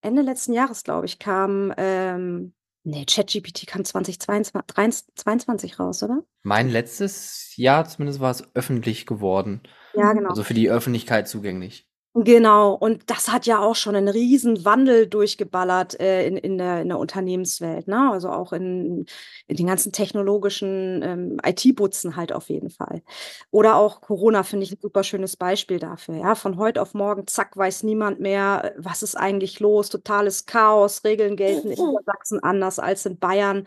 Ende 0.00 0.22
letzten 0.22 0.54
Jahres, 0.54 0.84
glaube 0.84 1.04
ich, 1.04 1.18
kam, 1.18 1.74
ähm 1.76 2.54
ne, 2.82 3.04
ChatGPT 3.04 3.66
kam 3.66 3.84
2022 3.84 4.64
dreins 4.66 5.06
22 5.16 5.78
raus, 5.78 6.02
oder? 6.02 6.22
Mein 6.42 6.70
letztes 6.70 7.52
Jahr 7.56 7.86
zumindest 7.86 8.20
war 8.20 8.30
es 8.30 8.42
öffentlich 8.54 9.04
geworden. 9.04 9.60
Ja, 9.92 10.14
genau. 10.14 10.30
Also, 10.30 10.44
für 10.44 10.54
die 10.54 10.70
Öffentlichkeit 10.70 11.28
zugänglich. 11.28 11.87
Genau, 12.16 12.72
und 12.74 13.10
das 13.10 13.28
hat 13.28 13.44
ja 13.46 13.58
auch 13.60 13.76
schon 13.76 13.92
'nen 13.92 14.08
Riesenwandel 14.08 15.06
durchgeballert, 15.06 16.00
äh, 16.00 16.26
in 16.26 16.36
in 16.38 16.56
der 16.56 16.80
in 16.80 16.88
der 16.88 16.98
Unternehmenswelt, 16.98 17.86
ne? 17.86 18.10
Also, 18.10 18.30
auch 18.30 18.52
in 18.54 19.04
in 19.46 19.56
den 19.56 19.66
ganzen 19.66 19.92
technologischen, 19.92 21.02
ähm, 21.02 21.36
IT-Butzen 21.44 22.16
halt 22.16 22.32
auf 22.32 22.48
jeden 22.48 22.70
Fall. 22.70 23.02
Oder 23.50 23.76
auch 23.76 24.00
Corona 24.00 24.42
finde 24.42 24.64
ich 24.64 24.72
'n 24.72 24.78
super 24.80 25.04
schönes 25.04 25.36
Beispiel 25.36 25.78
dafür, 25.78 26.16
ja? 26.16 26.34
Von 26.34 26.56
heute 26.56 26.80
auf 26.80 26.94
morgen, 26.94 27.26
zack, 27.26 27.54
weiß 27.56 27.82
niemand 27.82 28.20
mehr, 28.20 28.72
was 28.78 29.02
ist 29.02 29.14
eigentlich 29.14 29.60
los? 29.60 29.90
Totales 29.90 30.46
Chaos, 30.46 31.04
Regeln 31.04 31.36
gelten 31.36 31.70
in 31.70 31.78
Niedersachsen 31.84 32.42
anders 32.42 32.78
als 32.78 33.04
in 33.04 33.18
Bayern. 33.18 33.66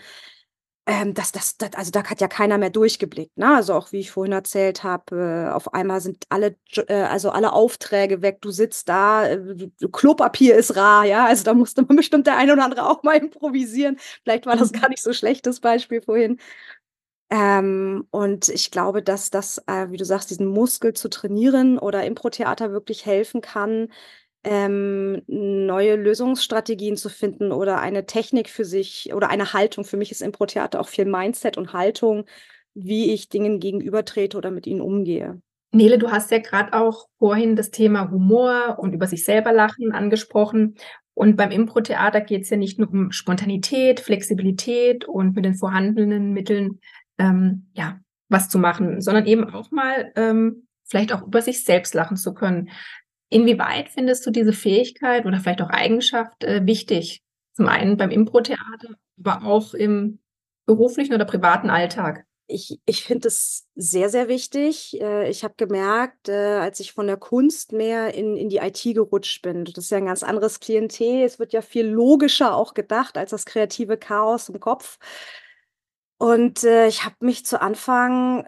Ähm, 0.87 1.13
das 1.13 1.31
das 1.31 1.57
das 1.57 1.71
also, 1.75 1.91
da 1.91 2.03
hat 2.03 2.21
ja 2.21 2.27
keiner 2.27 2.57
mehr 2.57 2.71
durchgeblickt, 2.71 3.37
ne? 3.37 3.55
Also, 3.55 3.75
auch 3.75 3.91
wie 3.91 3.99
ich 3.99 4.09
vorhin 4.11 4.33
erzählt 4.33 4.83
habe, 4.83 5.47
äh, 5.49 5.51
auf 5.53 5.73
einmal 5.75 6.01
sind 6.01 6.25
alle 6.29 6.55
äh, 6.87 6.93
also, 7.03 7.29
alle 7.29 7.53
Aufträge 7.53 8.23
weg. 8.23 8.39
Du 8.41 8.49
sitzt 8.49 8.89
da, 8.89 9.27
äh, 9.27 9.39
Klopapier 9.91 10.55
ist 10.55 10.75
rar, 10.75 11.05
ja? 11.05 11.25
Also, 11.27 11.43
da 11.43 11.53
musste 11.53 11.83
man 11.83 11.95
bestimmt 11.97 12.25
der 12.25 12.37
eine 12.37 12.53
oder 12.53 12.63
andere 12.65 12.89
auch 12.89 13.03
mal 13.03 13.15
improvisieren. 13.17 13.97
Vielleicht 14.23 14.47
war 14.47 14.55
das 14.57 14.71
Mhm. 14.71 14.79
gar 14.81 14.89
nicht 14.89 15.03
so 15.03 15.13
schlecht, 15.13 15.45
das 15.45 15.59
Beispiel 15.59 16.01
vorhin. 16.01 16.39
Ähm, 17.29 18.07
und 18.11 18.49
ich 18.49 18.71
glaube, 18.71 19.01
dass 19.01 19.29
das, 19.29 19.59
äh, 19.67 19.89
wie 19.89 19.97
du 19.97 20.03
sagst, 20.05 20.29
diesen 20.31 20.47
Muskel 20.47 20.93
zu 20.93 21.09
trainieren 21.09 21.79
oder 21.79 22.03
Improtheater 22.05 22.71
wirklich 22.73 23.05
helfen 23.05 23.39
kann, 23.41 23.87
ähm, 24.43 25.21
neue 25.27 25.95
Lösungsstrategien 25.95 26.97
zu 26.97 27.09
finden 27.09 27.51
oder 27.51 27.79
eine 27.79 28.05
Technik 28.05 28.49
für 28.49 28.65
sich 28.65 29.13
oder 29.13 29.29
eine 29.29 29.53
Haltung. 29.53 29.85
Für 29.85 29.97
mich 29.97 30.11
ist 30.11 30.21
Improtheater 30.21 30.79
auch 30.79 30.87
viel 30.87 31.05
Mindset 31.05 31.57
und 31.57 31.73
Haltung, 31.73 32.25
wie 32.73 33.13
ich 33.13 33.29
Dingen 33.29 33.59
gegenübertrete 33.59 34.37
oder 34.37 34.51
mit 34.51 34.65
ihnen 34.65 34.81
umgehe. 34.81 35.41
Nele, 35.73 35.97
du 35.97 36.11
hast 36.11 36.31
ja 36.31 36.39
grad 36.39 36.73
auch 36.73 37.07
vorhin 37.17 37.55
das 37.55 37.71
Thema 37.71 38.11
Humor 38.11 38.77
und 38.79 38.93
über 38.93 39.07
sich 39.07 39.23
selber 39.23 39.53
lachen 39.53 39.93
angesprochen. 39.93 40.75
Und 41.13 41.35
beim 41.37 41.51
Improtheater 41.51 42.21
geht's 42.21 42.49
ja 42.49 42.57
nicht 42.57 42.79
nur 42.79 42.89
um 42.89 43.11
Spontanität, 43.11 43.99
Flexibilität 43.99 45.05
und 45.05 45.35
mit 45.35 45.45
den 45.45 45.55
vorhandenen 45.55 46.33
Mitteln, 46.33 46.79
ähm, 47.17 47.67
ja, 47.73 47.99
was 48.27 48.49
zu 48.49 48.59
machen, 48.59 49.01
sondern 49.01 49.25
eben 49.25 49.49
auch 49.53 49.71
mal, 49.71 50.11
ähm, 50.15 50.67
vielleicht 50.85 51.13
auch 51.13 51.25
über 51.25 51.41
sich 51.41 51.63
selbst 51.63 51.93
lachen 51.93 52.17
zu 52.17 52.33
können. 52.33 52.69
Inwieweit 53.33 53.87
findest 53.87 54.25
du 54.25 54.29
diese 54.31 54.51
Fähigkeit 54.51 55.25
oder 55.25 55.39
vielleicht 55.39 55.61
auch 55.61 55.69
Eigenschaft, 55.69 56.43
äh, 56.43 56.65
wichtig? 56.65 57.21
Zum 57.53 57.67
einen 57.69 57.95
beim 57.95 58.11
Improtheater, 58.11 58.89
aber 59.23 59.45
auch 59.47 59.73
im 59.73 60.19
beruflichen 60.65 61.13
oder 61.13 61.23
privaten 61.23 61.69
Alltag? 61.69 62.25
Ich 62.49 62.79
ich 62.85 63.03
finde 63.05 63.29
es 63.29 63.65
sehr, 63.75 64.09
sehr 64.09 64.27
wichtig. 64.27 64.99
Äh, 64.99 65.29
ich 65.29 65.43
habe 65.45 65.53
gemerkt, 65.55 66.27
äh, 66.27 66.33
als 66.59 66.79
ich 66.81 66.91
von 66.91 67.07
der 67.07 67.15
Kunst 67.17 67.71
mehr 67.71 68.13
in 68.13 68.35
in 68.35 68.49
die 68.49 68.57
IT 68.57 68.83
gerutscht 68.93 69.41
bin 69.41 69.63
das 69.63 69.85
ist 69.85 69.91
ja 69.91 69.97
'n 69.99 70.05
ganz 70.07 70.23
anderes 70.23 70.59
Klientel. 70.59 71.23
Es 71.23 71.39
wird 71.39 71.53
ja 71.53 71.61
viel 71.61 71.85
logischer 71.87 72.55
auch 72.55 72.73
gedacht 72.73 73.17
als 73.17 73.29
das 73.31 73.45
kreative 73.45 73.97
Chaos 73.97 74.49
im 74.49 74.59
Kopf. 74.59 74.97
Und, 76.21 76.63
äh, 76.63 76.85
ich 76.87 77.03
habe 77.03 77.15
mich 77.21 77.47
zu 77.47 77.59
Anfang 77.59 78.45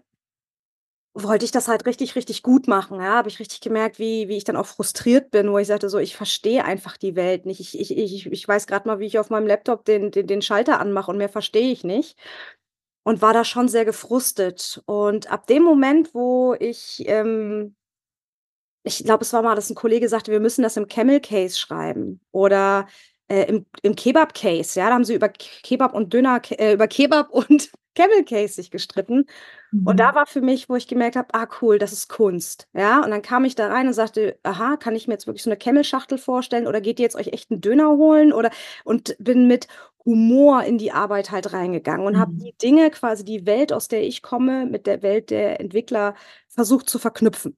wollte 1.16 1.46
ich 1.46 1.52
das 1.52 1.68
halt 1.68 1.86
richtig, 1.86 2.16
richtig 2.16 2.42
gut 2.44 2.68
machen, 2.68 3.00
ja? 3.00 3.14
Habe 3.18 3.30
ich 3.30 3.40
richtig 3.40 3.62
gemerkt, 3.62 4.00
wie 4.00 4.28
wie 4.30 4.38
ich 4.38 4.44
dann 4.46 4.56
auch 4.58 4.66
frustriert 4.66 5.30
bin, 5.32 5.52
wo 5.52 5.58
ich 5.60 5.68
sagte 5.68 5.90
so: 5.90 6.00
„Ich 6.00 6.16
verstehe 6.16 6.66
einfach 6.66 6.98
die 6.98 7.16
Welt 7.16 7.46
nicht. 7.46 7.60
Ich 7.60 7.80
ich 7.80 7.96
ich 7.98 8.26
ich 8.32 8.48
weiß 8.48 8.66
grad 8.68 8.86
mal, 8.86 9.00
wie 9.00 9.06
ich 9.06 9.20
auf 9.20 9.30
meinem 9.30 9.48
Laptop 9.48 9.86
den 9.86 10.12
den 10.12 10.28
den 10.28 10.42
Schalter 10.42 10.80
anmache 10.80 11.12
und 11.12 11.18
mehr 11.18 11.30
verstehe 11.30 11.72
ich 11.72 11.84
nicht.“ 11.84 12.18
Und 13.04 13.22
war 13.22 13.34
da 13.34 13.46
schon 13.46 13.68
sehr 13.70 13.86
gefrustet. 13.86 14.82
Und 14.86 15.32
ab 15.32 15.48
dem 15.48 15.64
Moment, 15.64 16.14
wo 16.16 16.56
ich, 16.60 17.04
ähm 17.08 17.76
ich 18.84 19.04
glaube, 19.04 19.24
es 19.24 19.34
war 19.34 19.42
mal, 19.42 19.56
dass 19.56 19.70
'n 19.70 19.76
Kollege 19.76 20.10
sagte: 20.10 20.32
„Wir 20.32 20.40
müssen 20.40 20.64
das 20.64 20.78
im 20.78 20.88
Camel 20.88 21.20
Case 21.22 21.58
schreiben 21.58 22.20
oder, 22.32 22.88
äh, 23.30 23.44
im 23.46 23.66
im 23.82 23.96
Kebab 23.96 24.34
Case“, 24.34 24.80
ja? 24.80 24.88
Da 24.90 24.94
haben 24.96 25.06
sie 25.06 25.14
über 25.16 25.30
Kebab 25.30 25.94
und 25.94 26.14
Döner 26.14 26.42
äh, 26.52 26.74
über 26.74 26.88
Kebab 26.88 27.30
und 27.32 27.72
Camel 27.96 28.24
Case 28.26 28.54
sich 28.56 28.72
gestritten. 28.72 29.26
Und 29.86 30.00
da 30.00 30.04
Mhm. 30.04 30.16
war 30.16 30.28
für 30.28 30.42
mich, 30.42 30.70
wo 30.70 30.76
ich 30.78 30.88
gemerkt 30.88 31.16
habe: 31.18 31.30
„Ah 31.34 31.48
cool, 31.62 31.80
das 31.80 31.94
ist 31.94 32.10
Kunst“, 32.10 32.68
ja? 32.74 33.04
Und 33.04 33.12
dann 33.12 33.22
kam 33.24 33.46
ich 33.46 33.56
da 33.56 33.68
rein 33.70 33.88
und 33.88 33.94
sagte: 33.94 34.40
„Aha, 34.44 34.78
kann 34.78 34.96
ich 34.96 35.08
mir 35.08 35.16
jetzt 35.16 35.28
wirklich 35.28 35.44
so 35.44 35.50
'ne 35.52 35.58
Camel-Schachtel 35.58 36.18
vorstellen 36.20 36.68
oder 36.68 36.82
geht 36.82 37.00
ihr 37.00 37.04
jetzt 37.06 37.16
euch 37.18 37.28
echt 37.30 37.52
'n 37.52 37.62
Döner 37.62 37.90
holen 37.98 38.34
oder“ 38.34 38.52
und 38.86 39.16
bin 39.20 39.48
mit 39.48 39.68
Humor 40.06 40.64
in 40.66 40.78
die 40.80 40.92
Arbeit 40.94 41.32
halt 41.32 41.54
reingegangen 41.54 42.06
und 42.08 42.18
habe 42.20 42.32
Mhm. 42.32 42.44
die 42.44 42.54
Dinge 42.62 42.92
quasi 42.92 43.26
die 43.26 43.46
Welt, 43.48 43.74
aus 43.74 43.88
der 43.90 44.04
ich 44.04 44.22
komme, 44.24 44.66
mit 44.68 44.88
der 44.88 45.02
Welt 45.04 45.30
der 45.32 45.60
Entwickler 45.62 46.16
versucht 46.50 46.90
zu 46.90 47.00
verknüpfen. 47.00 47.58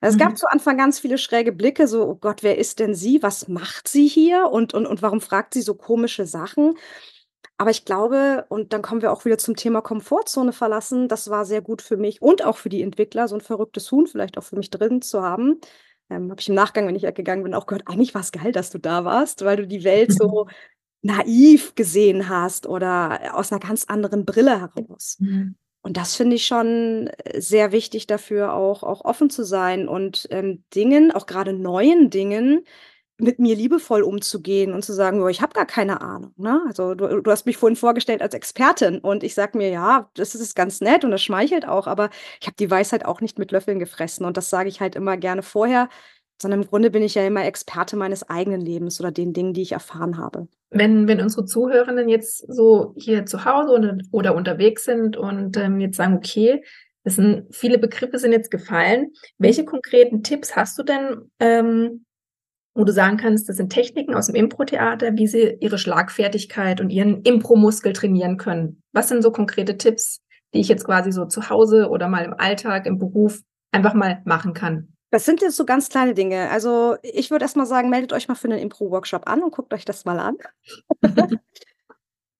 Es 0.00 0.18
gab 0.18 0.36
Mhm. 0.36 0.38
zu 0.38 0.46
Anfang 0.48 0.78
ganz 0.78 1.00
viele 1.00 1.18
schräge 1.18 1.52
Blicke, 1.52 1.88
so: 1.88 2.04
„Oh 2.08 2.16
Gott, 2.16 2.42
wer 2.44 2.58
ist 2.58 2.80
denn 2.80 2.94
sie? 2.94 3.22
Was 3.22 3.48
macht 3.48 3.88
sie 3.88 4.08
hier? 4.08 4.50
Und 4.52 4.74
und 4.74 4.86
und 4.86 5.02
warum 5.02 5.20
fragt 5.22 5.54
sie 5.54 5.62
so 5.62 5.74
komische 5.76 6.26
Sachen?“ 6.26 6.76
Aber 7.62 7.70
ich 7.70 7.84
glaube 7.84 8.44
und 8.48 8.72
dann 8.72 8.82
kommen 8.82 9.02
wir 9.02 9.12
auch 9.12 9.24
wieder 9.24 9.38
zum 9.38 9.54
Thema 9.54 9.82
Komfortzone 9.82 10.52
verlassen, 10.52 11.06
das 11.06 11.30
war 11.30 11.44
sehr 11.44 11.62
gut 11.62 11.80
für 11.80 11.96
mich 11.96 12.20
und 12.20 12.44
auch 12.44 12.56
für 12.56 12.68
die 12.68 12.82
Entwickler, 12.82 13.28
so 13.28 13.36
'n 13.36 13.40
verrücktes 13.40 13.92
Huhn 13.92 14.08
vielleicht 14.08 14.36
auch 14.36 14.42
für 14.42 14.56
mich 14.56 14.70
drin 14.70 15.00
zu 15.00 15.22
haben. 15.22 15.60
Ähm, 16.10 16.28
habe 16.32 16.40
ich 16.40 16.48
im 16.48 16.56
Nachgang, 16.56 16.88
wenn 16.88 16.96
ich 16.96 17.04
weggegangen 17.04 17.44
bin, 17.44 17.54
auch 17.54 17.66
gehört: 17.66 17.86
„Eigentlich 17.86 18.16
war's 18.16 18.32
geil, 18.32 18.50
dass 18.50 18.70
du 18.70 18.78
da 18.78 19.04
warst, 19.04 19.44
weil 19.44 19.56
du 19.58 19.68
die 19.68 19.84
Welt 19.84 20.12
so 20.12 20.48
naiv 21.02 21.74
gesehen 21.76 22.28
hast 22.28 22.66
oder 22.66 23.34
aus 23.36 23.52
einer 23.52 23.60
ganz 23.60 23.84
anderen 23.86 24.24
Brille 24.24 24.60
heraus. 24.60 25.18
Mhm. 25.20 25.56
Und 25.82 25.96
das 25.98 26.16
finde 26.16 26.36
ich 26.36 26.46
schon 26.46 27.08
äh, 27.24 27.40
sehr 27.40 27.72
wichtig 27.72 28.06
dafür, 28.08 28.54
auch, 28.54 28.82
auch 28.82 29.04
offen 29.04 29.30
zu 29.30 29.44
sein 29.44 29.88
und 29.88 30.26
ähm, 30.30 30.64
Dingen, 30.74 31.12
auch 31.12 31.26
gerade 31.26 31.52
neuen 31.52 32.10
Dingen, 32.10 32.64
mit 33.22 33.38
mir 33.38 33.54
liebevoll 33.54 34.02
umzugehen 34.02 34.74
und 34.74 34.84
zu 34.84 34.92
sagen, 34.92 35.22
oh, 35.22 35.28
ich 35.28 35.40
habe 35.40 35.54
gar 35.54 35.64
keine 35.64 36.00
Ahnung. 36.00 36.32
Ne? 36.36 36.60
Also 36.66 36.94
du, 36.94 37.22
du 37.22 37.30
hast 37.30 37.46
mich 37.46 37.56
vorhin 37.56 37.76
vorgestellt 37.76 38.20
als 38.20 38.34
Expertin 38.34 38.98
und 38.98 39.22
ich 39.22 39.34
sage 39.34 39.56
mir, 39.56 39.70
ja, 39.70 40.10
das 40.14 40.34
ist 40.34 40.56
ganz 40.56 40.80
nett 40.80 41.04
und 41.04 41.12
das 41.12 41.22
schmeichelt 41.22 41.66
auch, 41.66 41.86
aber 41.86 42.10
ich 42.40 42.48
habe 42.48 42.56
die 42.58 42.70
Weisheit 42.70 43.04
auch 43.04 43.20
nicht 43.20 43.38
mit 43.38 43.52
Löffeln 43.52 43.78
gefressen 43.78 44.26
und 44.26 44.36
das 44.36 44.50
sage 44.50 44.68
ich 44.68 44.80
halt 44.80 44.96
immer 44.96 45.16
gerne 45.16 45.42
vorher, 45.42 45.88
sondern 46.40 46.62
im 46.62 46.68
Grunde 46.68 46.90
bin 46.90 47.04
ich 47.04 47.14
ja 47.14 47.24
immer 47.24 47.44
Experte 47.44 47.96
meines 47.96 48.28
eigenen 48.28 48.60
Lebens 48.60 48.98
oder 49.00 49.12
den 49.12 49.32
Dingen, 49.32 49.54
die 49.54 49.62
ich 49.62 49.72
erfahren 49.72 50.18
habe. 50.18 50.48
Wenn, 50.70 51.06
wenn 51.06 51.20
unsere 51.20 51.44
Zuhörenden 51.44 52.08
jetzt 52.08 52.38
so 52.52 52.92
hier 52.96 53.24
zu 53.24 53.44
Hause 53.44 53.72
oder, 53.72 53.98
oder 54.10 54.34
unterwegs 54.34 54.84
sind 54.84 55.16
und 55.16 55.56
ähm, 55.56 55.78
jetzt 55.80 55.96
sagen, 55.96 56.16
okay, 56.16 56.64
das 57.04 57.16
sind 57.16 57.54
viele 57.54 57.78
Begriffe 57.78 58.18
sind 58.18 58.32
jetzt 58.32 58.50
gefallen. 58.50 59.12
Welche 59.38 59.64
konkreten 59.64 60.22
Tipps 60.22 60.56
hast 60.56 60.78
du 60.78 60.82
denn, 60.82 61.30
ähm, 61.38 62.04
wo 62.74 62.84
du 62.84 62.92
sagen 62.92 63.16
kannst, 63.16 63.48
das 63.48 63.56
sind 63.56 63.70
Techniken 63.70 64.14
aus 64.14 64.26
dem 64.26 64.34
Impro-Theater, 64.34 65.16
wie 65.16 65.26
sie 65.26 65.56
ihre 65.60 65.78
Schlagfertigkeit 65.78 66.80
und 66.80 66.90
ihren 66.90 67.22
Impro-Muskel 67.22 67.92
trainieren 67.92 68.36
können? 68.36 68.82
Was 68.92 69.08
sind 69.08 69.22
so 69.22 69.30
konkrete 69.30 69.76
Tipps, 69.76 70.20
die 70.54 70.60
ich 70.60 70.68
jetzt 70.68 70.84
quasi 70.84 71.12
so 71.12 71.26
zu 71.26 71.50
Hause 71.50 71.88
oder 71.88 72.08
mal 72.08 72.24
im 72.24 72.34
Alltag, 72.34 72.86
im 72.86 72.98
Beruf 72.98 73.40
einfach 73.72 73.94
mal 73.94 74.22
machen 74.24 74.54
kann? 74.54 74.88
Das 75.10 75.26
sind 75.26 75.42
jetzt 75.42 75.56
so 75.56 75.66
ganz 75.66 75.90
kleine 75.90 76.14
Dinge. 76.14 76.48
Also 76.50 76.96
ich 77.02 77.30
würde 77.30 77.44
erst 77.44 77.56
mal 77.56 77.66
sagen, 77.66 77.90
meldet 77.90 78.14
euch 78.14 78.28
mal 78.28 78.34
für 78.34 78.48
einen 78.48 78.58
Impro-Workshop 78.58 79.28
an 79.28 79.42
und 79.42 79.52
guckt 79.52 79.74
euch 79.74 79.84
das 79.84 80.06
mal 80.06 80.18
an. 80.18 80.36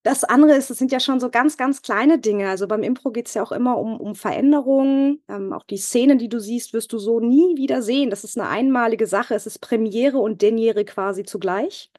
das 0.02 0.24
andere 0.24 0.56
ist, 0.56 0.70
es 0.70 0.78
sind 0.78 0.90
ja 0.90 0.98
schon 0.98 1.20
so 1.20 1.30
ganz, 1.30 1.56
ganz 1.56 1.82
kleine 1.82 2.18
Dinge. 2.18 2.48
Also 2.48 2.66
beim 2.66 2.82
Impro 2.82 3.10
geht 3.10 3.28
es 3.28 3.34
ja 3.34 3.42
auch 3.42 3.52
immer 3.52 3.78
um, 3.78 4.00
um 4.00 4.14
Veränderungen. 4.14 5.22
Ähm, 5.28 5.52
auch 5.52 5.64
die 5.64 5.76
Szenen, 5.76 6.18
die 6.18 6.28
du 6.28 6.40
siehst, 6.40 6.72
wirst 6.72 6.92
du 6.92 6.98
so 6.98 7.20
nie 7.20 7.56
wieder 7.56 7.82
sehen. 7.82 8.10
Das 8.10 8.24
ist 8.24 8.38
eine 8.38 8.48
einmalige 8.48 9.06
Sache. 9.06 9.34
Es 9.34 9.46
ist 9.46 9.60
Premiere 9.60 10.18
und 10.18 10.42
Deniere 10.42 10.84
quasi 10.84 11.22
zugleich. 11.22 11.90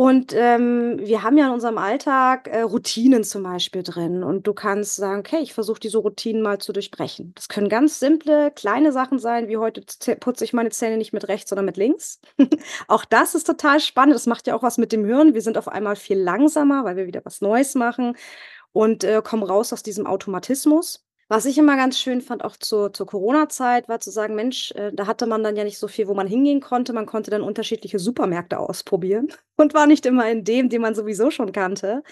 Und 0.00 0.32
ähm, 0.34 0.98
wir 0.98 1.22
haben 1.22 1.36
ja 1.36 1.48
in 1.48 1.52
unserem 1.52 1.76
Alltag 1.76 2.48
äh, 2.48 2.62
Routinen 2.62 3.22
zum 3.22 3.42
Beispiel 3.42 3.82
drin. 3.82 4.24
Und 4.24 4.46
du 4.46 4.54
kannst 4.54 4.96
sagen, 4.96 5.20
okay, 5.20 5.40
ich 5.42 5.52
versuche 5.52 5.78
diese 5.78 5.98
Routinen 5.98 6.40
mal 6.40 6.56
zu 6.56 6.72
durchbrechen. 6.72 7.32
Das 7.34 7.50
können 7.50 7.68
ganz 7.68 8.00
simple, 8.00 8.50
kleine 8.50 8.92
Sachen 8.92 9.18
sein, 9.18 9.48
wie 9.48 9.58
heute 9.58 9.82
putze 10.18 10.44
ich 10.44 10.54
meine 10.54 10.70
Zähne 10.70 10.96
nicht 10.96 11.12
mit 11.12 11.28
rechts, 11.28 11.50
sondern 11.50 11.66
mit 11.66 11.76
links. 11.76 12.18
auch 12.88 13.04
das 13.04 13.34
ist 13.34 13.46
total 13.46 13.78
spannend. 13.78 14.14
Das 14.14 14.24
macht 14.24 14.46
ja 14.46 14.54
auch 14.54 14.62
was 14.62 14.78
mit 14.78 14.90
dem 14.92 15.04
Hirn. 15.04 15.34
Wir 15.34 15.42
sind 15.42 15.58
auf 15.58 15.68
einmal 15.68 15.96
viel 15.96 16.18
langsamer, 16.18 16.86
weil 16.86 16.96
wir 16.96 17.06
wieder 17.06 17.20
was 17.24 17.42
Neues 17.42 17.74
machen 17.74 18.16
und 18.72 19.04
äh, 19.04 19.20
kommen 19.22 19.42
raus 19.42 19.70
aus 19.74 19.82
diesem 19.82 20.06
Automatismus. 20.06 21.09
Was 21.32 21.44
ich 21.46 21.56
immer 21.58 21.76
ganz 21.76 21.96
schön 21.96 22.22
fand, 22.22 22.44
auch 22.44 22.56
zur, 22.56 22.92
zur 22.92 23.06
Corona-Zeit, 23.06 23.88
war 23.88 24.00
zu 24.00 24.10
sagen, 24.10 24.34
Mensch, 24.34 24.72
äh, 24.72 24.90
da 24.92 25.06
hatte 25.06 25.26
man 25.26 25.44
dann 25.44 25.54
ja 25.54 25.62
nicht 25.62 25.78
so 25.78 25.86
viel, 25.86 26.08
wo 26.08 26.14
man 26.14 26.26
hingehen 26.26 26.60
konnte. 26.60 26.92
Man 26.92 27.06
konnte 27.06 27.30
dann 27.30 27.42
unterschiedliche 27.42 28.00
Supermärkte 28.00 28.58
ausprobieren 28.58 29.28
und 29.56 29.72
war 29.72 29.86
nicht 29.86 30.06
immer 30.06 30.28
in 30.28 30.42
dem, 30.42 30.68
den 30.68 30.82
man 30.82 30.96
sowieso 30.96 31.30
schon 31.30 31.52
kannte. 31.52 32.02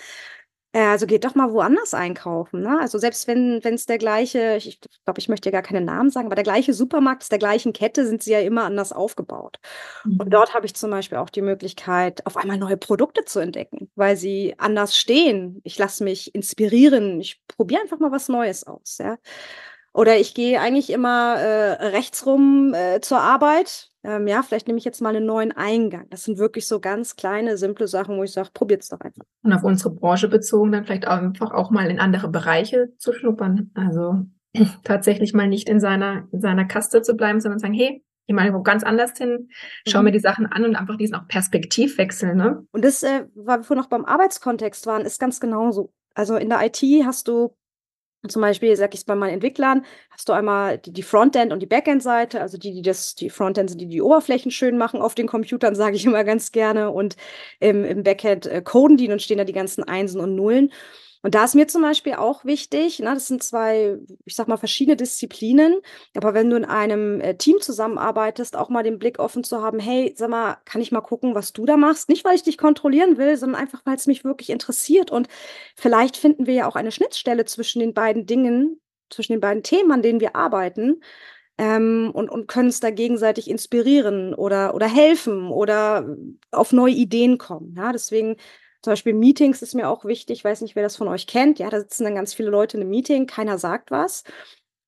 Äh, 0.79 0.87
also 0.87 1.07
geht 1.07 1.25
doch 1.25 1.35
mal 1.35 1.53
woanders 1.53 1.93
einkaufen. 1.93 2.61
Ne? 2.63 2.79
Also 2.81 2.99
selbst 2.99 3.27
wenn 3.27 3.61
es 3.65 3.87
der 3.87 3.99
gleiche, 3.99 4.57
ich 4.57 4.79
glaube, 5.05 5.19
ich 5.19 5.29
möchte 5.29 5.49
ja 5.49 5.53
gar 5.53 5.63
keine 5.63 5.81
Namen 5.81 6.11
sagen, 6.11 6.27
aber 6.27 6.37
der 6.37 6.45
gleiche 6.45 6.73
Supermarkt 6.73 7.23
ist 7.25 7.33
der 7.33 7.41
gleichen 7.41 7.73
Kette, 7.73 8.07
sind 8.07 8.23
sie 8.23 8.31
ja 8.31 8.41
immer 8.41 8.63
anders 8.63 8.93
aufgebaut. 8.93 9.59
Mhm. 10.05 10.21
Und 10.21 10.31
dort 10.31 10.55
habe 10.55 10.67
ich 10.67 10.77
zum 10.77 10.91
Beispiel 10.91 11.19
auch 11.19 11.31
die 11.31 11.43
Möglichkeit, 11.43 12.25
auf 12.27 12.37
einmal 12.37 12.59
neue 12.59 12.77
Produkte 12.77 13.25
zu 13.25 13.41
entdecken, 13.41 13.91
weil 13.97 14.17
sie 14.17 14.55
anders 14.59 14.97
stehen. 14.97 15.61
Ich 15.65 15.77
lasse 15.79 16.05
mich 16.05 16.33
inspirieren, 16.33 17.21
ich 17.21 17.41
probiere 17.49 17.83
einfach 17.83 17.99
mal 17.99 18.13
was 18.13 18.29
Neues 18.29 18.65
aus. 18.65 18.99
Ja? 18.99 19.19
Oder 19.93 20.19
ich 20.19 20.33
gehe 20.33 20.61
eigentlich 20.61 20.91
immer 20.91 21.39
äh, 21.41 21.87
rechts 21.89 22.25
rum 22.25 22.73
äh, 22.73 23.01
zur 23.01 23.19
Arbeit. 23.19 23.88
Ähm, 24.05 24.27
ja, 24.27 24.43
vielleicht 24.43 24.69
nehme 24.69 24.79
ich 24.79 24.85
jetzt 24.85 25.03
mal 25.03 25.15
einen 25.15 25.27
neuen 25.27 25.53
Eingang. 25.53 26.07
Das 26.11 26.25
sind 26.25 26.39
wirklich 26.39 26.67
so 26.67 26.81
ganz 26.81 27.17
kleine, 27.17 27.57
simple 27.57 27.89
Sachen, 27.89 28.17
wo 28.17 28.23
ich 28.23 28.33
sage, 28.33 28.51
probiert 28.55 28.83
es 28.83 28.89
doch 28.89 29.01
einfach. 29.01 29.25
Und 29.43 29.53
auf 29.53 29.65
unsere 29.65 29.91
Branche 29.91 30.29
bezogen, 30.29 30.73
dann 30.73 30.85
vielleicht 30.85 31.07
einfach 31.07 31.53
auch 31.53 31.71
mal 31.71 31.91
in 31.91 31.99
andere 31.99 32.29
Bereiche 32.29 32.93
zu 32.99 33.13
schnuppern. 33.13 33.71
Also 33.75 34.27
tatsächlich 34.85 35.35
mal 35.35 35.49
nicht 35.49 35.69
in 35.69 35.81
seiner, 35.81 36.29
in 36.31 36.41
seiner 36.41 36.65
Kaste 36.65 37.03
zu 37.03 37.15
bleiben, 37.15 37.41
sondern 37.41 37.59
sagen, 37.59 37.75
hey, 37.75 38.05
ich 38.29 38.35
mal 38.35 38.53
wo 38.53 38.63
ganz 38.63 38.85
anders 38.85 39.17
hin, 39.17 39.49
schau 39.87 39.99
mhm. 39.99 40.05
mir 40.05 40.13
die 40.13 40.21
Sachen 40.21 40.47
an 40.47 40.65
und 40.65 40.77
einfach 40.77 40.97
diesen 40.97 41.15
auch 41.15 41.27
Perspektivwechsel. 41.29 42.35
Ne? 42.35 42.67
Und 42.73 42.85
das, 42.85 43.03
äh, 43.03 43.25
weil 43.35 43.61
wir 43.61 43.65
vorhin 43.65 43.83
noch 43.83 43.89
beim 43.89 44.05
Arbeitskontext 44.05 44.87
waren, 44.87 45.03
ist 45.03 45.19
ganz 45.19 45.41
genauso. 45.41 45.93
Also 46.15 46.37
in 46.37 46.51
der 46.51 46.61
IT 46.65 46.83
hast 47.07 47.27
du 47.29 47.55
zum 48.27 48.43
Beispiel, 48.43 48.75
sag 48.77 48.95
ich 48.95 49.01
es 49.01 49.05
bei 49.05 49.15
meinen 49.15 49.35
Entwicklern, 49.35 49.85
hast 50.11 50.29
du 50.29 50.33
einmal 50.33 50.79
die, 50.79 50.93
die 50.93 51.03
Frontend- 51.03 51.53
und 51.53 51.61
die 51.61 51.67
Backend-Seite, 51.67 52.41
also 52.41 52.59
die, 52.59 52.73
die 52.75 52.83
das, 52.83 53.15
die 53.15 53.31
Frontend 53.31 53.71
sind, 53.71 53.81
die 53.81 53.87
die 53.87 54.03
Oberflächen 54.03 54.51
schön 54.51 54.77
machen 54.77 55.01
auf 55.01 55.15
den 55.15 55.29
Computern, 55.29 55.75
sage 55.77 55.97
ich 55.97 56.05
immer 56.05 56.25
ganz 56.25 56.51
gerne. 56.51 56.91
Und 56.91 57.17
im, 57.61 57.85
im 57.85 58.03
Backend 58.03 58.47
äh, 58.47 58.61
coden 58.63 58.97
die 58.97 59.11
und 59.11 59.23
stehen 59.23 59.39
da 59.39 59.45
die 59.45 59.53
ganzen 59.53 59.85
Einsen 59.85 60.21
und 60.21 60.35
Nullen. 60.35 60.73
Und 61.23 61.35
da 61.35 61.45
ist 61.45 61.55
mir 61.55 61.67
zum 61.67 61.83
Beispiel 61.83 62.15
auch 62.15 62.45
wichtig, 62.45 63.01
ne, 63.01 63.13
das 63.15 63.27
sind 63.27 63.43
zwei, 63.43 63.99
ich 64.25 64.37
sag 64.37 64.47
mal, 64.47 64.57
verschiedene 64.57 64.97
Disziplinen, 64.97 65.81
aber 66.17 66.35
wenn 66.35 66.49
du 66.49 66.57
in 66.57 66.65
einem 66.65 67.21
äh, 67.21 67.37
Team 67.37 67.61
zusammenarbeitest, 67.61 68.57
auch 68.57 68.69
mal 68.69 68.85
den 68.85 68.99
Blick 68.99 69.19
offen 69.19 69.43
zu 69.43 69.61
haben, 69.63 69.81
hey, 69.81 70.15
sag 70.17 70.31
mal, 70.31 70.59
kann 70.65 70.81
ich 70.81 70.93
mal 70.93 71.01
gucken, 71.01 71.35
was 71.35 71.53
du 71.53 71.67
da 71.67 71.77
machst? 71.77 72.09
Nicht, 72.09 72.25
weil 72.25 72.37
ich 72.37 72.45
dich 72.45 72.59
kontrollieren 72.59 73.17
will, 73.19 73.37
sondern 73.37 73.61
einfach, 73.61 73.83
weil 73.85 73.97
es 73.97 74.07
mich 74.07 74.25
wirklich 74.25 74.51
interessiert. 74.51 75.11
Und 75.11 75.29
vielleicht 75.75 76.17
finden 76.17 76.47
wir 76.47 76.55
ja 76.55 76.69
auch 76.69 76.77
eine 76.77 76.93
Schnittstelle 76.93 77.45
zwischen 77.45 77.81
den 77.81 77.95
beiden 77.95 78.27
Dingen, 78.27 78.81
zwischen 79.11 79.33
den 79.33 79.41
beiden 79.41 79.63
Themen, 79.63 79.91
an 79.91 80.03
denen 80.03 80.21
wir 80.21 80.37
arbeiten. 80.37 81.03
Ähm, 81.61 82.13
und, 82.15 82.31
und 82.31 82.47
können 82.47 82.69
es 82.69 82.79
da 82.79 82.91
gegenseitig 82.91 83.51
inspirieren 83.51 84.33
oder, 84.35 84.75
oder 84.77 84.87
helfen 84.87 85.49
oder 85.49 86.17
auf 86.53 86.73
neue 86.73 86.95
Ideen 86.95 87.37
kommen. 87.39 87.75
Ja, 87.77 87.91
deswegen 87.91 88.37
zum 88.83 88.93
Beispiel 88.93 89.15
Meetings 89.15 89.63
ist 89.63 89.75
mir 89.75 89.89
auch 89.89 90.05
wichtig. 90.05 90.39
Ich 90.39 90.45
weiß 90.45 90.61
nicht, 90.61 90.77
wer 90.77 90.83
das 90.83 90.97
von 90.97 91.09
euch 91.09 91.27
kennt. 91.27 91.59
Ja, 91.59 91.69
da 91.69 91.81
sitzen 91.81 92.05
dann 92.05 92.15
ganz 92.15 92.35
viele 92.35 92.51
Leute 92.51 92.77
in 92.77 92.83
einem 92.83 92.91
Meeting, 92.91 93.27
keiner 93.27 93.59
sagt 93.59 93.91
was. 93.91 94.23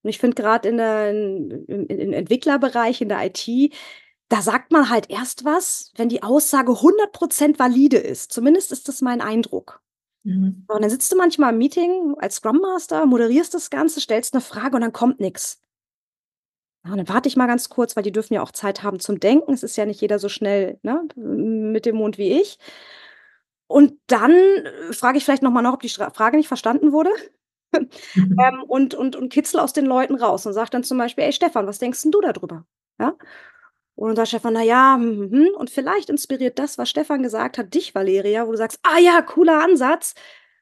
Und 0.03 0.11
ich 0.11 0.19
finde 0.19 0.41
gerade 0.41 0.69
in 0.69 0.77
der, 0.77 1.11
in, 1.11 1.67
im 1.67 2.13
Entwicklerbereich, 2.13 3.01
in 3.01 3.09
der 3.09 3.27
IT, 3.27 3.75
da 4.29 4.43
sagt 4.43 4.71
man 4.71 4.89
halt 4.89 5.11
erst 5.11 5.45
was, 5.45 5.93
wenn 5.97 6.09
die 6.09 6.23
Aussage 6.23 6.73
100% 6.73 7.59
valide 7.59 7.99
ist. 7.99 8.33
Zumindest 8.33 8.71
ist 8.71 8.87
das 8.89 9.01
mein 9.01 9.21
Eindruck. 9.21 9.83
Mhm. 10.23 10.65
Und 10.69 10.83
dann 10.83 10.91
sitzt 10.91 11.11
du 11.11 11.17
manchmal 11.17 11.53
im 11.53 11.59
Meeting 11.59 12.15
als 12.19 12.37
Scrum 12.37 12.59
Master, 12.59 13.07
moderierst 13.07 13.53
das 13.55 13.71
Ganze, 13.71 14.01
stellst 14.01 14.35
eine 14.35 14.41
Frage 14.41 14.77
und 14.77 14.83
dann 14.83 14.93
kommt 14.93 15.19
nichts. 15.19 15.61
Ja, 16.85 16.97
dann 16.97 17.09
warte 17.09 17.29
ich 17.29 17.37
mal 17.37 17.47
ganz 17.47 17.69
kurz, 17.69 17.97
weil 17.97 18.05
die 18.05 18.13
dürfen 18.13 18.35
ja 18.35 18.43
auch 18.43 18.53
Zeit 18.53 18.83
haben 18.83 19.01
zum 19.01 19.21
Denken. 19.21 19.53
Es 19.53 19.63
ist 19.63 19.77
ja 19.77 19.85
nicht 19.85 20.01
jeder 20.01 20.19
so 20.19 20.29
schnell 20.29 20.79
ne, 20.83 21.07
mit 21.17 21.85
dem 21.85 21.97
Mund 21.97 22.17
wie 22.17 22.41
ich. 22.41 22.59
Und 23.71 24.01
dann 24.09 24.33
äh, 24.33 24.93
frage 24.93 25.19
ich 25.19 25.25
vielleicht 25.25 25.45
nochmal 25.45 25.63
nach, 25.63 25.75
ob 25.75 25.83
die 25.83 25.89
Frage 25.89 26.37
nicht 26.37 26.49
verstanden 26.49 26.91
wurde. 26.91 27.11
Mhm. 27.73 27.89
ähm, 28.45 28.63
und, 28.67 28.95
und, 28.95 29.15
und 29.15 29.33
kitzel 29.33 29.61
aus 29.61 29.73
den 29.73 29.87
Leuten 29.87 30.17
raus 30.17 30.45
und 30.45 30.55
sage 30.55 30.71
dann 30.71 30.83
zum 30.83 30.99
Beispiel, 30.99 31.23
ey 31.23 31.33
Stefan, 31.33 31.69
was 31.69 31.79
denkst 31.79 32.03
denn 32.03 32.11
du 32.11 32.21
darüber? 32.21 32.67
Ja? 32.99 33.15
Und 33.95 34.09
dann 34.09 34.17
sagt 34.17 34.29
Stefan, 34.29 34.55
na 34.55 34.65
ja, 34.65 34.97
hm, 34.97 35.31
hm, 35.31 35.49
und 35.57 35.71
vielleicht 35.71 36.11
inspiriert 36.11 36.59
das, 36.59 36.79
was 36.79 36.91
Stefan 36.91 37.23
gesagt 37.23 37.59
hat, 37.59 37.73
dich, 37.73 37.95
Valeria, 37.95 38.49
wo 38.49 38.51
du 38.51 38.57
sagst, 38.59 38.81
ah 38.83 38.99
ja, 38.99 39.23
cooler 39.23 39.63
Ansatz. 39.63 40.15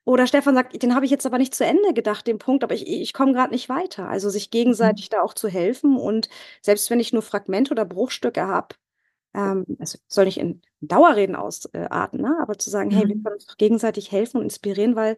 Oder 0.04 0.26
Stefan 0.26 0.54
sagt, 0.54 0.82
den 0.82 0.94
habe 0.94 1.06
ich 1.06 1.10
jetzt 1.10 1.24
aber 1.24 1.38
nicht 1.38 1.54
zu 1.54 1.64
Ende 1.64 1.94
gedacht, 1.94 2.26
den 2.26 2.38
Punkt, 2.38 2.62
aber 2.62 2.74
ich, 2.74 2.86
ich 2.86 3.14
komme 3.14 3.32
gerade 3.32 3.54
nicht 3.54 3.70
weiter. 3.70 4.06
Also 4.06 4.28
sich 4.28 4.50
gegenseitig 4.50 5.06
mhm. 5.06 5.16
da 5.16 5.22
auch 5.22 5.32
zu 5.32 5.48
helfen 5.48 5.96
und 5.96 6.28
selbst 6.60 6.90
wenn 6.90 7.00
ich 7.00 7.14
nur 7.14 7.22
Fragmente 7.22 7.70
oder 7.70 7.86
Bruchstücke 7.86 8.46
habe, 8.46 8.74
ähm, 9.34 9.64
es 9.78 10.02
soll 10.08 10.24
nicht 10.24 10.38
in 10.38 10.62
Dauerreden 10.80 11.36
ausarten, 11.36 12.20
ne? 12.20 12.36
aber 12.40 12.58
zu 12.58 12.70
sagen, 12.70 12.90
mhm. 12.90 12.94
hey, 12.94 13.08
wir 13.08 13.16
mhm. 13.16 13.22
können 13.22 13.34
uns 13.34 13.46
doch 13.46 13.56
gegenseitig 13.56 14.12
helfen 14.12 14.38
und 14.38 14.44
inspirieren, 14.44 14.96
weil 14.96 15.16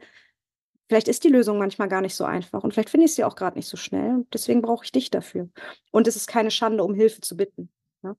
vielleicht 0.89 1.09
ist 1.09 1.25
die 1.25 1.29
Lösung 1.29 1.59
manchmal 1.59 1.89
gar 1.89 2.01
nicht 2.01 2.15
so 2.15 2.25
einfach 2.25 2.65
und 2.65 2.73
vielleicht 2.73 2.91
finde 2.91 3.07
ich 3.07 3.15
sie 3.15 3.25
auch 3.25 3.37
gerade 3.37 3.57
nicht 3.57 3.69
so 3.69 3.77
schnell 3.77 4.15
und 4.15 4.35
deswegen 4.35 4.63
brauche 4.63 4.85
ich 4.85 4.93
dich 4.93 5.11
dafür. 5.11 5.49
Und 5.91 6.09
es 6.09 6.17
ist 6.17 6.27
keine 6.27 6.51
Schande, 6.51 6.83
um 6.83 6.95
Hilfe 6.95 7.21
zu 7.21 7.37
bitten. 7.37 7.71
Ne? 8.03 8.17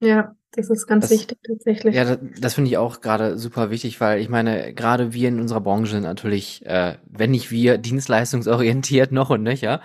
Ja, 0.00 0.34
das 0.52 0.70
ist 0.70 0.86
ganz 0.86 1.08
das, 1.08 1.10
wichtig 1.10 1.38
tatsächlich. 1.46 1.94
Ja, 1.94 2.04
das, 2.04 2.18
das 2.40 2.54
finde 2.54 2.70
ich 2.70 2.78
auch 2.78 3.00
gerade 3.00 3.38
super 3.38 3.70
wichtig, 3.70 4.00
weil 4.00 4.20
ich 4.20 4.28
meine, 4.28 4.72
gerade 4.72 5.12
wir 5.12 5.28
in 5.28 5.40
unserer 5.40 5.60
Branche 5.60 5.92
sind 5.92 6.02
natürlich, 6.02 6.64
äh, 6.64 6.96
wenn 7.04 7.32
nicht 7.32 7.50
wir, 7.50 7.78
dienstleistungsorientiert 7.78 9.12
noch 9.12 9.30
und 9.30 9.42
nöcher. 9.42 9.82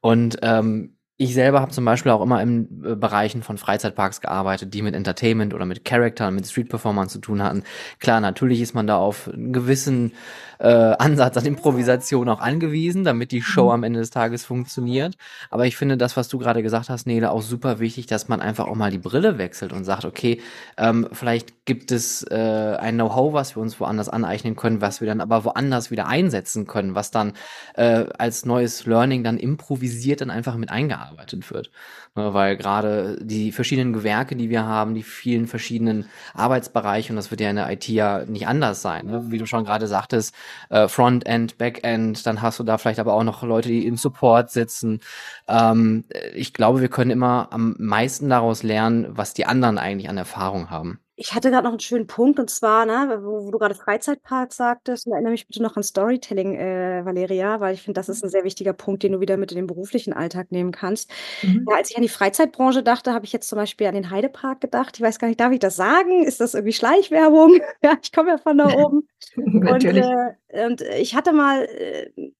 Und 0.00 0.38
ähm, 0.42 0.96
Ich 1.22 1.34
selber 1.34 1.60
habe 1.60 1.70
zum 1.70 1.84
Beispiel 1.84 2.10
auch 2.10 2.20
immer 2.20 2.42
in 2.42 2.82
äh, 2.84 2.96
Bereichen 2.96 3.44
von 3.44 3.56
Freizeitparks 3.56 4.20
gearbeitet, 4.20 4.74
die 4.74 4.82
mit 4.82 4.96
Entertainment 4.96 5.54
oder 5.54 5.64
mit 5.66 5.84
Character, 5.84 6.32
mit 6.32 6.48
Street-Performern 6.48 7.08
zu 7.08 7.20
tun 7.20 7.44
hatten. 7.44 7.62
Klar, 8.00 8.20
natürlich 8.20 8.60
ist 8.60 8.74
man 8.74 8.88
da 8.88 8.96
auf 8.96 9.28
einen 9.28 9.52
gewissen 9.52 10.14
äh, 10.58 10.66
Ansatz 10.66 11.36
an 11.36 11.46
Improvisation 11.46 12.28
auch 12.28 12.40
angewiesen, 12.40 13.04
damit 13.04 13.30
die 13.30 13.40
Show 13.40 13.66
mhm. 13.66 13.70
am 13.70 13.82
Ende 13.84 14.00
des 14.00 14.10
Tages 14.10 14.44
funktioniert. 14.44 15.16
Aber 15.48 15.64
ich 15.64 15.76
finde 15.76 15.96
das, 15.96 16.16
was 16.16 16.26
du 16.26 16.38
gerade 16.38 16.60
gesagt 16.60 16.88
hast, 16.88 17.06
Nele, 17.06 17.30
auch 17.30 17.42
super 17.42 17.78
wichtig, 17.78 18.06
dass 18.06 18.26
man 18.26 18.40
einfach 18.40 18.66
auch 18.66 18.74
mal 18.74 18.90
die 18.90 18.98
Brille 18.98 19.38
wechselt 19.38 19.72
und 19.72 19.84
sagt, 19.84 20.04
okay, 20.04 20.40
ähm, 20.76 21.06
vielleicht 21.12 21.66
gibt 21.66 21.92
es 21.92 22.24
äh, 22.32 22.76
ein 22.80 22.96
Know-how, 22.96 23.32
was 23.32 23.54
wir 23.54 23.62
uns 23.62 23.78
woanders 23.78 24.08
aneignen 24.08 24.56
können, 24.56 24.80
was 24.80 25.00
wir 25.00 25.06
dann 25.06 25.20
aber 25.20 25.44
woanders 25.44 25.92
wieder 25.92 26.08
einsetzen 26.08 26.66
können, 26.66 26.96
was 26.96 27.12
dann 27.12 27.34
äh, 27.74 28.06
als 28.18 28.44
neues 28.44 28.86
Learning 28.86 29.22
dann 29.22 29.38
improvisiert 29.38 30.20
dann 30.20 30.30
einfach 30.30 30.56
mit 30.56 30.70
eingearbeitet 30.70 31.11
gearbeitet 31.12 31.50
wird. 31.50 31.70
Ne, 32.14 32.34
weil 32.34 32.56
gerade 32.56 33.18
die 33.20 33.52
verschiedenen 33.52 33.92
Gewerke, 33.92 34.36
die 34.36 34.50
wir 34.50 34.64
haben, 34.64 34.94
die 34.94 35.02
vielen 35.02 35.46
verschiedenen 35.46 36.06
Arbeitsbereiche, 36.34 37.12
und 37.12 37.16
das 37.16 37.30
wird 37.30 37.40
ja 37.40 37.50
in 37.50 37.56
der 37.56 37.70
IT 37.70 37.88
ja 37.88 38.24
nicht 38.26 38.46
anders 38.46 38.82
sein, 38.82 39.06
ne? 39.06 39.30
wie 39.30 39.38
du 39.38 39.46
schon 39.46 39.64
gerade 39.64 39.86
sagtest, 39.86 40.34
äh, 40.68 40.88
Frontend, 40.88 41.58
Backend, 41.58 42.26
dann 42.26 42.42
hast 42.42 42.58
du 42.58 42.64
da 42.64 42.78
vielleicht 42.78 43.00
aber 43.00 43.14
auch 43.14 43.24
noch 43.24 43.42
Leute, 43.42 43.68
die 43.68 43.86
im 43.86 43.96
Support 43.96 44.50
sitzen. 44.50 45.00
Ähm, 45.48 46.04
ich 46.34 46.52
glaube, 46.52 46.80
wir 46.80 46.88
können 46.88 47.10
immer 47.10 47.48
am 47.50 47.76
meisten 47.78 48.28
daraus 48.28 48.62
lernen, 48.62 49.06
was 49.10 49.34
die 49.34 49.46
anderen 49.46 49.78
eigentlich 49.78 50.08
an 50.08 50.18
Erfahrung 50.18 50.70
haben. 50.70 50.98
Ich 51.16 51.34
hatte 51.34 51.50
gerade 51.50 51.64
noch 51.64 51.72
einen 51.72 51.80
schönen 51.80 52.06
Punkt 52.06 52.40
und 52.40 52.48
zwar, 52.48 52.86
ne, 52.86 53.20
wo 53.22 53.44
wo 53.46 53.50
du 53.50 53.58
grade 53.58 53.74
Freizeitpark 53.74 54.52
sagtest, 54.52 55.06
und 55.06 55.12
erinnere 55.12 55.32
mich 55.32 55.46
bitte 55.46 55.62
noch 55.62 55.76
an 55.76 55.82
Storytelling, 55.82 56.54
äh, 56.56 57.04
Valeria, 57.04 57.60
weil 57.60 57.74
ich 57.74 57.82
finde, 57.82 57.98
das 57.98 58.08
ist 58.08 58.24
ein 58.24 58.30
sehr 58.30 58.44
wichtiger 58.44 58.72
Punkt, 58.72 59.02
den 59.02 59.12
du 59.12 59.20
wieder 59.20 59.36
mit 59.36 59.52
in 59.52 59.56
den 59.56 59.66
beruflichen 59.66 60.14
Alltag 60.14 60.50
nehmen 60.50 60.72
kannst. 60.72 61.10
Mhm. 61.42 61.66
Ja, 61.68 61.76
als 61.76 61.90
ich 61.90 61.96
an 61.96 62.02
die 62.02 62.08
Freizeitbranche 62.08 62.82
dachte, 62.82 63.12
habe 63.12 63.26
ich 63.26 63.32
jetzt 63.32 63.48
zum 63.48 63.56
Beispiel 63.56 63.86
an 63.88 63.94
den 63.94 64.08
Heidepark 64.10 64.62
gedacht. 64.62 64.96
Ich 64.96 65.02
weiß 65.02 65.18
gar 65.18 65.28
nicht, 65.28 65.38
darf 65.38 65.52
ich 65.52 65.58
das 65.58 65.76
sagen? 65.76 66.24
Ist 66.24 66.40
das 66.40 66.54
irgendwie 66.54 66.72
Schleichwerbung? 66.72 67.60
Ja, 67.84 67.98
ich 68.00 68.12
komme 68.12 68.30
ja 68.30 68.38
von 68.38 68.56
da 68.58 68.68
oben. 68.74 69.06
Und, 69.36 69.64
Natürlich. 69.64 70.06
äh, 70.48 70.66
und 70.66 70.80
ich 70.80 71.14
hatte 71.14 71.32
mal, 71.32 71.64
äh 71.64 72.32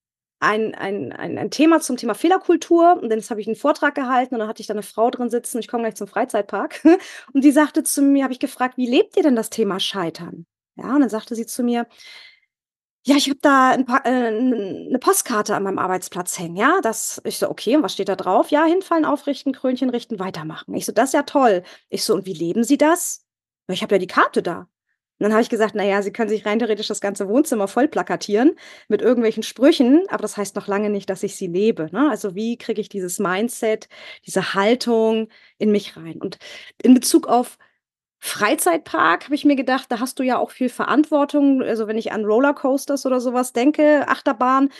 ein, 0.42 0.74
ein, 0.74 1.12
ein, 1.12 1.38
ein 1.38 1.50
Thema 1.50 1.80
zum 1.80 1.96
Thema 1.96 2.14
Fehlerkultur. 2.14 2.98
Und 3.00 3.10
dann 3.10 3.20
habe 3.20 3.40
ich 3.40 3.46
einen 3.46 3.56
Vortrag 3.56 3.94
gehalten 3.94 4.34
und 4.34 4.40
dann 4.40 4.48
hatte 4.48 4.60
ich 4.60 4.66
da 4.66 4.74
eine 4.74 4.82
Frau 4.82 5.10
drin 5.10 5.30
sitzen. 5.30 5.58
Ich 5.58 5.68
komme 5.68 5.84
gleich 5.84 5.94
zum 5.94 6.08
Freizeitpark. 6.08 6.80
Und 7.32 7.44
die 7.44 7.52
sagte 7.52 7.82
zu 7.84 8.02
mir, 8.02 8.24
habe 8.24 8.32
ich 8.32 8.40
gefragt, 8.40 8.76
wie 8.76 8.88
lebt 8.88 9.16
ihr 9.16 9.22
denn 9.22 9.36
das 9.36 9.50
Thema 9.50 9.80
Scheitern? 9.80 10.46
Ja, 10.76 10.94
und 10.94 11.00
dann 11.00 11.10
sagte 11.10 11.34
sie 11.34 11.46
zu 11.46 11.62
mir, 11.62 11.86
ja, 13.04 13.16
ich 13.16 13.28
habe 13.28 13.38
da 13.42 13.70
ein 13.70 13.84
paar, 13.84 14.06
äh, 14.06 14.28
eine 14.28 14.98
Postkarte 15.00 15.56
an 15.56 15.64
meinem 15.64 15.78
Arbeitsplatz 15.78 16.38
hängen, 16.38 16.56
ja. 16.56 16.80
Das, 16.82 17.20
ich 17.24 17.38
so, 17.38 17.50
okay, 17.50 17.76
und 17.76 17.82
was 17.82 17.94
steht 17.94 18.08
da 18.08 18.16
drauf? 18.16 18.50
Ja, 18.50 18.64
hinfallen, 18.64 19.04
aufrichten, 19.04 19.52
Krönchen 19.52 19.90
richten, 19.90 20.18
weitermachen. 20.20 20.74
Ich 20.74 20.86
so, 20.86 20.92
das 20.92 21.10
ist 21.10 21.14
ja 21.14 21.22
toll. 21.24 21.64
Ich 21.88 22.04
so, 22.04 22.14
und 22.14 22.26
wie 22.26 22.32
leben 22.34 22.62
Sie 22.64 22.78
das? 22.78 23.24
Ich 23.68 23.82
habe 23.82 23.94
ja 23.96 23.98
die 23.98 24.06
Karte 24.06 24.42
da. 24.42 24.68
Und 25.22 25.28
dann 25.28 25.34
habe 25.34 25.42
ich 25.42 25.50
gesagt, 25.50 25.76
naja, 25.76 26.02
Sie 26.02 26.12
können 26.12 26.28
sich 26.28 26.44
rein 26.44 26.58
theoretisch 26.58 26.88
das 26.88 27.00
ganze 27.00 27.28
Wohnzimmer 27.28 27.68
voll 27.68 27.86
plakatieren 27.86 28.56
mit 28.88 29.02
irgendwelchen 29.02 29.44
Sprüchen, 29.44 30.02
aber 30.08 30.22
das 30.22 30.36
heißt 30.36 30.56
noch 30.56 30.66
lange 30.66 30.90
nicht, 30.90 31.08
dass 31.08 31.22
ich 31.22 31.36
sie 31.36 31.46
lebe. 31.46 31.88
Ne? 31.92 32.10
Also 32.10 32.34
wie 32.34 32.58
kriege 32.58 32.80
ich 32.80 32.88
dieses 32.88 33.20
Mindset, 33.20 33.88
diese 34.26 34.54
Haltung 34.54 35.28
in 35.58 35.70
mich 35.70 35.96
rein? 35.96 36.20
Und 36.20 36.38
in 36.82 36.92
Bezug 36.94 37.28
auf 37.28 37.56
Freizeitpark 38.18 39.26
habe 39.26 39.36
ich 39.36 39.44
mir 39.44 39.54
gedacht, 39.54 39.92
da 39.92 40.00
hast 40.00 40.18
du 40.18 40.24
ja 40.24 40.38
auch 40.38 40.50
viel 40.50 40.68
Verantwortung. 40.68 41.62
Also 41.62 41.86
wenn 41.86 41.98
ich 41.98 42.10
an 42.10 42.24
Rollercoasters 42.24 43.06
oder 43.06 43.20
sowas 43.20 43.52
denke, 43.52 44.08
Achterbahn, 44.08 44.70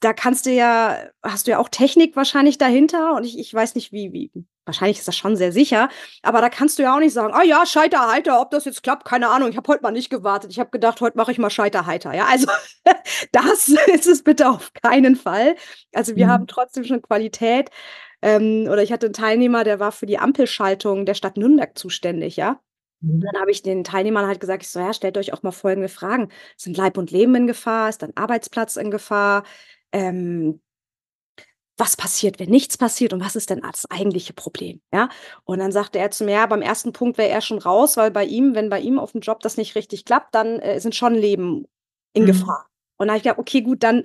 da 0.00 0.14
kannst 0.14 0.46
du 0.46 0.50
ja, 0.50 1.10
hast 1.22 1.46
du 1.46 1.50
ja 1.50 1.58
auch 1.58 1.68
Technik 1.68 2.16
wahrscheinlich 2.16 2.56
dahinter 2.56 3.16
und 3.16 3.24
ich, 3.24 3.38
ich 3.38 3.52
weiß 3.52 3.74
nicht, 3.74 3.92
wie, 3.92 4.14
wie, 4.14 4.30
wahrscheinlich 4.66 4.98
ist 4.98 5.08
das 5.08 5.16
schon 5.16 5.36
sehr 5.36 5.52
sicher, 5.52 5.88
aber 6.22 6.40
da 6.40 6.48
kannst 6.48 6.78
du 6.78 6.82
ja 6.82 6.94
auch 6.94 7.00
nicht 7.00 7.12
sagen, 7.12 7.34
ah 7.34 7.42
ja, 7.42 7.66
Scheiterheiter, 7.66 8.40
ob 8.40 8.50
das 8.50 8.64
jetzt 8.64 8.82
klappt, 8.82 9.04
keine 9.04 9.28
Ahnung, 9.28 9.50
ich 9.50 9.56
habe 9.56 9.68
heute 9.68 9.82
mal 9.82 9.90
nicht 9.90 10.10
gewartet, 10.10 10.50
ich 10.50 10.58
habe 10.58 10.70
gedacht, 10.70 11.00
heute 11.00 11.16
mache 11.16 11.32
ich 11.32 11.38
mal 11.38 11.50
Scheiterheiter, 11.50 12.14
ja, 12.14 12.26
also 12.26 12.46
das 13.32 13.68
ist 13.94 14.06
es 14.06 14.22
bitte 14.22 14.48
auf 14.48 14.72
keinen 14.72 15.16
Fall. 15.16 15.56
Also 15.92 16.16
wir 16.16 16.26
mhm. 16.26 16.30
haben 16.30 16.46
trotzdem 16.46 16.84
schon 16.84 17.02
Qualität 17.02 17.70
ähm, 18.22 18.66
oder 18.70 18.82
ich 18.82 18.92
hatte 18.92 19.06
einen 19.06 19.14
Teilnehmer, 19.14 19.64
der 19.64 19.80
war 19.80 19.92
für 19.92 20.06
die 20.06 20.18
Ampelschaltung 20.18 21.06
der 21.06 21.14
Stadt 21.14 21.36
Nürnberg 21.36 21.76
zuständig, 21.76 22.36
ja, 22.36 22.60
mhm. 23.00 23.20
dann 23.20 23.40
habe 23.40 23.50
ich 23.50 23.62
den 23.62 23.84
Teilnehmern 23.84 24.26
halt 24.26 24.40
gesagt, 24.40 24.62
ich 24.62 24.70
so, 24.70 24.80
ja, 24.80 24.92
stellt 24.92 25.18
euch 25.18 25.32
auch 25.32 25.42
mal 25.42 25.52
folgende 25.52 25.88
Fragen. 25.88 26.30
Sind 26.56 26.76
Leib 26.76 26.98
und 26.98 27.10
Leben 27.10 27.34
in 27.34 27.46
Gefahr? 27.46 27.88
Ist 27.88 28.02
dein 28.02 28.16
Arbeitsplatz 28.16 28.76
in 28.76 28.90
Gefahr? 28.90 29.44
Ähm, 29.92 30.60
was 31.76 31.96
passiert, 31.96 32.38
wenn 32.38 32.50
nichts 32.50 32.78
passiert 32.78 33.12
und 33.12 33.20
was 33.20 33.36
ist 33.36 33.50
denn 33.50 33.60
das 33.60 33.90
eigentliche 33.90 34.32
Problem? 34.32 34.80
Ja, 34.92 35.08
und 35.44 35.58
dann 35.58 35.72
sagte 35.72 35.98
er 35.98 36.10
zu 36.10 36.24
mir, 36.24 36.32
ja, 36.32 36.46
beim 36.46 36.62
ersten 36.62 36.92
Punkt 36.92 37.18
wäre 37.18 37.30
er 37.30 37.40
schon 37.40 37.58
raus, 37.58 37.96
weil 37.96 38.10
bei 38.10 38.24
ihm, 38.24 38.54
wenn 38.54 38.70
bei 38.70 38.80
ihm 38.80 38.98
auf 38.98 39.12
dem 39.12 39.20
Job 39.20 39.40
das 39.40 39.56
nicht 39.56 39.74
richtig 39.74 40.04
klappt, 40.04 40.34
dann 40.34 40.60
äh, 40.60 40.80
sind 40.80 40.94
schon 40.94 41.14
Leben 41.14 41.66
in 42.12 42.22
mhm. 42.22 42.28
Gefahr. 42.28 42.66
Und 42.96 43.08
dann 43.08 43.10
habe 43.10 43.18
ich 43.18 43.22
gedacht, 43.24 43.38
okay, 43.38 43.62
gut, 43.62 43.82
dann 43.82 44.04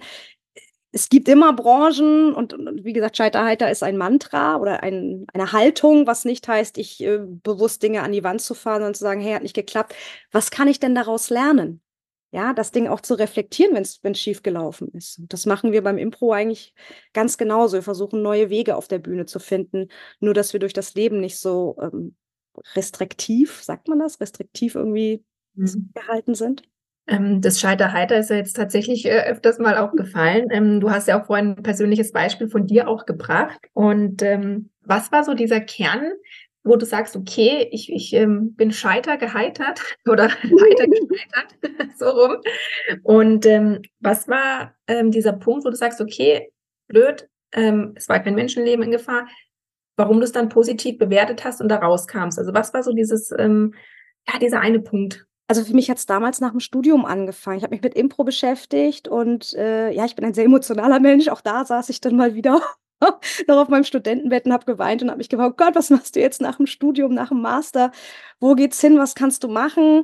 es 0.92 1.10
gibt 1.10 1.28
immer 1.28 1.54
Branchen 1.54 2.34
und, 2.34 2.54
und 2.54 2.84
wie 2.84 2.94
gesagt, 2.94 3.18
Scheiterheiter 3.18 3.70
ist 3.70 3.84
ein 3.84 3.98
Mantra 3.98 4.58
oder 4.58 4.82
ein, 4.82 5.26
eine 5.34 5.52
Haltung, 5.52 6.08
was 6.08 6.26
nicht 6.26 6.48
heißt, 6.48 6.78
ich 6.78 7.04
äh, 7.04 7.20
bewusst 7.20 7.84
Dinge 7.84 8.02
an 8.02 8.12
die 8.12 8.24
Wand 8.24 8.42
zu 8.42 8.56
fahren 8.56 8.84
und 8.84 8.98
zu 8.98 9.04
sagen, 9.04 9.22
hey, 9.22 9.34
hat 9.34 9.44
nicht 9.44 9.56
geklappt. 9.56 9.94
Was 10.32 10.50
kann 10.50 10.68
ich 10.68 10.80
denn 10.80 10.96
daraus 10.96 11.30
lernen? 11.30 11.82
Ja, 12.32 12.54
das 12.54 12.72
Ding 12.72 12.88
auch 12.88 13.02
zu 13.02 13.16
reflektieren, 13.16 13.74
wenn 13.74 14.12
es 14.12 14.20
schief 14.20 14.44
gelaufen 14.44 14.90
ist. 14.94 15.18
Und 15.18 15.34
das 15.34 15.48
machen 15.48 15.72
wir 15.72 15.84
beim 15.84 15.98
Impro 15.98 16.32
eigentlich 16.32 16.76
ganz 17.12 17.38
genauso. 17.38 17.78
Wir 17.78 17.82
versuchen 17.82 18.22
neue 18.22 18.52
Wege 18.52 18.76
auf 18.76 18.88
der 18.88 19.00
Bühne 19.00 19.26
zu 19.26 19.40
finden, 19.40 19.88
nur 20.20 20.36
dass 20.36 20.54
wir 20.54 20.60
durch 20.60 20.74
das 20.74 20.94
Leben 20.94 21.20
nicht 21.22 21.40
so 21.40 21.76
ähm, 21.82 22.16
restriktiv, 22.76 23.64
sagt 23.64 23.88
man 23.88 24.00
das, 24.00 24.22
restriktiv 24.22 24.76
irgendwie 24.76 25.24
mhm. 25.56 25.90
gehalten 25.96 26.36
sind. 26.36 26.64
Ähm, 27.08 27.42
das 27.42 27.60
Scheiterheiter 27.60 28.18
ist 28.20 28.30
ja 28.30 28.36
jetzt 28.36 28.56
tatsächlich 28.56 29.06
äh, 29.06 29.24
öfters 29.28 29.58
mal 29.58 29.78
auch 29.78 29.94
gefallen. 29.94 30.50
Ähm, 30.52 30.80
du 30.80 30.92
hast 30.92 31.08
ja 31.08 31.20
auch 31.20 31.26
vorhin 31.26 31.56
ein 31.58 31.64
persönliches 31.64 32.12
Beispiel 32.12 32.50
von 32.50 32.68
dir 32.68 32.88
auch 32.88 33.06
gebracht. 33.08 33.60
Und 33.74 34.22
ähm, 34.22 34.70
was 34.82 35.12
war 35.12 35.24
so 35.24 35.34
dieser 35.34 35.62
Kern, 35.62 36.12
wo 36.64 36.76
du 36.76 36.86
sagst, 36.86 37.16
okay, 37.16 37.68
ich, 37.72 37.92
ich 37.92 38.14
ähm, 38.14 38.54
bin 38.54 38.72
scheiter 38.72 39.18
geheitert 39.18 39.82
oder 40.08 40.30
heiter 40.30 40.88
gescheitert, 40.88 41.98
so 41.98 42.10
rum. 42.10 42.38
Und 43.04 43.46
ähm, 43.46 43.82
was 44.00 44.28
war 44.28 44.76
ähm, 44.88 45.12
dieser 45.12 45.34
Punkt, 45.34 45.66
wo 45.66 45.70
du 45.70 45.76
sagst, 45.76 46.02
okay, 46.02 46.52
blöd, 46.88 47.30
ähm, 47.54 47.94
es 47.96 48.10
war 48.10 48.20
kein 48.20 48.36
Menschenleben 48.36 48.84
in 48.84 48.92
Gefahr, 48.92 49.28
warum 49.96 50.20
du 50.20 50.24
es 50.24 50.32
dann 50.32 50.50
positiv 50.50 50.98
bewertet 50.98 51.44
hast 51.44 51.62
und 51.62 51.70
da 51.70 51.78
rauskamst? 51.78 52.38
Also 52.38 52.54
was 52.54 52.74
war 52.74 52.84
so 52.84 52.94
dieses, 52.94 53.32
ähm, 53.38 53.74
ja, 54.28 54.40
dieser 54.40 54.60
eine 54.60 54.80
Punkt? 54.80 55.26
Also 55.48 55.64
für 55.64 55.74
mich 55.74 55.90
hat 55.90 55.98
es 55.98 56.06
damals 56.06 56.42
nach 56.42 56.52
dem 56.52 56.60
Studium 56.60 57.06
angefangen. 57.06 57.58
Ich 57.58 57.64
habe 57.64 57.74
mich 57.74 57.82
mit 57.82 57.96
Impro 57.96 58.24
beschäftigt 58.24 59.08
und 59.08 59.56
äh, 59.56 59.90
ja, 59.92 60.06
ich 60.06 60.16
bin 60.16 60.24
ein 60.24 60.36
sehr 60.36 60.46
emotionaler 60.46 61.00
Mensch. 61.00 61.28
Auch 61.28 61.42
da 61.42 61.66
saß 61.66 61.90
ich 61.90 62.02
dann 62.02 62.16
mal 62.16 62.36
wieder 62.36 62.62
noch 63.48 63.58
auf 63.58 63.70
meinem 63.70 63.84
Studentenbett 63.84 64.46
und 64.46 64.54
habe 64.54 64.66
geweint 64.66 65.02
und 65.02 65.10
habe 65.10 65.18
mich 65.20 65.30
gefragt, 65.30 65.54
oh 65.54 65.64
Gott, 65.66 65.76
was 65.76 65.90
machst 65.90 66.16
du 66.16 66.20
jetzt 66.20 66.42
nach 66.42 66.58
dem 66.58 66.68
Studium, 66.68 67.14
nach 67.14 67.30
dem 67.30 67.42
Master? 67.42 67.92
Wo 68.40 68.56
geht's 68.56 68.82
hin? 68.82 68.98
Was 68.98 69.16
kannst 69.16 69.44
du 69.44 69.48
machen? 69.48 70.04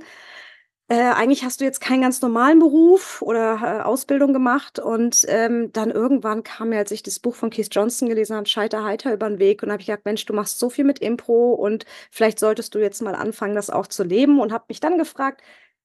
Äh, 0.88 1.13
eigentlich 1.13 1.43
hast 1.43 1.62
du 1.62 1.65
jetzt 1.65 1.81
keinen 1.81 2.01
ganz 2.01 2.21
normalen 2.21 2.60
Beruf 2.60 3.23
oder 3.23 3.79
äh, 3.79 3.81
Ausbildung 3.81 4.34
gemacht. 4.34 4.77
Und 4.77 5.25
ähm, 5.27 5.71
dann 5.73 5.89
irgendwann 5.89 6.43
kam 6.43 6.69
mir, 6.69 6.77
als 6.77 6.91
ich 6.91 7.01
das 7.01 7.19
Buch 7.19 7.34
von 7.36 7.49
Keith 7.49 7.69
Johnson 7.71 8.08
gelesen 8.08 8.36
habe, 8.36 8.47
Scheiter 8.47 8.84
heiter 8.84 9.12
über 9.12 9.27
den 9.27 9.39
Weg 9.39 9.63
und 9.63 9.71
habe 9.71 9.81
ich 9.81 9.88
gedacht, 9.88 10.05
Mensch, 10.05 10.25
du 10.25 10.34
machst 10.34 10.60
so 10.60 10.69
viel 10.69 10.86
mit 10.86 10.99
Impro 10.99 11.53
und 11.53 11.86
vielleicht 12.12 12.38
solltest 12.39 12.75
du 12.75 12.79
jetzt 12.79 13.01
mal 13.01 13.15
anfangen, 13.15 13.55
das 13.55 13.71
auch 13.71 13.88
zu 13.88 14.03
leben. 14.03 14.39
Und 14.39 14.53
habe 14.53 14.65
mich 14.67 14.79
dann 14.79 14.99
gefragt, 14.99 15.41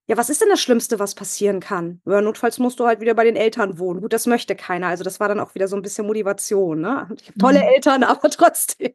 ja, 0.06 0.16
was 0.16 0.28
ist 0.28 0.40
denn 0.40 0.48
das 0.48 0.60
Schlimmste, 0.60 0.98
was 0.98 1.14
passieren 1.14 1.60
kann? 1.60 2.00
Ja, 2.04 2.20
notfalls 2.20 2.58
musst 2.58 2.80
du 2.80 2.86
halt 2.86 3.00
wieder 3.00 3.14
bei 3.14 3.24
den 3.24 3.36
Eltern 3.36 3.78
wohnen. 3.78 4.00
Gut, 4.00 4.12
das 4.12 4.26
möchte 4.26 4.56
keiner. 4.56 4.88
Also 4.88 5.04
das 5.04 5.20
war 5.20 5.28
dann 5.28 5.38
auch 5.38 5.54
wieder 5.54 5.68
so 5.68 5.76
ein 5.76 5.82
bisschen 5.82 6.06
Motivation. 6.06 6.80
Ne? 6.80 7.08
Ich 7.20 7.28
habe 7.28 7.38
tolle 7.38 7.60
mhm. 7.60 7.68
Eltern, 7.74 8.02
aber 8.04 8.28
trotzdem. 8.30 8.92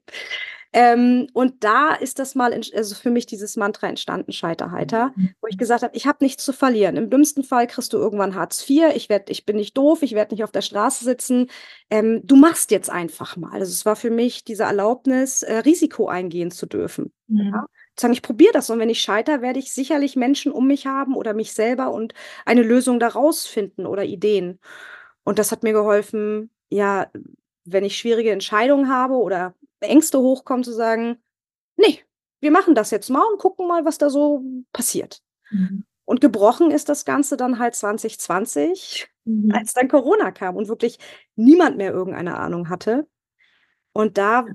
Ähm, 0.74 1.28
und 1.32 1.64
da 1.64 1.94
ist 1.94 2.20
das 2.20 2.36
mal, 2.36 2.54
also 2.54 2.96
für 2.96 3.10
mich 3.10 3.26
dieses 3.26 3.56
Mantra 3.56 3.88
entstanden, 3.88 4.34
Scheiterheiter, 4.34 5.14
mhm. 5.16 5.34
wo 5.40 5.48
ich 5.48 5.58
gesagt 5.58 5.84
habe, 5.84 5.96
ich 5.96 6.06
habe 6.06 6.18
nichts 6.20 6.44
zu 6.44 6.52
verlieren. 6.52 6.98
Im 6.98 7.10
dümmsten 7.10 7.46
Fall 7.46 7.66
kriegst 7.68 7.94
du 7.94 7.98
irgendwann 7.98 8.36
Hartz 8.36 8.70
IV. 8.70 8.94
Ich 8.94 9.08
werd, 9.08 9.30
ich 9.30 9.46
bin 9.46 9.56
nicht 9.56 9.78
doof, 9.78 10.02
ich 10.02 10.16
werde 10.16 10.34
nicht 10.34 10.44
auf 10.44 10.52
der 10.52 10.62
Straße 10.62 11.06
sitzen. 11.06 11.48
Ähm, 11.90 12.20
du 12.26 12.36
machst 12.36 12.72
jetzt 12.72 12.90
einfach 12.90 13.38
mal. 13.38 13.54
Also 13.54 13.72
es 13.72 13.86
war 13.86 13.96
für 13.96 14.10
mich 14.10 14.44
diese 14.44 14.64
Erlaubnis, 14.64 15.44
äh, 15.44 15.60
Risiko 15.60 16.10
eingehen 16.10 16.52
zu 16.52 16.66
dürfen. 16.66 17.14
Mhm. 17.28 17.52
Ja? 17.54 17.66
Sagen, 17.98 18.14
ich 18.14 18.22
probiere 18.22 18.54
das 18.54 18.70
und 18.70 18.80
wenn 18.80 18.90
ich 18.90 19.02
scheiter, 19.02 19.42
werde 19.42 19.60
ich 19.60 19.74
sicherlich 19.74 20.16
Menschen 20.16 20.52
um 20.52 20.68
mich 20.68 20.86
haben 20.86 21.16
oder 21.16 21.34
mich 21.34 21.54
selber 21.54 21.92
und 21.92 22.14
eine 22.46 22.62
Lösung 22.62 23.00
daraus 23.00 23.46
finden 23.46 23.86
oder 23.86 24.04
Ideen. 24.04 24.60
Und 25.24 25.40
das 25.40 25.52
hat 25.52 25.64
mir 25.64 25.74
geholfen, 25.74 26.50
ja, 26.70 27.08
wenn 27.64 27.86
ich 27.86 27.98
schwierige 27.98 28.32
Entscheidungen 28.32 28.90
habe 28.90 29.16
oder 29.16 29.56
Ängste 29.80 30.20
hochkommen, 30.20 30.64
zu 30.64 30.74
sagen, 30.74 31.18
nee, 31.78 32.02
wir 32.42 32.52
machen 32.52 32.76
das 32.76 32.92
jetzt 32.92 33.10
mal 33.10 33.24
und 33.32 33.40
gucken 33.40 33.68
mal, 33.68 33.86
was 33.86 33.98
da 33.98 34.10
so 34.10 34.44
passiert. 34.74 35.22
Mhm. 35.50 35.86
Und 36.06 36.22
gebrochen 36.22 36.70
ist 36.70 36.90
das 36.90 37.06
Ganze 37.06 37.38
dann 37.38 37.58
halt 37.58 37.76
2020, 37.76 39.08
mhm. 39.26 39.52
als 39.52 39.74
dann 39.74 39.88
Corona 39.88 40.32
kam 40.32 40.56
und 40.56 40.68
wirklich 40.68 41.00
niemand 41.36 41.78
mehr 41.78 41.92
irgendeine 41.92 42.38
Ahnung 42.38 42.70
hatte. 42.70 43.08
Und 43.92 44.18
da 44.18 44.46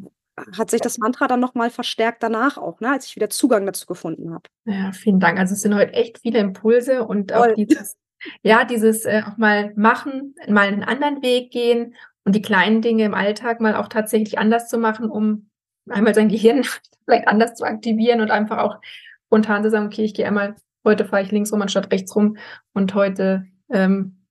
hat 0.56 0.70
sich 0.70 0.80
das 0.80 0.98
Mantra 0.98 1.26
dann 1.26 1.40
nochmal 1.40 1.70
verstärkt 1.70 2.22
danach 2.22 2.58
auch, 2.58 2.80
ne, 2.80 2.90
als 2.90 3.06
ich 3.06 3.16
wieder 3.16 3.30
Zugang 3.30 3.66
dazu 3.66 3.86
gefunden 3.86 4.32
habe. 4.32 4.44
Ja, 4.64 4.92
vielen 4.92 5.20
Dank. 5.20 5.38
Also 5.38 5.54
es 5.54 5.62
sind 5.62 5.74
heute 5.74 5.92
echt 5.92 6.18
viele 6.18 6.38
Impulse 6.38 7.04
und 7.04 7.32
auch 7.32 7.54
dieses, 7.54 7.96
ja, 8.42 8.64
dieses 8.64 9.04
äh, 9.04 9.22
auch 9.26 9.36
mal 9.36 9.72
machen, 9.76 10.34
mal 10.48 10.68
einen 10.68 10.84
anderen 10.84 11.22
Weg 11.22 11.50
gehen 11.50 11.94
und 12.24 12.34
die 12.34 12.42
kleinen 12.42 12.82
Dinge 12.82 13.04
im 13.04 13.14
Alltag 13.14 13.60
mal 13.60 13.76
auch 13.76 13.88
tatsächlich 13.88 14.38
anders 14.38 14.68
zu 14.68 14.78
machen, 14.78 15.10
um 15.10 15.50
einmal 15.88 16.14
sein 16.14 16.28
Gehirn 16.28 16.64
vielleicht 17.04 17.28
anders 17.28 17.54
zu 17.54 17.64
aktivieren 17.64 18.20
und 18.20 18.30
einfach 18.30 18.58
auch 18.58 18.80
spontan 19.26 19.62
zu 19.62 19.70
sagen, 19.70 19.86
okay, 19.86 20.04
ich 20.04 20.14
gehe 20.14 20.26
einmal, 20.26 20.56
heute 20.84 21.04
fahre 21.04 21.22
ich 21.22 21.30
links 21.30 21.52
rum 21.52 21.62
anstatt 21.62 21.92
rechts 21.92 22.14
rum 22.14 22.36
und 22.72 22.94
heute, 22.94 23.46
ähm, 23.70 24.26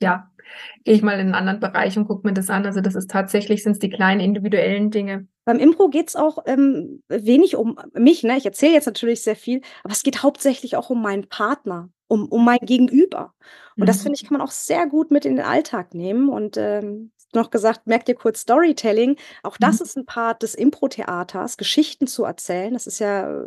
ja, 0.00 0.30
gehe 0.84 0.94
ich 0.94 1.02
mal 1.02 1.14
in 1.14 1.20
einen 1.20 1.34
anderen 1.34 1.60
Bereich 1.60 1.96
und 1.96 2.06
gucke 2.06 2.26
mir 2.26 2.34
das 2.34 2.50
an. 2.50 2.66
Also 2.66 2.80
das 2.80 2.94
ist 2.94 3.10
tatsächlich, 3.10 3.62
sind 3.62 3.72
es 3.72 3.78
die 3.78 3.90
kleinen 3.90 4.20
individuellen 4.20 4.90
Dinge. 4.90 5.28
Beim 5.44 5.58
Impro 5.58 5.88
geht 5.88 6.08
es 6.08 6.16
auch 6.16 6.38
ähm, 6.46 7.02
wenig 7.08 7.56
um 7.56 7.78
mich, 7.94 8.22
ne? 8.22 8.36
Ich 8.36 8.46
erzähle 8.46 8.74
jetzt 8.74 8.86
natürlich 8.86 9.22
sehr 9.22 9.36
viel, 9.36 9.60
aber 9.82 9.92
es 9.92 10.02
geht 10.02 10.22
hauptsächlich 10.22 10.76
auch 10.76 10.90
um 10.90 11.02
meinen 11.02 11.28
Partner, 11.28 11.90
um, 12.06 12.28
um 12.28 12.44
mein 12.44 12.60
Gegenüber. 12.60 13.34
Und 13.76 13.82
mhm. 13.82 13.86
das 13.86 14.02
finde 14.02 14.16
ich, 14.16 14.24
kann 14.24 14.38
man 14.38 14.46
auch 14.46 14.52
sehr 14.52 14.86
gut 14.86 15.10
mit 15.10 15.24
in 15.24 15.36
den 15.36 15.44
Alltag 15.44 15.94
nehmen. 15.94 16.28
Und 16.28 16.56
ähm, 16.56 17.10
noch 17.34 17.50
gesagt, 17.50 17.86
merkt 17.86 18.08
ihr 18.08 18.14
kurz 18.14 18.40
Storytelling. 18.40 19.16
Auch 19.42 19.56
das 19.56 19.80
mhm. 19.80 19.84
ist 19.84 19.96
ein 19.96 20.06
Part 20.06 20.42
des 20.42 20.54
Impro-Theaters, 20.54 21.56
Geschichten 21.56 22.06
zu 22.06 22.24
erzählen. 22.24 22.72
Das 22.72 22.86
ist 22.86 22.98
ja 22.98 23.44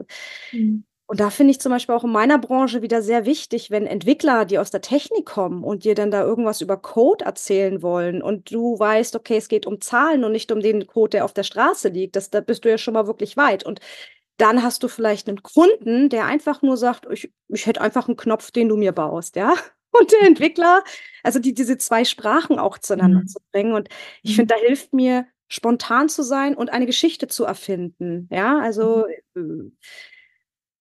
mhm. 0.51 0.85
Und 1.07 1.19
da 1.19 1.29
finde 1.29 1.51
ich 1.51 1.61
zum 1.61 1.71
Beispiel 1.71 1.93
auch 1.93 2.03
in 2.03 2.11
meiner 2.11 2.39
Branche 2.39 2.81
wieder 2.81 3.03
sehr 3.03 3.25
wichtig, 3.25 3.69
wenn 3.69 3.85
Entwickler, 3.85 4.43
die 4.45 4.57
aus 4.57 4.71
der 4.71 4.81
Technik 4.81 5.25
kommen 5.25 5.63
und 5.63 5.83
dir 5.83 5.93
dann 5.93 6.09
da 6.09 6.23
irgendwas 6.23 6.61
über 6.61 6.77
Code 6.77 7.25
erzählen 7.25 7.83
wollen 7.83 8.23
und 8.23 8.51
du 8.51 8.79
weißt, 8.79 9.15
okay, 9.15 9.37
es 9.37 9.47
geht 9.47 9.67
um 9.67 9.81
Zahlen 9.81 10.23
und 10.23 10.31
nicht 10.31 10.51
um 10.51 10.61
den 10.61 10.87
Code, 10.87 11.11
der 11.11 11.25
auf 11.25 11.33
der 11.33 11.43
Straße 11.43 11.89
liegt, 11.89 12.15
das, 12.15 12.31
da 12.31 12.41
bist 12.41 12.65
du 12.65 12.69
ja 12.69 12.79
schon 12.79 12.95
mal 12.95 13.05
wirklich 13.05 13.37
weit. 13.37 13.63
Und 13.63 13.81
dann 14.37 14.63
hast 14.63 14.81
du 14.81 14.87
vielleicht 14.87 15.27
einen 15.27 15.43
Kunden, 15.43 16.09
der 16.09 16.25
einfach 16.25 16.63
nur 16.63 16.75
sagt, 16.75 17.05
ich, 17.11 17.31
ich 17.49 17.67
hätte 17.67 17.81
einfach 17.81 18.07
einen 18.07 18.17
Knopf, 18.17 18.49
den 18.51 18.67
du 18.69 18.75
mir 18.75 18.91
baust, 18.91 19.35
ja. 19.35 19.53
Und 19.91 20.11
der 20.11 20.23
Entwickler, 20.27 20.83
also 21.23 21.39
die, 21.39 21.53
diese 21.53 21.77
zwei 21.77 22.03
Sprachen 22.03 22.59
auch 22.59 22.77
zueinander 22.79 23.21
mhm. 23.21 23.27
zu 23.27 23.39
bringen. 23.53 23.73
Und 23.73 23.87
ich 24.23 24.31
mhm. 24.31 24.35
finde, 24.35 24.55
da 24.55 24.59
hilft 24.59 24.91
mir, 24.91 25.25
spontan 25.47 26.09
zu 26.09 26.23
sein 26.23 26.55
und 26.55 26.73
eine 26.73 26.85
Geschichte 26.85 27.27
zu 27.27 27.45
erfinden. 27.45 28.27
Ja, 28.31 28.59
also 28.59 29.05
mhm. 29.35 29.77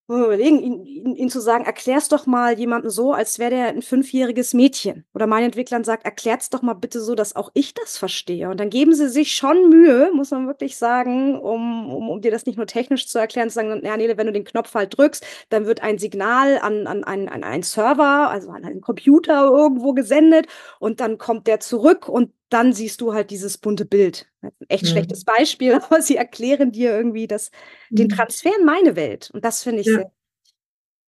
Überlegen, 0.06 0.60
ihn, 0.60 0.84
ihn, 0.84 1.16
ihn 1.16 1.30
zu 1.30 1.40
sagen, 1.40 1.64
erklär's 1.64 2.08
doch 2.10 2.26
mal 2.26 2.58
jemandem 2.58 2.90
so, 2.90 3.14
als 3.14 3.38
wäre 3.38 3.50
der 3.50 3.68
ein 3.68 3.80
fünfjähriges 3.80 4.52
Mädchen. 4.52 5.06
Oder 5.14 5.26
mein 5.26 5.44
Entwicklern 5.44 5.82
sagt, 5.82 6.04
erklärt's 6.04 6.50
doch 6.50 6.60
mal 6.60 6.74
bitte 6.74 7.00
so, 7.00 7.14
dass 7.14 7.34
auch 7.34 7.50
ich 7.54 7.72
das 7.72 7.96
verstehe. 7.96 8.50
Und 8.50 8.60
dann 8.60 8.68
geben 8.68 8.94
sie 8.94 9.08
sich 9.08 9.34
schon 9.34 9.70
Mühe, 9.70 10.10
muss 10.12 10.30
man 10.30 10.46
wirklich 10.46 10.76
sagen, 10.76 11.38
um, 11.38 11.90
um, 11.90 12.10
um 12.10 12.20
dir 12.20 12.30
das 12.30 12.44
nicht 12.44 12.58
nur 12.58 12.66
technisch 12.66 13.08
zu 13.08 13.18
erklären, 13.18 13.48
zu 13.48 13.54
sagen, 13.54 13.80
ja, 13.82 13.96
Nele, 13.96 14.18
wenn 14.18 14.26
du 14.26 14.32
den 14.34 14.44
Knopf 14.44 14.74
halt 14.74 14.98
drückst, 14.98 15.24
dann 15.48 15.64
wird 15.64 15.82
ein 15.82 15.96
Signal 15.96 16.58
an, 16.58 16.86
an, 16.86 17.02
an, 17.04 17.28
an 17.30 17.42
einen 17.42 17.62
Server, 17.62 18.28
also 18.28 18.50
an 18.50 18.64
einen 18.64 18.82
Computer 18.82 19.44
irgendwo 19.44 19.94
gesendet 19.94 20.48
und 20.80 21.00
dann 21.00 21.16
kommt 21.16 21.46
der 21.46 21.60
zurück 21.60 22.10
und 22.10 22.30
dann 22.54 22.72
siehst 22.72 23.00
du 23.00 23.12
halt 23.12 23.30
dieses 23.30 23.58
bunte 23.58 23.84
Bild. 23.84 24.30
Ein 24.40 24.52
echt 24.68 24.84
mhm. 24.84 24.88
schlechtes 24.88 25.24
Beispiel, 25.24 25.74
aber 25.74 26.00
sie 26.00 26.16
erklären 26.16 26.70
dir 26.70 26.92
irgendwie 26.92 27.26
das, 27.26 27.50
den 27.90 28.06
mhm. 28.06 28.10
Transfer 28.10 28.52
in 28.58 28.64
meine 28.64 28.94
Welt. 28.94 29.30
Und 29.34 29.44
das 29.44 29.64
finde 29.64 29.80
ich 29.80 29.88
ja. 29.88 29.94
sehr. 29.94 30.12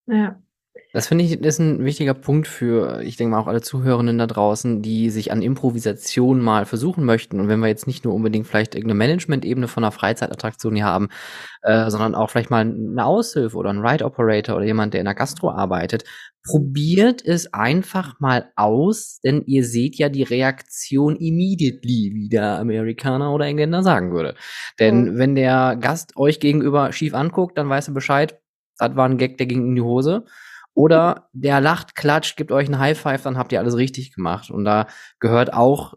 Ja. 0.09 0.43
Das 0.93 1.09
finde 1.09 1.25
ich 1.25 1.41
ist 1.41 1.59
ein 1.59 1.85
wichtiger 1.85 2.15
Punkt 2.15 2.49
für, 2.49 3.03
ich 3.03 3.17
denke 3.17 3.33
mal 3.33 3.41
auch 3.41 3.47
alle 3.47 3.61
Zuhörenden 3.61 4.19
da 4.19 4.27
draußen, 4.27 4.81
die 4.81 5.11
sich 5.11 5.31
an 5.31 5.43
Improvisation 5.43 6.41
mal 6.41 6.65
versuchen 6.65 7.05
möchten. 7.05 7.39
Und 7.39 7.49
wenn 7.49 7.61
wir 7.61 7.69
jetzt 7.69 7.87
nicht 7.87 8.05
nur 8.05 8.15
unbedingt 8.15 8.47
vielleicht 8.47 8.75
irgendeine 8.75 8.99
Management-Ebene 8.99 9.69
von 9.69 9.85
einer 9.85 9.93
Freizeitattraktion 9.93 10.75
hier 10.75 10.87
haben, 10.87 11.09
äh, 11.62 11.91
sondern 11.91 12.15
auch 12.15 12.31
vielleicht 12.31 12.51
mal 12.51 12.61
eine 12.61 13.05
Aushilfe 13.05 13.57
oder 13.57 13.71
ein 13.71 13.85
Ride 13.85 14.05
Operator 14.05 14.57
oder 14.57 14.65
jemand, 14.65 14.95
der 14.95 15.01
in 15.01 15.07
der 15.07 15.15
Gastro 15.15 15.51
arbeitet, 15.51 16.05
probiert 16.47 17.25
es 17.25 17.53
einfach 17.53 18.19
mal 18.21 18.51
aus, 18.57 19.19
denn 19.23 19.43
ihr 19.47 19.65
seht 19.65 19.97
ja 19.97 20.09
die 20.09 20.23
Reaktion 20.23 21.17
immediately, 21.17 22.12
wie 22.15 22.29
der 22.29 22.59
Amerikaner 22.59 23.33
oder 23.33 23.47
Engländer 23.47 23.83
sagen 23.83 24.12
würde. 24.12 24.35
Denn 24.79 25.12
mhm. 25.12 25.19
wenn 25.19 25.35
der 25.35 25.77
Gast 25.77 26.17
euch 26.17 26.41
gegenüber 26.41 26.93
schief 26.93 27.15
anguckt, 27.15 27.59
dann 27.59 27.69
weiß 27.69 27.89
er 27.89 27.95
Bescheid, 27.95 28.41
das 28.79 28.95
war 28.95 29.09
ein 29.09 29.19
Gag, 29.19 29.39
der 29.39 29.47
ging 29.47 29.67
in 29.67 29.75
die 29.75 29.83
Hose. 29.83 30.25
Oder 30.77 31.31
der 31.33 31.62
lacht, 31.62 31.95
klatscht, 31.95 32.37
gibt 32.37 32.53
euch 32.53 32.67
einen 32.67 32.79
High 32.79 33.01
Five, 33.01 33.23
dann 33.23 33.39
habt 33.39 33.51
ihr 33.51 33.61
alles 33.61 33.77
richtig 33.79 34.12
gemacht. 34.12 34.51
Und 34.51 34.67
da 34.67 34.87
gehört 35.21 35.55
auch 35.55 35.95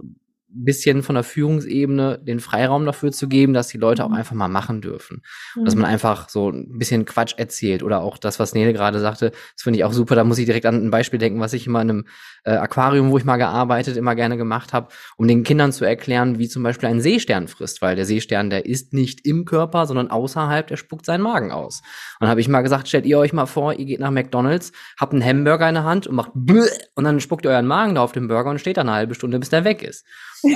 bisschen 0.51 1.03
von 1.03 1.15
der 1.15 1.23
Führungsebene 1.23 2.19
den 2.21 2.39
Freiraum 2.39 2.85
dafür 2.85 3.11
zu 3.11 3.27
geben, 3.27 3.53
dass 3.53 3.67
die 3.67 3.77
Leute 3.77 4.03
auch 4.03 4.09
mhm. 4.09 4.15
einfach 4.15 4.35
mal 4.35 4.47
machen 4.47 4.81
dürfen. 4.81 5.21
Mhm. 5.55 5.65
Dass 5.65 5.75
man 5.75 5.85
einfach 5.85 6.29
so 6.29 6.49
ein 6.49 6.77
bisschen 6.77 7.05
Quatsch 7.05 7.35
erzählt 7.37 7.83
oder 7.83 8.01
auch 8.01 8.17
das, 8.17 8.39
was 8.39 8.53
Nele 8.53 8.73
gerade 8.73 8.99
sagte, 8.99 9.31
das 9.31 9.63
finde 9.63 9.79
ich 9.79 9.85
auch 9.85 9.93
super. 9.93 10.15
Da 10.15 10.23
muss 10.23 10.39
ich 10.39 10.45
direkt 10.45 10.65
an 10.65 10.75
ein 10.75 10.91
Beispiel 10.91 11.19
denken, 11.19 11.39
was 11.39 11.53
ich 11.53 11.67
immer 11.67 11.81
in 11.81 11.89
einem 11.89 12.05
äh, 12.43 12.51
Aquarium, 12.51 13.11
wo 13.11 13.17
ich 13.17 13.25
mal 13.25 13.37
gearbeitet, 13.37 13.97
immer 13.97 14.15
gerne 14.15 14.37
gemacht 14.37 14.73
habe, 14.73 14.89
um 15.17 15.27
den 15.27 15.43
Kindern 15.43 15.71
zu 15.71 15.85
erklären, 15.85 16.39
wie 16.39 16.47
zum 16.47 16.63
Beispiel 16.63 16.89
ein 16.89 17.01
Seestern 17.01 17.47
frisst, 17.47 17.81
weil 17.81 17.95
der 17.95 18.05
Seestern, 18.05 18.49
der 18.49 18.65
ist 18.65 18.93
nicht 18.93 19.25
im 19.25 19.45
Körper, 19.45 19.85
sondern 19.85 20.09
außerhalb, 20.09 20.67
der 20.67 20.77
spuckt 20.77 21.05
seinen 21.05 21.21
Magen 21.21 21.51
aus. 21.51 21.81
Und 22.19 22.25
dann 22.25 22.29
habe 22.29 22.41
ich 22.41 22.47
mal 22.47 22.61
gesagt, 22.61 22.87
stellt 22.87 23.05
ihr 23.05 23.19
euch 23.19 23.33
mal 23.33 23.45
vor, 23.45 23.73
ihr 23.73 23.85
geht 23.85 23.99
nach 23.99 24.11
McDonalds, 24.11 24.71
habt 24.99 25.13
einen 25.13 25.23
Hamburger 25.23 25.67
in 25.69 25.75
der 25.75 25.83
Hand 25.83 26.07
und 26.07 26.15
macht 26.15 26.31
und 26.33 27.03
dann 27.03 27.19
spuckt 27.19 27.45
ihr 27.45 27.51
euren 27.51 27.67
Magen 27.67 27.95
da 27.95 28.01
auf 28.01 28.11
den 28.11 28.27
Burger 28.27 28.49
und 28.49 28.59
steht 28.59 28.77
dann 28.77 28.89
eine 28.89 28.97
halbe 28.97 29.15
Stunde, 29.15 29.39
bis 29.39 29.49
der 29.49 29.63
weg 29.63 29.83
ist. 29.83 30.05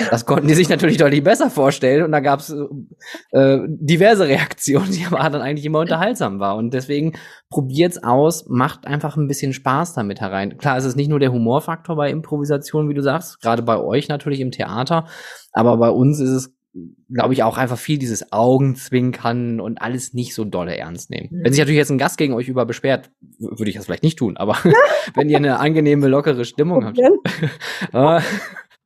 Das 0.10 0.26
konnten 0.26 0.48
die 0.48 0.54
sich 0.54 0.70
natürlich 0.70 0.98
deutlich 0.98 1.24
besser 1.24 1.50
vorstellen 1.50 2.04
und 2.04 2.12
da 2.12 2.20
gab 2.20 2.40
es 2.40 2.56
äh, 3.32 3.60
diverse 3.68 4.28
Reaktionen, 4.28 4.92
die 4.92 5.06
aber 5.06 5.30
dann 5.30 5.42
eigentlich 5.42 5.66
immer 5.66 5.80
unterhaltsam 5.80 6.40
war. 6.40 6.56
Und 6.56 6.74
deswegen 6.74 7.14
probiert's 7.50 8.02
aus, 8.02 8.46
macht 8.48 8.88
einfach 8.88 9.18
ein 9.18 9.28
bisschen 9.28 9.54
Spaß 9.54 9.94
damit 9.94 10.22
herein. 10.22 10.58
Klar, 10.58 10.78
es 10.78 10.86
ist 10.86 10.96
nicht 10.96 11.10
nur 11.10 11.20
der 11.20 11.32
Humorfaktor 11.32 11.96
bei 11.96 12.10
Improvisation, 12.10 12.90
wie 12.90 12.94
du 12.94 13.02
sagst, 13.02 13.42
gerade 13.42 13.62
bei 13.62 13.78
euch 13.78 14.08
natürlich 14.08 14.40
im 14.40 14.52
Theater, 14.52 15.08
aber 15.52 15.78
bei 15.78 15.90
uns 15.90 16.20
ist 16.20 16.30
es 16.30 16.54
glaube 17.14 17.34
ich, 17.34 17.44
auch 17.44 17.58
einfach 17.58 17.78
viel 17.78 18.00
dieses 18.00 18.32
Augenzwinkern 18.32 19.60
und 19.60 19.82
alles 19.82 20.14
nicht 20.14 20.34
so 20.34 20.44
dolle 20.44 20.76
ernst 20.76 21.12
nehmen. 21.12 21.30
Mhm. 21.32 21.44
Wenn 21.44 21.54
sich 21.54 21.60
natürlich 21.60 21.78
jetzt 21.78 21.92
ein 21.92 22.00
Gast 22.00 22.18
gegen 22.18 22.34
euch 22.34 22.48
über 22.48 22.66
beschwert, 22.66 23.12
würde 23.38 23.70
ich 23.70 23.76
das 23.76 23.86
vielleicht 23.86 24.04
nicht 24.04 24.18
tun, 24.18 24.38
aber 24.38 24.58
wenn 25.16 25.30
ihr 25.30 25.38
eine 25.38 25.60
angenehme, 25.60 26.08
lockere 26.08 26.46
Stimmung 26.46 26.86
habt. 26.86 26.98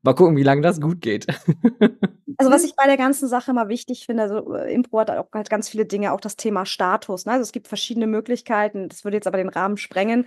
Mal 0.07 0.13
gucken, 0.13 0.37
wie 0.37 0.43
lange 0.43 0.61
das 0.61 0.79
gut 0.79 1.01
geht. 1.01 1.27
also 2.37 2.49
was 2.49 2.63
ich 2.63 2.77
bei 2.77 2.85
der 2.85 2.95
ganzen 2.95 3.27
Sache 3.27 3.51
immer 3.51 3.67
wichtig 3.67 4.05
finde, 4.05 4.23
also 4.23 4.55
äh, 4.55 4.73
Impro 4.73 5.01
hat 5.01 5.09
auch 5.11 5.27
halt 5.33 5.49
ganz 5.49 5.67
viele 5.67 5.85
Dinge, 5.85 6.13
auch 6.13 6.21
das 6.21 6.37
Thema 6.37 6.65
Status. 6.65 7.25
Ne? 7.25 7.33
Also 7.33 7.41
es 7.41 7.51
gibt 7.51 7.67
verschiedene 7.67 8.07
Möglichkeiten, 8.07 8.87
das 8.87 9.03
würde 9.03 9.17
jetzt 9.17 9.27
aber 9.27 9.35
den 9.35 9.49
Rahmen 9.49 9.75
sprengen, 9.75 10.25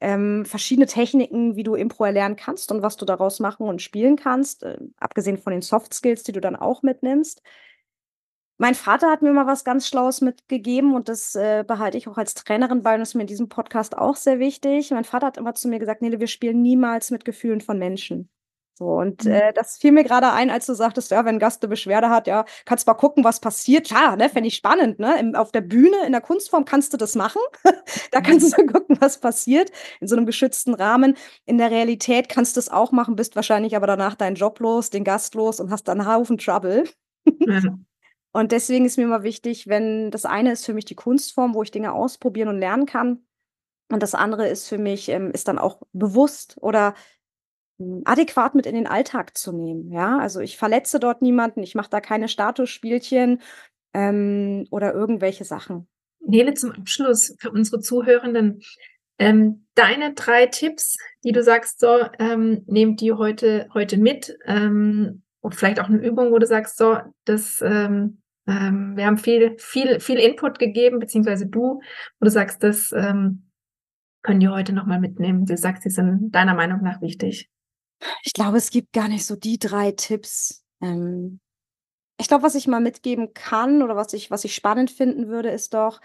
ähm, 0.00 0.46
verschiedene 0.46 0.86
Techniken, 0.86 1.56
wie 1.56 1.62
du 1.62 1.74
Impro 1.74 2.06
erlernen 2.06 2.36
kannst 2.36 2.72
und 2.72 2.80
was 2.80 2.96
du 2.96 3.04
daraus 3.04 3.38
machen 3.38 3.68
und 3.68 3.82
spielen 3.82 4.16
kannst, 4.16 4.62
äh, 4.62 4.78
abgesehen 4.96 5.36
von 5.36 5.50
den 5.50 5.60
Soft 5.60 5.92
Skills, 5.92 6.22
die 6.22 6.32
du 6.32 6.40
dann 6.40 6.56
auch 6.56 6.82
mitnimmst. 6.82 7.42
Mein 8.56 8.74
Vater 8.74 9.10
hat 9.10 9.20
mir 9.20 9.34
mal 9.34 9.46
was 9.46 9.62
ganz 9.62 9.88
Schlaues 9.88 10.22
mitgegeben 10.22 10.94
und 10.94 11.10
das 11.10 11.34
äh, 11.34 11.66
behalte 11.68 11.98
ich 11.98 12.08
auch 12.08 12.16
als 12.16 12.32
Trainerin 12.32 12.82
bei 12.82 12.94
und 12.94 13.02
ist 13.02 13.14
mir 13.14 13.24
in 13.24 13.26
diesem 13.26 13.50
Podcast 13.50 13.94
auch 13.98 14.16
sehr 14.16 14.38
wichtig. 14.38 14.90
Mein 14.90 15.04
Vater 15.04 15.26
hat 15.26 15.36
immer 15.36 15.54
zu 15.54 15.68
mir 15.68 15.80
gesagt, 15.80 16.00
Nele, 16.00 16.18
wir 16.18 16.28
spielen 16.28 16.62
niemals 16.62 17.10
mit 17.10 17.26
Gefühlen 17.26 17.60
von 17.60 17.78
Menschen. 17.78 18.30
So, 18.78 18.84
und 18.84 19.24
mhm. 19.24 19.32
äh, 19.32 19.52
das 19.52 19.76
fiel 19.76 19.90
mir 19.90 20.04
gerade 20.04 20.30
ein, 20.30 20.50
als 20.50 20.66
du 20.66 20.72
sagtest, 20.72 21.10
ja, 21.10 21.24
wenn 21.24 21.34
ein 21.34 21.38
Gast 21.40 21.64
eine 21.64 21.68
Beschwerde 21.68 22.10
hat, 22.10 22.28
ja, 22.28 22.44
kannst 22.64 22.86
mal 22.86 22.94
gucken, 22.94 23.24
was 23.24 23.40
passiert. 23.40 23.88
Klar, 23.88 24.14
ne, 24.14 24.28
fände 24.28 24.46
ich 24.46 24.54
spannend, 24.54 25.00
ne? 25.00 25.18
Im, 25.18 25.34
auf 25.34 25.50
der 25.50 25.62
Bühne, 25.62 25.96
in 26.06 26.12
der 26.12 26.20
Kunstform 26.20 26.64
kannst 26.64 26.92
du 26.92 26.96
das 26.96 27.16
machen. 27.16 27.40
da 28.12 28.20
kannst 28.20 28.56
du 28.56 28.66
gucken, 28.72 28.96
was 29.00 29.18
passiert, 29.18 29.72
in 30.00 30.06
so 30.06 30.14
einem 30.14 30.26
geschützten 30.26 30.74
Rahmen. 30.74 31.16
In 31.44 31.58
der 31.58 31.72
Realität 31.72 32.28
kannst 32.28 32.54
du 32.54 32.60
es 32.60 32.68
auch 32.68 32.92
machen, 32.92 33.16
bist 33.16 33.34
wahrscheinlich 33.34 33.74
aber 33.74 33.88
danach 33.88 34.14
deinen 34.14 34.36
Job 34.36 34.60
los, 34.60 34.90
den 34.90 35.02
Gast 35.02 35.34
los 35.34 35.58
und 35.58 35.72
hast 35.72 35.88
dann 35.88 36.00
einen 36.00 36.08
Haufen 36.08 36.38
Trouble. 36.38 36.84
mhm. 37.24 37.84
Und 38.30 38.52
deswegen 38.52 38.84
ist 38.84 38.98
mir 38.98 39.04
immer 39.04 39.22
wichtig, 39.22 39.66
wenn 39.68 40.10
das 40.10 40.26
eine 40.26 40.52
ist 40.52 40.66
für 40.66 40.74
mich 40.74 40.84
die 40.84 40.94
Kunstform, 40.94 41.54
wo 41.54 41.62
ich 41.62 41.70
Dinge 41.70 41.94
ausprobieren 41.94 42.48
und 42.48 42.58
lernen 42.58 42.84
kann. 42.84 43.24
Und 43.90 44.02
das 44.02 44.14
andere 44.14 44.46
ist 44.46 44.68
für 44.68 44.78
mich, 44.78 45.08
ähm, 45.08 45.32
ist 45.32 45.48
dann 45.48 45.58
auch 45.58 45.80
bewusst 45.92 46.56
oder 46.60 46.94
adäquat 48.04 48.54
mit 48.54 48.66
in 48.66 48.74
den 48.74 48.86
Alltag 48.86 49.36
zu 49.36 49.52
nehmen. 49.52 49.90
Ja, 49.92 50.18
also 50.18 50.40
ich 50.40 50.56
verletze 50.56 50.98
dort 50.98 51.22
niemanden, 51.22 51.62
ich 51.62 51.74
mache 51.74 51.90
da 51.90 52.00
keine 52.00 52.28
Statusspielchen 52.28 53.40
ähm, 53.94 54.66
oder 54.70 54.92
irgendwelche 54.92 55.44
Sachen. 55.44 55.88
Nele, 56.20 56.54
zum 56.54 56.72
Abschluss 56.72 57.34
für 57.38 57.50
unsere 57.50 57.80
Zuhörenden, 57.80 58.60
ähm, 59.18 59.66
deine 59.74 60.14
drei 60.14 60.46
Tipps, 60.46 60.96
die 61.24 61.32
du 61.32 61.42
sagst, 61.42 61.80
so, 61.80 62.04
ähm, 62.18 62.64
nehmt 62.66 63.00
die 63.00 63.12
heute, 63.12 63.68
heute 63.74 63.96
mit, 63.96 64.36
ähm, 64.46 65.22
und 65.40 65.54
vielleicht 65.54 65.80
auch 65.80 65.88
eine 65.88 65.98
Übung, 65.98 66.32
wo 66.32 66.38
du 66.38 66.46
sagst, 66.46 66.76
so, 66.76 66.98
das, 67.24 67.60
ähm, 67.62 68.22
ähm, 68.46 68.96
wir 68.96 69.06
haben 69.06 69.18
viel, 69.18 69.56
viel, 69.58 70.00
viel 70.00 70.18
Input 70.18 70.58
gegeben, 70.58 70.98
beziehungsweise 70.98 71.46
du, 71.46 71.80
wo 72.20 72.24
du 72.24 72.30
sagst, 72.30 72.62
das 72.62 72.92
ähm, 72.92 73.50
können 74.22 74.40
die 74.40 74.48
heute 74.48 74.72
nochmal 74.72 75.00
mitnehmen. 75.00 75.46
Du 75.46 75.56
sagst, 75.56 75.84
die 75.84 75.90
sind 75.90 76.30
deiner 76.32 76.54
Meinung 76.54 76.82
nach 76.82 77.00
wichtig. 77.00 77.48
Ich 78.22 78.32
glaube, 78.32 78.58
es 78.58 78.70
gibt 78.70 78.92
gar 78.92 79.08
nicht 79.08 79.26
so 79.26 79.36
die 79.36 79.58
drei 79.58 79.92
Tipps. 79.92 80.64
Ähm, 80.80 81.40
ich 82.18 82.28
glaube, 82.28 82.42
was 82.44 82.54
ich 82.54 82.66
mal 82.66 82.80
mitgeben 82.80 83.34
kann 83.34 83.82
oder 83.82 83.96
was 83.96 84.12
ich 84.12 84.30
was 84.30 84.44
ich 84.44 84.54
spannend 84.54 84.90
finden 84.90 85.28
würde, 85.28 85.50
ist 85.50 85.74
doch, 85.74 86.00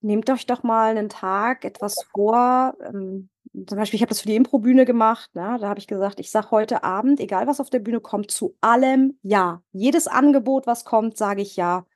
nehmt 0.00 0.30
euch 0.30 0.46
doch 0.46 0.62
mal 0.62 0.96
einen 0.96 1.08
Tag 1.08 1.64
etwas 1.64 1.96
vor, 2.12 2.76
ähm, 2.84 3.30
zum 3.66 3.78
Beispiel, 3.78 3.96
ich 3.96 4.02
habe 4.02 4.10
das 4.10 4.20
für 4.20 4.28
die 4.28 4.36
Improbühne 4.36 4.84
gemacht, 4.84 5.34
ne? 5.34 5.56
Da 5.60 5.68
habe 5.68 5.80
ich 5.80 5.86
gesagt, 5.86 6.20
ich 6.20 6.30
sage 6.30 6.50
heute 6.50 6.84
Abend, 6.84 7.18
egal 7.20 7.46
was 7.46 7.60
auf 7.60 7.70
der 7.70 7.78
Bühne 7.80 8.00
kommt, 8.00 8.30
zu 8.30 8.56
allem 8.60 9.18
ja. 9.22 9.62
Jedes 9.72 10.06
Angebot, 10.06 10.66
was 10.66 10.84
kommt, 10.84 11.16
sage 11.16 11.42
ich 11.42 11.56
ja. 11.56 11.86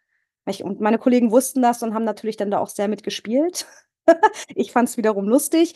Und 0.63 0.81
meine 0.81 0.99
Kollegen 0.99 1.31
wussten 1.31 1.63
das 1.63 1.83
und 1.83 1.95
haben 1.95 2.05
natürlich 2.05 2.37
dann 2.37 2.51
da 2.51 2.59
auch 2.59 2.69
sehr 2.69 2.89
mitgespielt. 2.89 3.67
ich 4.55 4.73
fand 4.73 4.89
es 4.89 4.97
wiederum 4.97 5.29
lustig. 5.29 5.75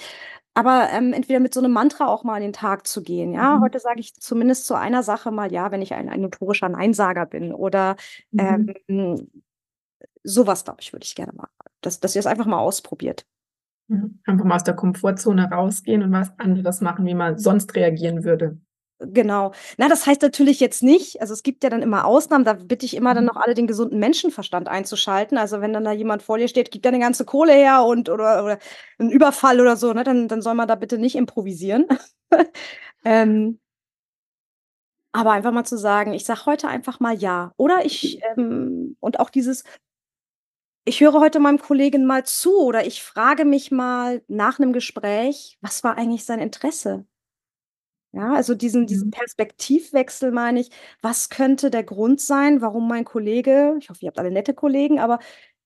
Aber 0.55 0.89
ähm, 0.91 1.13
entweder 1.13 1.39
mit 1.39 1.53
so 1.53 1.61
einem 1.61 1.73
Mantra 1.73 2.07
auch 2.07 2.25
mal 2.25 2.37
an 2.37 2.43
den 2.43 2.55
Tag 2.55 2.87
zu 2.87 3.03
gehen. 3.03 3.33
Ja, 3.33 3.57
mhm. 3.57 3.63
heute 3.63 3.79
sage 3.79 4.01
ich 4.01 4.15
zumindest 4.15 4.67
zu 4.67 4.75
einer 4.75 5.03
Sache 5.03 5.31
mal 5.31 5.53
ja, 5.53 5.71
wenn 5.71 5.83
ich 5.83 5.93
ein, 5.93 6.09
ein 6.09 6.23
notorischer 6.23 6.71
Neinsager 6.71 7.27
bin. 7.27 7.53
Oder 7.53 7.97
mhm. 8.31 8.75
ähm, 8.89 9.31
sowas, 10.23 10.65
glaube 10.65 10.81
ich, 10.81 10.93
würde 10.95 11.05
ich 11.05 11.15
gerne 11.15 11.35
mal. 11.35 11.49
Dass, 11.83 12.01
dass 12.01 12.17
ihr 12.17 12.21
es 12.21 12.27
einfach 12.27 12.47
mal 12.47 12.59
ausprobiert. 12.59 13.27
Einfach 14.25 14.45
mal 14.45 14.57
aus 14.57 14.65
der 14.65 14.75
Komfortzone 14.75 15.51
rausgehen 15.51 16.03
und 16.03 16.11
was 16.13 16.37
anderes 16.39 16.81
machen, 16.81 17.07
wie 17.07 17.15
man 17.15 17.39
sonst 17.39 17.75
reagieren 17.77 18.25
würde. 18.25 18.59
Genau. 18.99 19.53
Na, 19.77 19.89
das 19.89 20.07
heißt 20.07 20.23
natürlich 20.23 20.59
jetzt 20.59 20.83
nicht, 20.83 21.21
also 21.21 21.35
es 21.35 21.43
gibt 21.43 21.63
ja 21.63 21.69
dann 21.69 21.83
immer 21.83 22.07
Ausnahmen, 22.07 22.47
da 22.47 22.55
bitte 22.55 22.87
ich 22.87 22.97
immer 22.97 23.13
dann 23.13 23.25
mhm. 23.25 23.29
noch 23.29 23.37
alle 23.37 23.53
den 23.55 23.67
gesunden 23.67 23.99
Menschenverstand 23.99 24.69
einzuschalten. 24.69 25.37
Also 25.37 25.61
wenn 25.61 25.75
dann 25.75 25.85
da 25.85 25.93
jemand 25.93 26.23
vor 26.23 26.39
dir 26.39 26.49
steht, 26.49 26.71
gibt 26.71 26.87
eine 26.87 26.99
ganze 26.99 27.27
Kohle 27.27 27.53
her 27.53 27.85
und 27.85 28.09
oder, 28.09 28.43
oder 28.43 28.59
ein 28.99 29.11
Überfall 29.11 29.61
oder 29.61 29.77
so, 29.77 29.93
ne, 29.93 30.03
dann, 30.03 30.29
dann 30.29 30.41
soll 30.41 30.55
man 30.55 30.67
da 30.69 30.77
bitte 30.77 30.97
nicht 30.97 31.15
improvisieren. 31.15 31.87
ähm, 33.05 33.61
aber 35.13 35.33
einfach 35.33 35.53
mal 35.53 35.65
zu 35.65 35.79
sagen, 35.79 36.13
ich 36.13 36.25
sage 36.25 36.47
heute 36.47 36.69
einfach 36.69 37.01
mal 37.01 37.15
ja. 37.17 37.53
Oder 37.57 37.85
ich, 37.87 38.21
ähm, 38.37 38.97
und 39.01 39.21
auch 39.21 39.31
dieses, 39.31 39.65
ich 40.85 41.01
höre 41.01 41.15
heute 41.15 41.41
meinem 41.41 41.59
Kollegen 41.59 42.07
mal 42.07 42.25
zu 42.25 42.59
oder 42.61 42.87
ich 42.87 43.03
frage 43.03 43.45
mich 43.45 43.71
mal 43.71 44.23
nach 44.29 44.59
einem 44.59 44.73
Gespräch, 44.73 45.59
was 45.61 45.83
war 45.85 45.97
eigentlich 45.99 46.25
sein 46.25 46.39
Interesse? 46.41 47.07
Ja, 48.13 48.33
also 48.35 48.55
diesen, 48.55 48.87
diesen 48.87 49.09
mhm. 49.09 49.13
Perspektivwechsel 49.13 50.33
meine 50.33 50.61
ich, 50.61 50.71
was 51.03 51.29
könnte 51.29 51.71
der 51.71 51.85
Grund 51.85 52.21
sein, 52.21 52.63
warum 52.63 52.89
mein 52.89 53.05
Kollege, 53.05 53.77
ich 53.79 53.91
hoffe, 53.91 54.01
ihr 54.03 54.09
habt 54.09 54.19
alle 54.19 54.31
nette 54.31 54.55
Kollegen, 54.55 54.99
aber 54.99 55.19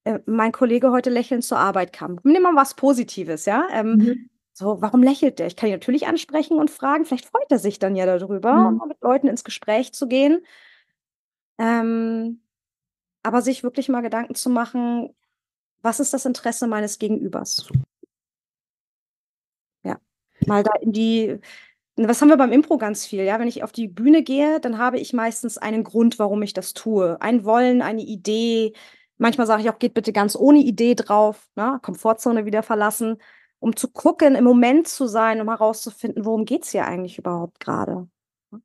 äh, 0.05 0.19
mein 0.27 0.53
Kollege 0.53 0.91
heute 0.91 1.11
lächelnd 1.11 1.45
zur 1.45 1.59
Arbeit 1.59 1.93
kam. 1.93 2.19
Nimm 2.25 2.43
mal 2.43 2.57
was 2.57 2.75
Positives, 2.75 3.45
ja. 3.45 3.69
Ähm, 3.73 3.93
mhm. 3.93 4.31
So, 4.53 4.83
warum 4.83 5.03
lächelt 5.03 5.39
der? 5.39 5.47
Ich 5.47 5.57
kann 5.57 5.69
ihn 5.69 5.75
natürlich 5.75 6.07
ansprechen 6.07 6.59
und 6.59 6.71
fragen, 6.71 7.05
vielleicht 7.05 7.27
freut 7.27 7.51
er 7.51 7.59
sich 7.59 7.79
dann 7.79 7.97
ja 7.97 8.05
darüber, 8.05 8.71
mhm. 8.71 8.83
mit 8.89 9.01
Leuten 9.01 9.29
ins 9.29 9.45
Gespräch 9.45 9.93
zu 9.93 10.09
gehen. 10.09 10.45
Ähm, 11.59 12.43
aber 13.23 13.43
sich 13.43 13.63
wirklich 13.63 13.89
mal 13.89 14.01
Gedanken 14.01 14.35
zu 14.35 14.51
machen, 14.51 15.15
was 15.83 16.01
ist 16.01 16.13
das 16.13 16.27
Interesse 16.27 16.67
meines 16.67 16.99
Gegenübers? 16.99 17.69
Ja, 19.83 19.99
mal 20.47 20.63
da 20.63 20.73
in 20.81 20.93
die 20.93 21.39
was 22.09 22.21
haben 22.21 22.29
wir 22.29 22.37
beim 22.37 22.53
Impro 22.53 22.79
ganz 22.79 23.07
viel, 23.07 23.25
ja? 23.25 23.39
Wenn 23.39 23.49
ich 23.49 23.63
auf 23.63 23.73
die 23.73 23.89
Bühne 23.89 24.23
gehe, 24.23 24.61
dann 24.61 24.79
habe 24.79 24.99
ich 24.99 25.13
meistens 25.13 25.59
einen 25.59 25.85
Grund, 25.85 26.19
warum 26.19 26.43
ich 26.43 26.53
das 26.53 26.73
tue. 26.73 27.21
Ein 27.21 27.45
Wollen, 27.45 27.83
eine 27.83 28.03
Idee. 28.03 28.73
Manchmal 29.19 29.47
sage 29.47 29.63
ich 29.63 29.71
auch, 29.71 29.79
geht 29.79 29.95
bitte 29.95 30.13
ganz 30.13 30.37
ohne 30.37 30.61
Idee 30.61 30.95
drauf, 30.95 31.49
ne? 31.57 31.79
Komfortzone 31.83 32.47
wieder 32.47 32.63
verlassen, 32.63 33.19
um 33.59 33.77
zu 33.77 33.89
gucken, 33.89 34.35
im 34.35 34.45
Moment 34.45 34.89
zu 34.89 35.07
sein, 35.07 35.41
um 35.41 35.49
herauszufinden, 35.49 36.25
worum 36.25 36.45
geht 36.45 36.65
es 36.65 36.71
hier 36.71 36.87
eigentlich 36.87 37.19
überhaupt 37.19 37.61
gerade. 37.61 38.09
Mhm. 38.51 38.63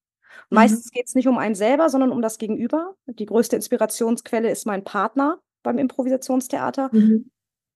Meistens 0.50 0.92
geht 0.92 1.08
es 1.08 1.16
nicht 1.16 1.28
um 1.28 1.38
einen 1.38 1.56
selber, 1.56 1.90
sondern 1.90 2.12
um 2.12 2.22
das 2.22 2.38
Gegenüber. 2.38 2.96
Die 3.06 3.26
größte 3.26 3.56
Inspirationsquelle 3.56 4.50
ist 4.50 4.66
mein 4.66 4.84
Partner 4.84 5.40
beim 5.64 5.78
Improvisationstheater. 5.78 6.90
Mhm. 6.92 7.32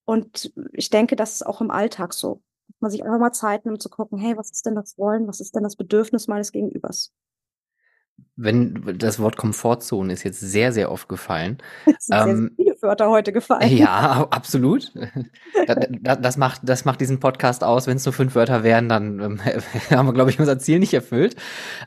Und 0.06 0.54
ich 0.74 0.90
denke, 0.90 1.16
das 1.16 1.34
ist 1.34 1.46
auch 1.46 1.62
im 1.62 1.72
Alltag 1.72 2.14
so. 2.14 2.42
Man 2.80 2.92
sich 2.92 3.04
einfach 3.04 3.20
mal 3.20 3.32
Zeit 3.32 3.66
nimmt 3.66 3.82
zu 3.82 3.90
gucken, 3.90 4.18
hey, 4.18 4.38
was 4.38 4.52
ist 4.52 4.66
denn 4.66 4.76
das 4.76 4.98
Wollen, 4.98 5.28
was 5.28 5.40
ist 5.40 5.56
denn 5.56 5.64
das 5.64 5.76
Bedürfnis 5.76 6.28
meines 6.28 6.52
Gegenübers? 6.52 7.14
Wenn 8.36 8.98
das 8.98 9.20
Wort 9.20 9.38
Komfortzone 9.38 10.12
ist 10.12 10.24
jetzt 10.24 10.40
sehr, 10.40 10.72
sehr 10.72 10.92
oft 10.92 11.08
gefallen. 11.08 11.58
Es 11.86 12.06
sind 12.06 12.18
ähm, 12.18 12.38
sehr, 12.58 12.66
viele 12.66 12.82
Wörter 12.82 13.10
heute 13.10 13.32
gefallen. 13.32 13.76
Ja, 13.76 14.28
absolut. 14.30 14.94
das, 16.02 16.18
das, 16.22 16.38
macht, 16.38 16.62
das 16.64 16.86
macht 16.86 17.02
diesen 17.02 17.20
Podcast 17.20 17.64
aus. 17.64 17.88
Wenn 17.88 17.98
es 17.98 18.06
nur 18.06 18.14
fünf 18.14 18.36
Wörter 18.36 18.64
wären, 18.64 18.90
dann 18.90 19.20
ähm, 19.20 19.40
haben 19.90 20.08
wir, 20.08 20.14
glaube 20.14 20.30
ich, 20.30 20.40
unser 20.40 20.60
Ziel 20.60 20.80
nicht 20.80 20.94
erfüllt. 20.94 21.36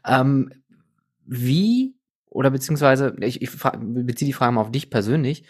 Ähm, 0.07 0.51
wie 1.25 1.95
oder 2.33 2.51
beziehungsweise, 2.51 3.15
ich, 3.21 3.43
ich 3.43 3.51
beziehe 3.79 4.27
die 4.27 4.33
Frage 4.33 4.53
mal 4.53 4.63
auf 4.63 4.73
dich 4.73 4.91
persönlich, 4.91 5.45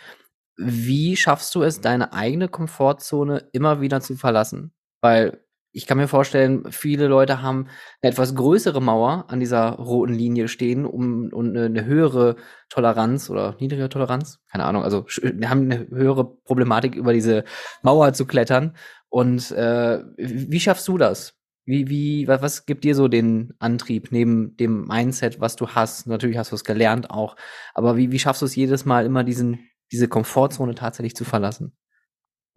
wie 0.56 1.16
schaffst 1.16 1.54
du 1.54 1.62
es, 1.62 1.80
deine 1.80 2.12
eigene 2.12 2.48
Komfortzone 2.48 3.48
immer 3.52 3.80
wieder 3.80 4.00
zu 4.00 4.16
verlassen? 4.16 4.72
Weil 5.02 5.42
ich 5.72 5.86
kann 5.86 5.96
mir 5.96 6.08
vorstellen, 6.08 6.70
viele 6.70 7.08
Leute 7.08 7.42
haben 7.42 7.66
eine 8.02 8.12
etwas 8.12 8.34
größere 8.34 8.80
Mauer 8.82 9.24
an 9.28 9.40
dieser 9.40 9.70
roten 9.70 10.12
Linie 10.12 10.48
stehen, 10.48 10.84
um 10.84 11.30
und 11.32 11.56
eine, 11.56 11.84
höhere 11.84 12.36
Toleranz 12.68 13.30
oder 13.30 13.56
niedrige 13.58 13.88
Toleranz, 13.88 14.40
keine 14.50 14.64
Ahnung, 14.64 14.84
also 14.84 15.06
haben 15.44 15.70
eine 15.70 15.88
höhere 15.88 16.36
Problematik 16.44 16.94
über 16.94 17.12
diese 17.12 17.44
Mauer 17.82 18.12
zu 18.12 18.26
klettern. 18.26 18.76
Und 19.08 19.50
äh, 19.52 20.02
wie 20.16 20.60
schaffst 20.60 20.88
du 20.88 20.98
das? 20.98 21.34
Wie, 21.64 21.88
wie, 21.88 22.28
was, 22.28 22.42
was 22.42 22.66
gibt 22.66 22.84
dir 22.84 22.94
so 22.94 23.08
den 23.08 23.54
Antrieb 23.58 24.10
neben 24.10 24.56
dem 24.56 24.86
Mindset, 24.86 25.40
was 25.40 25.56
du 25.56 25.68
hast? 25.68 26.06
Natürlich 26.06 26.36
hast 26.36 26.50
du 26.50 26.56
es 26.56 26.64
gelernt 26.64 27.10
auch, 27.10 27.36
aber 27.72 27.96
wie, 27.96 28.10
wie 28.12 28.18
schaffst 28.18 28.42
du 28.42 28.46
es 28.46 28.56
jedes 28.56 28.84
Mal 28.84 29.06
immer 29.06 29.24
diesen, 29.24 29.70
diese 29.90 30.08
Komfortzone 30.08 30.74
tatsächlich 30.74 31.14
zu 31.14 31.24
verlassen? 31.24 31.76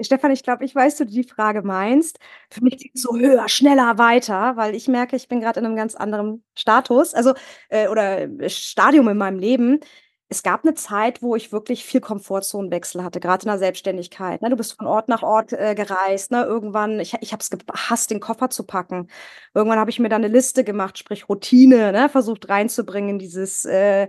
Stefan, 0.01 0.31
ich 0.31 0.43
glaube, 0.43 0.65
ich 0.65 0.75
weiß, 0.75 0.97
du 0.97 1.05
die 1.05 1.23
Frage 1.23 1.61
meinst. 1.61 2.19
Für 2.49 2.61
mich 2.63 2.77
geht 2.77 2.95
es 2.95 3.01
so 3.01 3.17
höher, 3.17 3.47
schneller, 3.47 3.97
weiter, 3.97 4.57
weil 4.57 4.75
ich 4.75 4.87
merke, 4.87 5.15
ich 5.15 5.27
bin 5.27 5.39
gerade 5.39 5.59
in 5.59 5.65
einem 5.65 5.75
ganz 5.75 5.95
anderen 5.95 6.43
Status, 6.55 7.13
also 7.13 7.33
äh, 7.69 7.87
oder 7.87 8.23
äh, 8.23 8.49
Stadium 8.49 9.07
in 9.07 9.17
meinem 9.17 9.39
Leben. 9.39 9.79
Es 10.27 10.41
gab 10.43 10.63
eine 10.65 10.73
Zeit, 10.73 11.21
wo 11.21 11.35
ich 11.35 11.51
wirklich 11.51 11.85
viel 11.85 12.01
Komfortzonenwechsel 12.01 13.03
hatte, 13.03 13.19
gerade 13.19 13.43
in 13.43 13.49
der 13.49 13.59
Selbstständigkeit, 13.59 14.41
ne? 14.41 14.49
Du 14.49 14.55
bist 14.55 14.73
von 14.73 14.87
Ort 14.87 15.07
nach 15.07 15.21
Ort, 15.23 15.53
äh, 15.53 15.75
gereist, 15.75 16.31
ne? 16.31 16.43
Irgendwann 16.43 16.99
ich 16.99 17.13
ich 17.21 17.31
habe 17.31 17.41
es 17.41 17.49
gehasst, 17.51 18.09
den 18.11 18.19
Koffer 18.19 18.49
zu 18.49 18.63
packen. 18.65 19.07
Irgendwann 19.53 19.79
habe 19.79 19.91
ich 19.91 19.99
mir 19.99 20.09
da 20.09 20.15
eine 20.17 20.27
Liste 20.27 20.63
gemacht, 20.63 20.97
sprich 20.97 21.29
Routine, 21.29 21.91
ne, 21.91 22.09
versucht 22.09 22.49
reinzubringen 22.49 23.11
in 23.11 23.19
dieses, 23.19 23.65
äh, 23.65 24.07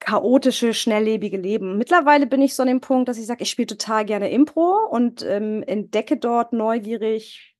chaotische, 0.00 0.74
schnelllebige 0.74 1.36
Leben. 1.38 1.78
Mittlerweile 1.78 2.26
bin 2.26 2.42
ich 2.42 2.54
so 2.54 2.62
an 2.62 2.68
dem 2.68 2.80
Punkt, 2.80 3.08
dass 3.08 3.18
ich 3.18 3.26
sage, 3.26 3.42
ich 3.42 3.50
spiele 3.50 3.66
total 3.66 4.04
gerne 4.04 4.30
Impro 4.30 4.86
und, 4.90 5.22
ähm, 5.24 5.62
entdecke 5.66 6.16
dort 6.18 6.52
neugierig 6.52 7.56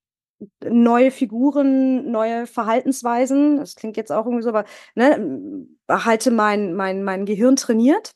neue 0.64 1.10
Figuren, 1.10 2.10
neue 2.10 2.46
Verhaltensweisen. 2.46 3.56
Das 3.58 3.74
klingt 3.76 3.96
jetzt 3.96 4.12
auch 4.12 4.26
irgendwie 4.26 4.42
so, 4.42 4.50
aber, 4.50 4.64
ne, 4.94 5.66
halte 5.90 6.30
mein 6.30 6.74
mein 6.74 7.02
mein 7.04 7.24
Gehirn 7.26 7.56
trainiert. 7.56 8.10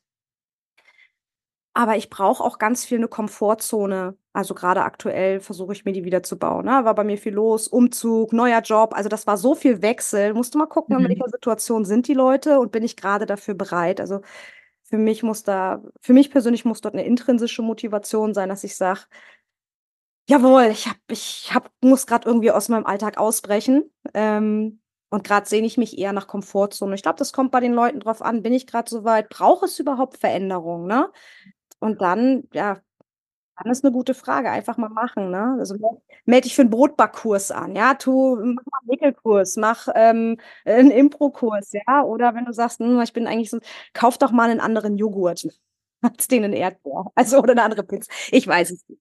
Aber 1.77 1.97
ich 1.97 2.11
brauche 2.11 2.43
auch 2.43 2.59
ganz 2.59 2.85
viel 2.85 2.99
'ne 2.99 3.09
Komfortzone. 3.09 4.17
Also, 4.33 4.55
gerade 4.55 4.83
aktuell 4.83 5.41
versuche 5.41 5.73
ich 5.73 5.85
mir 5.85 5.93
die 5.93 6.05
wieder 6.05 6.23
zu 6.23 6.39
bauen, 6.39 6.65
ne? 6.67 6.85
War 6.85 6.95
bei 6.95 7.05
mir 7.05 7.17
viel 7.19 7.33
los, 7.35 7.69
Umzug, 7.69 8.33
neuer 8.33 8.61
Job. 8.61 8.93
Also, 8.95 9.09
das 9.09 9.27
war 9.27 9.37
so 9.37 9.55
viel 9.55 9.81
Wechsel. 9.83 10.35
Musste 10.35 10.59
mal 10.59 10.67
gucken, 10.67 10.99
in 10.99 11.05
mhm. 11.05 11.09
welcher 11.09 11.29
Situation 11.31 11.85
sind 11.85 12.09
die 12.09 12.15
Leute 12.15 12.59
und 12.61 12.73
bin 12.73 12.83
ich 12.83 12.97
gerade 12.97 13.27
dafür 13.27 13.55
bereit. 13.55 14.01
Also, 14.01 14.21
für 14.85 14.99
mich 14.99 15.23
muss 15.23 15.45
da 15.45 15.83
für 16.03 16.13
mich 16.15 16.31
persönlich 16.31 16.65
muss 16.65 16.81
dort 16.83 16.95
eine 16.95 17.05
intrinsische 17.07 17.63
Motivation 17.63 18.35
sein, 18.35 18.49
dass 18.51 18.65
ich 18.65 18.77
sage: 18.77 19.03
„Jawohl, 20.29 20.67
ich 20.71 20.87
habe 20.87 20.99
ich 21.11 21.53
habe 21.55 21.69
muss 21.81 22.07
gerade 22.07 22.29
irgendwie 22.29 22.51
aus 22.53 22.69
meinem 22.69 22.87
Alltag 22.87 23.19
ausbrechen.“ 23.19 23.91
Ähm, 24.15 24.81
und 25.11 25.25
gerade 25.25 25.49
sehne 25.49 25.67
ich 25.67 25.77
mich 25.77 25.99
eher 25.99 26.13
nach 26.13 26.29
Komfortzone. 26.29 26.95
Ich 26.95 27.03
glaube, 27.03 27.19
das 27.19 27.33
kommt 27.33 27.51
bei 27.51 27.59
den 27.61 27.73
Leuten 27.73 27.99
drauf 28.01 28.23
an, 28.23 28.43
bin 28.43 28.53
ich 28.53 28.67
gerade 28.69 28.89
so 28.89 29.03
weit? 29.05 29.29
Braucht 29.29 29.65
es 29.65 29.79
überhaupt 29.81 30.19
Veränderung, 30.19 30.87
ne? 30.87 31.11
Und 31.83 32.03
dann, 32.03 32.45
ja, 32.53 32.79
dann 33.63 33.73
ist 33.73 33.85
'ne 33.85 33.93
gute 33.93 34.15
Frage, 34.15 34.51
einfach 34.51 34.77
mal 34.79 34.89
machen, 34.91 35.31
ne? 35.31 35.57
Also, 35.61 35.77
melde 36.27 36.45
dich 36.45 36.57
für 36.57 36.63
'n 36.63 36.71
Brotbackkurs 36.71 37.51
an, 37.53 37.77
ja? 37.77 37.95
Tu 37.95 38.37
mach 38.37 38.65
mal 38.67 38.81
'n 38.87 38.91
Häkelkurs, 38.93 39.57
mach, 39.59 39.89
ähm, 39.95 40.39
'n 40.67 40.91
Improkurs, 40.93 41.73
ja? 41.73 42.03
Oder 42.05 42.35
wenn 42.37 42.47
du 42.47 42.53
sagst: 42.55 42.81
„Hm, 42.81 43.01
ich 43.03 43.13
bin 43.15 43.27
eigentlich 43.29 43.51
so“ 43.51 43.61
kauf 43.95 44.19
doch 44.19 44.33
mal 44.33 44.49
'nen 44.49 44.61
anderen 44.61 44.99
Joghurt 44.99 45.47
als 46.03 46.29
den 46.29 46.45
in 46.45 46.53
Erdbeer. 46.53 47.05
Also, 47.15 47.39
oder 47.41 47.55
'ne 47.55 47.63
andere 47.63 47.83
Pizza. 47.85 48.11
Ich 48.31 48.47
weiß 48.47 48.71
es 48.73 48.89
nicht. 48.89 49.01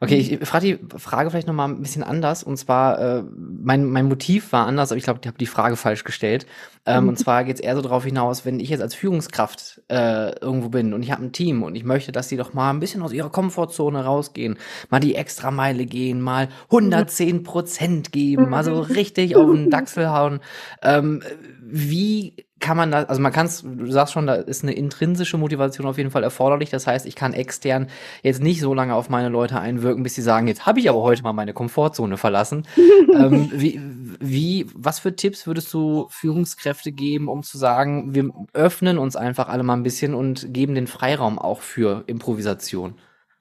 Okay, 0.00 0.18
ich 0.40 0.46
frage 0.48 0.76
die 0.78 0.98
Frage 0.98 1.28
vielleicht 1.30 1.48
noch 1.48 1.54
mal 1.54 1.64
'n 1.68 1.80
bisschen 1.82 2.04
anders. 2.04 2.44
Und 2.44 2.56
zwar, 2.56 3.00
äh, 3.18 3.22
mein 3.36 3.84
mein 3.84 4.06
Motiv 4.06 4.52
war 4.52 4.64
anders, 4.66 4.92
aber 4.92 4.96
ich 4.98 5.02
glaube, 5.02 5.18
ich 5.22 5.26
habe 5.26 5.38
die 5.38 5.46
Frage 5.46 5.74
falsch 5.76 6.04
gestellt. 6.04 6.46
Ähm, 6.86 7.02
mhm. 7.04 7.08
Und 7.10 7.16
zwar 7.18 7.42
geht's 7.42 7.60
eher 7.60 7.74
so 7.74 7.82
drauf 7.82 8.04
hinaus, 8.04 8.44
wenn 8.46 8.60
ich 8.60 8.68
jetzt 8.68 8.80
als 8.80 8.94
Führungskraft, 8.94 9.82
äh, 9.88 10.38
irgendwo 10.40 10.68
bin 10.68 10.94
und 10.94 11.02
ich 11.02 11.10
habe 11.10 11.24
'n 11.24 11.32
Team 11.32 11.64
und 11.64 11.74
ich 11.74 11.82
möchte, 11.84 12.12
dass 12.12 12.28
die 12.28 12.36
doch 12.36 12.54
mal 12.54 12.70
'n 12.70 12.78
bisschen 12.78 13.02
aus 13.02 13.12
ihrer 13.12 13.30
Komfortzone 13.30 14.04
rausgehen, 14.04 14.56
mal 14.88 15.00
die 15.00 15.16
Extrameile 15.16 15.84
gehen, 15.84 16.20
mal 16.20 16.48
110% 16.70 18.12
geben, 18.12 18.48
mal 18.48 18.62
so 18.62 18.80
richtig 18.80 19.34
auf 19.36 19.50
'n 19.50 19.68
Dachsel 19.70 20.10
hauen. 20.10 20.38
Ähm, 20.82 21.22
wie 21.60 22.36
kann 22.60 22.76
man 22.76 22.90
da, 22.90 23.04
also 23.04 23.20
man 23.20 23.32
kann 23.32 23.46
es, 23.46 23.62
du 23.62 23.90
sagst 23.90 24.12
schon, 24.12 24.26
da 24.26 24.34
ist 24.34 24.62
eine 24.62 24.72
intrinsische 24.72 25.38
Motivation 25.38 25.86
auf 25.86 25.98
jeden 25.98 26.10
Fall 26.10 26.22
erforderlich. 26.22 26.70
Das 26.70 26.86
heißt, 26.86 27.06
ich 27.06 27.14
kann 27.14 27.32
extern 27.32 27.88
jetzt 28.22 28.42
nicht 28.42 28.60
so 28.60 28.74
lange 28.74 28.94
auf 28.94 29.08
meine 29.08 29.28
Leute 29.28 29.60
einwirken, 29.60 30.02
bis 30.02 30.14
sie 30.14 30.22
sagen, 30.22 30.48
jetzt 30.48 30.66
habe 30.66 30.80
ich 30.80 30.88
aber 30.88 31.02
heute 31.02 31.22
mal 31.22 31.32
meine 31.32 31.52
Komfortzone 31.52 32.16
verlassen. 32.16 32.66
ähm, 33.14 33.50
wie, 33.52 33.80
wie, 34.20 34.66
was 34.74 34.98
für 34.98 35.14
Tipps 35.14 35.46
würdest 35.46 35.72
du 35.72 36.06
Führungskräfte 36.10 36.92
geben, 36.92 37.28
um 37.28 37.42
zu 37.42 37.58
sagen, 37.58 38.14
wir 38.14 38.30
öffnen 38.52 38.98
uns 38.98 39.16
einfach 39.16 39.48
alle 39.48 39.62
mal 39.62 39.74
ein 39.74 39.82
bisschen 39.82 40.14
und 40.14 40.52
geben 40.52 40.74
den 40.74 40.86
Freiraum 40.86 41.38
auch 41.38 41.60
für 41.60 42.04
Improvisation? 42.06 42.94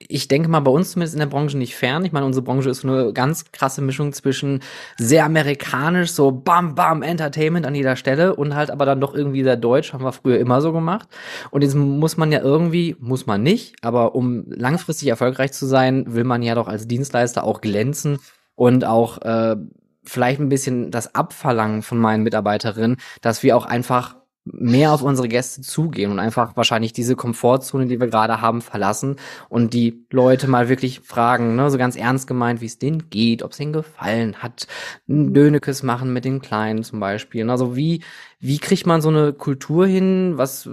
Ich 0.07 0.27
denke 0.27 0.49
mal, 0.49 0.59
bei 0.59 0.71
uns 0.71 0.91
zumindest 0.91 1.15
in 1.15 1.19
der 1.19 1.27
Branche 1.27 1.57
nicht 1.57 1.75
fern. 1.75 2.05
Ich 2.05 2.11
meine, 2.11 2.25
unsere 2.25 2.43
Branche 2.43 2.69
ist 2.69 2.83
eine 2.83 3.13
ganz 3.13 3.51
krasse 3.51 3.81
Mischung 3.81 4.13
zwischen 4.13 4.61
sehr 4.97 5.25
amerikanisch, 5.25 6.11
so 6.11 6.31
bam, 6.31 6.75
bam, 6.75 7.01
Entertainment 7.01 7.65
an 7.65 7.75
jeder 7.75 7.95
Stelle 7.95 8.35
und 8.35 8.55
halt 8.55 8.71
aber 8.71 8.85
dann 8.85 9.01
doch 9.01 9.13
irgendwie 9.13 9.43
sehr 9.43 9.57
deutsch, 9.57 9.93
haben 9.93 10.03
wir 10.03 10.11
früher 10.11 10.39
immer 10.39 10.61
so 10.61 10.71
gemacht. 10.71 11.07
Und 11.51 11.61
jetzt 11.61 11.75
muss 11.75 12.17
man 12.17 12.31
ja 12.31 12.39
irgendwie, 12.39 12.95
muss 12.99 13.25
man 13.25 13.43
nicht, 13.43 13.75
aber 13.81 14.15
um 14.15 14.45
langfristig 14.47 15.09
erfolgreich 15.09 15.51
zu 15.51 15.65
sein, 15.65 16.05
will 16.13 16.23
man 16.23 16.41
ja 16.41 16.55
doch 16.55 16.67
als 16.67 16.87
Dienstleister 16.87 17.43
auch 17.43 17.61
glänzen 17.61 18.19
und 18.55 18.85
auch 18.85 19.21
äh, 19.21 19.55
vielleicht 20.03 20.39
ein 20.39 20.49
bisschen 20.49 20.91
das 20.91 21.15
Abverlangen 21.15 21.81
von 21.81 21.97
meinen 21.97 22.23
Mitarbeiterinnen, 22.23 22.97
dass 23.21 23.43
wir 23.43 23.57
auch 23.57 23.65
einfach 23.65 24.15
mehr 24.53 24.93
auf 24.93 25.01
unsere 25.01 25.27
Gäste 25.27 25.61
zugehen 25.61 26.11
und 26.11 26.19
einfach 26.19 26.55
wahrscheinlich 26.55 26.93
diese 26.93 27.15
Komfortzone, 27.15 27.87
die 27.87 27.99
wir 27.99 28.07
gerade 28.07 28.41
haben, 28.41 28.61
verlassen 28.61 29.17
und 29.49 29.73
die 29.73 30.05
Leute 30.11 30.47
mal 30.47 30.69
wirklich 30.69 31.01
fragen, 31.01 31.55
ne, 31.55 31.69
so 31.69 31.77
ganz 31.77 31.95
ernst 31.95 32.27
gemeint, 32.27 32.61
wie 32.61 32.65
es 32.65 32.79
denen 32.79 33.09
geht, 33.09 33.43
ob 33.43 33.51
es 33.51 33.59
ihnen 33.59 33.73
gefallen 33.73 34.37
hat, 34.37 34.67
ein 35.07 35.33
Dönekes 35.33 35.83
machen 35.83 36.13
mit 36.13 36.25
den 36.25 36.41
Kleinen 36.41 36.83
zum 36.83 36.99
Beispiel. 36.99 37.49
Also 37.49 37.75
wie, 37.75 38.03
wie 38.39 38.59
kriegt 38.59 38.85
man 38.85 39.01
so 39.01 39.09
eine 39.09 39.33
Kultur 39.33 39.87
hin? 39.87 40.33
Was 40.37 40.69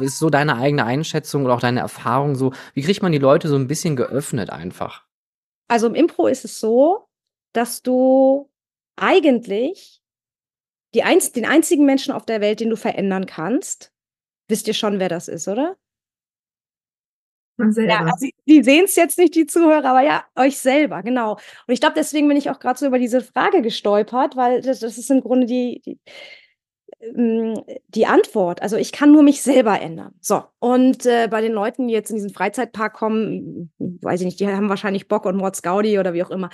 ist 0.00 0.18
so 0.18 0.30
deine 0.30 0.56
eigene 0.56 0.84
Einschätzung 0.84 1.44
oder 1.44 1.54
auch 1.54 1.60
deine 1.60 1.80
Erfahrung 1.80 2.34
so? 2.34 2.52
Wie 2.74 2.82
kriegt 2.82 3.02
man 3.02 3.12
die 3.12 3.18
Leute 3.18 3.48
so 3.48 3.56
ein 3.56 3.66
bisschen 3.66 3.96
geöffnet 3.96 4.50
einfach? 4.50 5.04
Also 5.68 5.86
im 5.86 5.94
Impro 5.94 6.26
ist 6.26 6.44
es 6.44 6.60
so, 6.60 7.06
dass 7.52 7.82
du 7.82 8.50
eigentlich 8.96 9.99
die 10.94 11.02
einz 11.02 11.32
den 11.32 11.46
einzigen 11.46 11.84
Menschen 11.84 12.12
auf 12.12 12.26
der 12.26 12.40
Welt, 12.40 12.60
den 12.60 12.70
du 12.70 12.76
verändern 12.76 13.26
kannst, 13.26 13.92
wisst 14.48 14.68
ihr 14.68 14.74
schon, 14.74 14.98
wer 14.98 15.08
das 15.08 15.28
ist, 15.28 15.48
oder? 15.48 15.76
Man 17.56 17.72
selber. 17.72 17.92
Ja, 17.92 18.04
also, 18.04 18.26
die 18.46 18.62
sehen 18.62 18.86
es 18.86 18.96
jetzt 18.96 19.18
nicht, 19.18 19.34
die 19.34 19.46
Zuhörer, 19.46 19.84
aber 19.84 20.02
ja, 20.02 20.24
euch 20.34 20.58
selber, 20.58 21.02
genau. 21.02 21.32
Und 21.34 21.74
ich 21.74 21.80
glaube, 21.80 21.94
deswegen 21.94 22.26
bin 22.26 22.36
ich 22.36 22.50
auch 22.50 22.58
gerade 22.58 22.78
so 22.78 22.86
über 22.86 22.98
diese 22.98 23.20
Frage 23.20 23.62
gestolpert, 23.62 24.34
weil 24.34 24.62
das, 24.62 24.80
das 24.80 24.98
ist 24.98 25.10
im 25.10 25.20
Grunde 25.20 25.46
die, 25.46 25.82
die 25.84 25.98
die 27.02 28.06
Antwort. 28.06 28.60
Also 28.60 28.76
ich 28.76 28.92
kann 28.92 29.10
nur 29.10 29.22
mich 29.22 29.40
selber 29.40 29.80
ändern. 29.80 30.12
So. 30.20 30.44
Und 30.58 31.06
äh, 31.06 31.28
bei 31.30 31.40
den 31.40 31.52
Leuten, 31.52 31.88
die 31.88 31.94
jetzt 31.94 32.10
in 32.10 32.16
diesen 32.16 32.32
Freizeitpark 32.32 32.92
kommen, 32.92 33.72
weiß 33.78 34.20
ich 34.20 34.26
nicht, 34.26 34.40
die 34.40 34.46
haben 34.46 34.68
wahrscheinlich 34.68 35.08
Bock 35.08 35.24
und 35.24 35.36
Mords 35.36 35.62
Gaudi 35.62 35.98
oder 35.98 36.12
wie 36.12 36.22
auch 36.22 36.30
immer. 36.30 36.50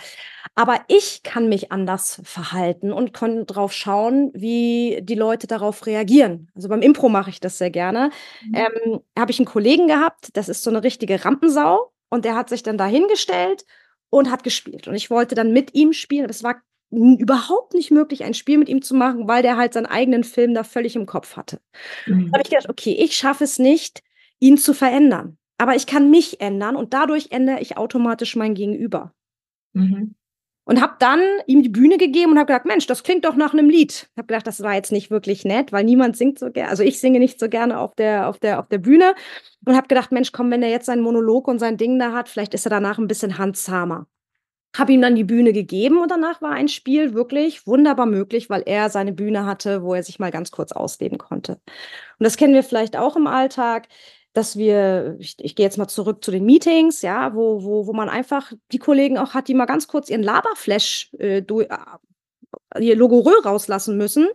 Aber 0.55 0.81
ich 0.87 1.25
kann 1.25 1.49
mich 1.49 1.73
anders 1.73 2.21
verhalten 2.23 2.93
und 2.93 3.13
kann 3.13 3.47
drauf 3.47 3.73
schauen, 3.73 4.31
wie 4.35 5.01
die 5.03 5.17
Leute 5.17 5.49
darauf 5.49 5.85
reagieren. 5.85 6.49
Also 6.55 6.69
beim 6.69 6.83
Impro 6.83 7.09
mache 7.09 7.31
ich 7.31 7.41
das 7.41 7.59
sehr 7.59 7.71
gerne. 7.71 8.11
Mhm. 8.45 8.55
Ähm, 8.55 9.01
Habe 9.19 9.33
ich 9.33 9.41
einen 9.41 9.47
Kollegen 9.47 9.89
gehabt, 9.89 10.29
das 10.35 10.49
ist 10.49 10.63
so 10.63 10.71
eine 10.71 10.85
richtige 10.85 11.25
Rampensau. 11.25 11.93
Und 12.09 12.25
der 12.25 12.37
hat 12.37 12.49
sich 12.51 12.63
dann 12.63 12.79
dahingestellt 12.79 13.65
und 14.11 14.31
hat 14.31 14.45
gespielt. 14.45 14.87
Und 14.87 14.95
ich 14.95 15.11
wollte 15.11 15.35
dann 15.35 15.53
mit 15.53 15.75
ihm 15.75 15.93
spielen. 15.93 16.29
Das 16.29 16.45
war 16.45 16.63
überhaupt 16.91 17.75
nicht 17.75 17.91
möglich, 17.91 18.25
ein 18.25 18.35
Spiel 18.35 18.59
mit 18.59 18.69
ihm 18.69 18.83
zu 18.83 18.95
machen, 18.95 19.27
weil 19.27 19.43
der 19.43 19.57
halt 19.57 19.73
seinen 19.73 19.87
eigenen 19.87 20.25
Film 20.25 20.55
da 20.55 20.65
völlig 20.65 20.97
im 20.97 21.07
Kopf 21.07 21.37
hatte. 21.37 21.61
Mhm. 22.07 22.31
Da 22.31 22.39
habe 22.39 22.43
ich 22.43 22.51
gedacht, 22.51 22.69
okay, 22.69 22.97
ich 22.99 23.17
schaffe 23.17 23.45
es 23.45 23.59
nicht, 23.59 24.03
ihn 24.39 24.57
zu 24.57 24.73
verändern. 24.73 25.39
Aber 25.59 25.75
ich 25.75 25.87
kann 25.87 26.11
mich 26.11 26.41
ändern 26.41 26.77
und 26.77 26.93
dadurch 26.95 27.29
ändere 27.31 27.61
ich 27.61 27.77
automatisch 27.77 28.37
mein 28.37 28.55
Gegenüber. 28.55 29.15
Mhm. 29.73 30.15
Und 30.69 30.83
habe 30.83 30.97
dann 30.99 31.21
ihm 31.47 31.63
die 31.63 31.69
Bühne 31.69 31.97
gegeben 31.97 32.33
und 32.33 32.39
habe 32.39 32.49
gedacht, 32.49 32.67
Mensch, 32.67 32.87
das 32.89 33.05
klingt 33.05 33.25
doch 33.25 33.37
nach 33.37 33.53
einem 33.53 33.71
Lied. 33.71 34.09
Ich 34.11 34.19
habe 34.19 34.27
gedacht, 34.27 34.49
das 34.49 34.63
war 34.63 34.75
jetzt 34.75 34.91
nicht 34.91 35.13
wirklich 35.13 35.45
nett, 35.45 35.71
weil 35.71 35.85
niemand 35.85 36.17
singt 36.17 36.41
so 36.41 36.51
gerne. 36.51 36.71
Also 36.71 36.83
ich 36.83 36.99
singe 37.01 37.21
nicht 37.21 37.39
so 37.39 37.49
gerne 37.49 37.79
auf 37.79 37.95
der, 37.95 38.29
auf 38.29 38.41
der, 38.41 38.59
auf 38.59 38.69
der 38.69 38.79
Bühne. 38.79 39.15
Und 39.65 39.77
habe 39.77 39.87
gedacht, 39.87 40.11
Mensch, 40.11 40.33
komm, 40.33 40.51
wenn 40.51 40.65
er 40.65 40.71
jetzt 40.71 40.87
seinen 40.87 41.03
Monolog 41.03 41.47
und 41.47 41.61
sein 41.61 41.77
Ding 41.77 42.01
da 42.01 42.13
hat, 42.13 42.29
vielleicht 42.29 42.53
ist 42.53 42.67
er 42.67 42.71
danach 42.71 42.99
ein 42.99 43.07
bisschen 43.07 43.39
handzahmer 43.39 44.09
habe 44.75 44.93
ihm 44.93 45.01
dann 45.01 45.15
die 45.15 45.25
Bühne 45.25 45.53
gegeben 45.53 45.99
und 45.99 46.11
danach 46.11 46.43
war 46.43 46.51
ein 46.51 46.69
Spiel 46.69 47.15
wirklich 47.15 47.67
wunderbar 47.67 48.07
möglich, 48.07 48.51
weil 48.51 48.63
er 48.67 48.91
seine 48.91 49.13
Bühne 49.13 49.47
hatte, 49.47 49.83
wo 49.83 49.95
er 49.95 50.03
sich 50.03 50.19
mal 50.19 50.31
ganz 50.31 50.51
kurz 50.51 50.73
ausleben 50.73 51.19
konnte. 51.19 51.53
Und 51.53 52.25
das 52.25 52.37
kennen 52.37 52.55
wir 52.55 52.63
vielleicht 52.63 52.97
auch 52.97 53.17
im 53.17 53.27
Alltag, 53.27 53.89
dass 54.37 54.57
wir, 54.57 55.17
ich, 55.19 55.37
ich 55.39 55.57
gehe 55.57 55.65
jetzt 55.65 55.79
mal 55.79 55.89
zurück 55.89 56.23
zu 56.23 56.31
den 56.31 56.45
Meetings, 56.45 57.01
ja, 57.01 57.35
wo, 57.35 57.63
wo, 57.63 57.87
wo 57.87 57.95
man 57.95 58.11
einfach 58.11 58.53
die 58.71 58.79
Kollegen 58.79 59.17
auch 59.17 59.33
hat, 59.33 59.49
die 59.49 59.55
mal 59.55 59.65
ganz 59.65 59.89
kurz 59.89 60.11
ihren 60.11 60.23
Laberflash, 60.23 61.11
äh, 61.19 61.41
durch, 61.41 61.69
äh, 61.71 62.85
ihr 62.85 62.97
Logorö 62.97 63.33
rauslassen 63.45 63.97
müssen, 63.97 64.29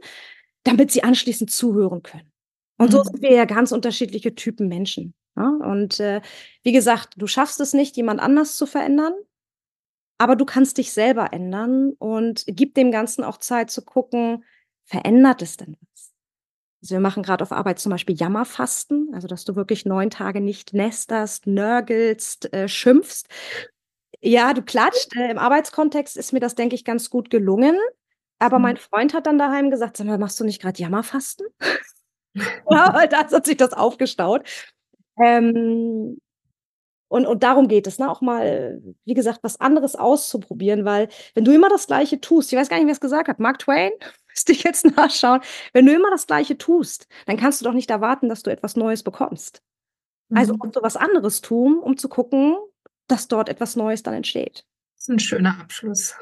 damit 0.63 0.91
sie 0.91 1.03
anschließend 1.03 1.51
zuhören 1.51 2.01
können. 2.01 2.31
Und 2.79 2.87
mhm. 2.87 2.91
so 2.91 3.03
sind 3.03 3.21
wir 3.21 3.31
ja 3.31 3.45
ganz 3.45 3.71
unterschiedliche 3.71 4.33
Typen 4.33 4.67
Menschen. 4.67 5.13
Ja? 5.37 5.49
Und 5.49 5.99
äh, 5.99 6.21
wie 6.63 6.71
gesagt, 6.71 7.13
du 7.17 7.27
schaffst 7.27 7.59
es 7.59 7.73
nicht, 7.73 7.95
jemand 7.95 8.19
anders 8.21 8.57
zu 8.57 8.65
verändern. 8.65 9.13
Aber 10.21 10.35
du 10.35 10.45
kannst 10.45 10.77
dich 10.77 10.93
selber 10.93 11.33
ändern 11.33 11.93
und 11.97 12.43
gib 12.45 12.75
dem 12.75 12.91
Ganzen 12.91 13.23
auch 13.23 13.37
Zeit 13.37 13.71
zu 13.71 13.81
gucken, 13.81 14.43
verändert 14.83 15.41
es 15.41 15.57
denn 15.57 15.75
was? 15.81 16.13
Also 16.83 16.93
wir 16.93 16.99
machen 16.99 17.23
gerade 17.23 17.41
auf 17.41 17.51
Arbeit 17.51 17.79
zum 17.79 17.89
Beispiel 17.89 18.15
Jammerfasten, 18.15 19.09
also 19.15 19.27
dass 19.27 19.45
du 19.45 19.55
wirklich 19.55 19.83
neun 19.83 20.11
Tage 20.11 20.39
nicht 20.39 20.75
nesterst, 20.75 21.47
nörgelst, 21.47 22.53
äh, 22.53 22.67
schimpfst. 22.67 23.29
Ja, 24.19 24.53
du 24.53 24.61
klatscht. 24.61 25.15
Äh, 25.15 25.31
Im 25.31 25.39
Arbeitskontext 25.39 26.15
ist 26.17 26.33
mir 26.33 26.39
das, 26.39 26.53
denke 26.53 26.75
ich, 26.75 26.85
ganz 26.85 27.09
gut 27.09 27.31
gelungen. 27.31 27.79
Aber 28.37 28.59
mhm. 28.59 28.63
mein 28.63 28.77
Freund 28.77 29.15
hat 29.15 29.25
dann 29.25 29.39
daheim 29.39 29.71
gesagt, 29.71 29.97
sag 29.97 30.05
mal, 30.05 30.19
machst 30.19 30.39
du 30.39 30.43
nicht 30.43 30.61
gerade 30.61 30.79
Jammerfasten? 30.79 31.47
ja, 32.35 33.07
da 33.07 33.25
hat 33.27 33.45
sich 33.47 33.57
das 33.57 33.73
aufgestaut. 33.73 34.47
Ähm, 35.19 36.19
und, 37.11 37.25
und 37.25 37.43
darum 37.43 37.67
geht 37.67 37.87
es, 37.87 37.99
ne? 37.99 38.09
auch 38.09 38.21
mal, 38.21 38.81
wie 39.03 39.13
gesagt, 39.13 39.39
was 39.41 39.59
anderes 39.59 39.97
auszuprobieren, 39.97 40.85
weil 40.85 41.09
wenn 41.35 41.43
du 41.43 41.51
immer 41.51 41.67
das 41.67 41.87
Gleiche 41.87 42.21
tust, 42.21 42.53
ich 42.53 42.57
weiß 42.57 42.69
gar 42.69 42.77
nicht, 42.77 42.85
wer 42.85 42.93
es 42.93 43.01
gesagt 43.01 43.27
hat, 43.27 43.37
Mark 43.37 43.59
Twain, 43.59 43.91
müsste 44.29 44.53
ich 44.53 44.63
jetzt 44.63 44.85
nachschauen, 44.95 45.41
wenn 45.73 45.85
du 45.85 45.93
immer 45.93 46.09
das 46.09 46.25
Gleiche 46.25 46.57
tust, 46.57 47.09
dann 47.25 47.35
kannst 47.35 47.59
du 47.59 47.65
doch 47.65 47.73
nicht 47.73 47.89
erwarten, 47.89 48.29
dass 48.29 48.43
du 48.43 48.49
etwas 48.49 48.77
Neues 48.77 49.03
bekommst. 49.03 49.61
Also 50.33 50.53
mhm. 50.53 50.61
Also 50.61 50.65
musst 50.65 50.75
du 50.77 50.81
was 50.83 50.95
anderes 50.95 51.41
tun, 51.41 51.79
um 51.79 51.97
zu 51.97 52.07
gucken, 52.07 52.55
dass 53.07 53.27
dort 53.27 53.49
etwas 53.49 53.75
Neues 53.75 54.03
dann 54.03 54.13
entsteht. 54.13 54.65
Das 54.95 55.03
ist 55.03 55.09
ein 55.09 55.19
schöner 55.19 55.59
Abschluss. 55.59 56.15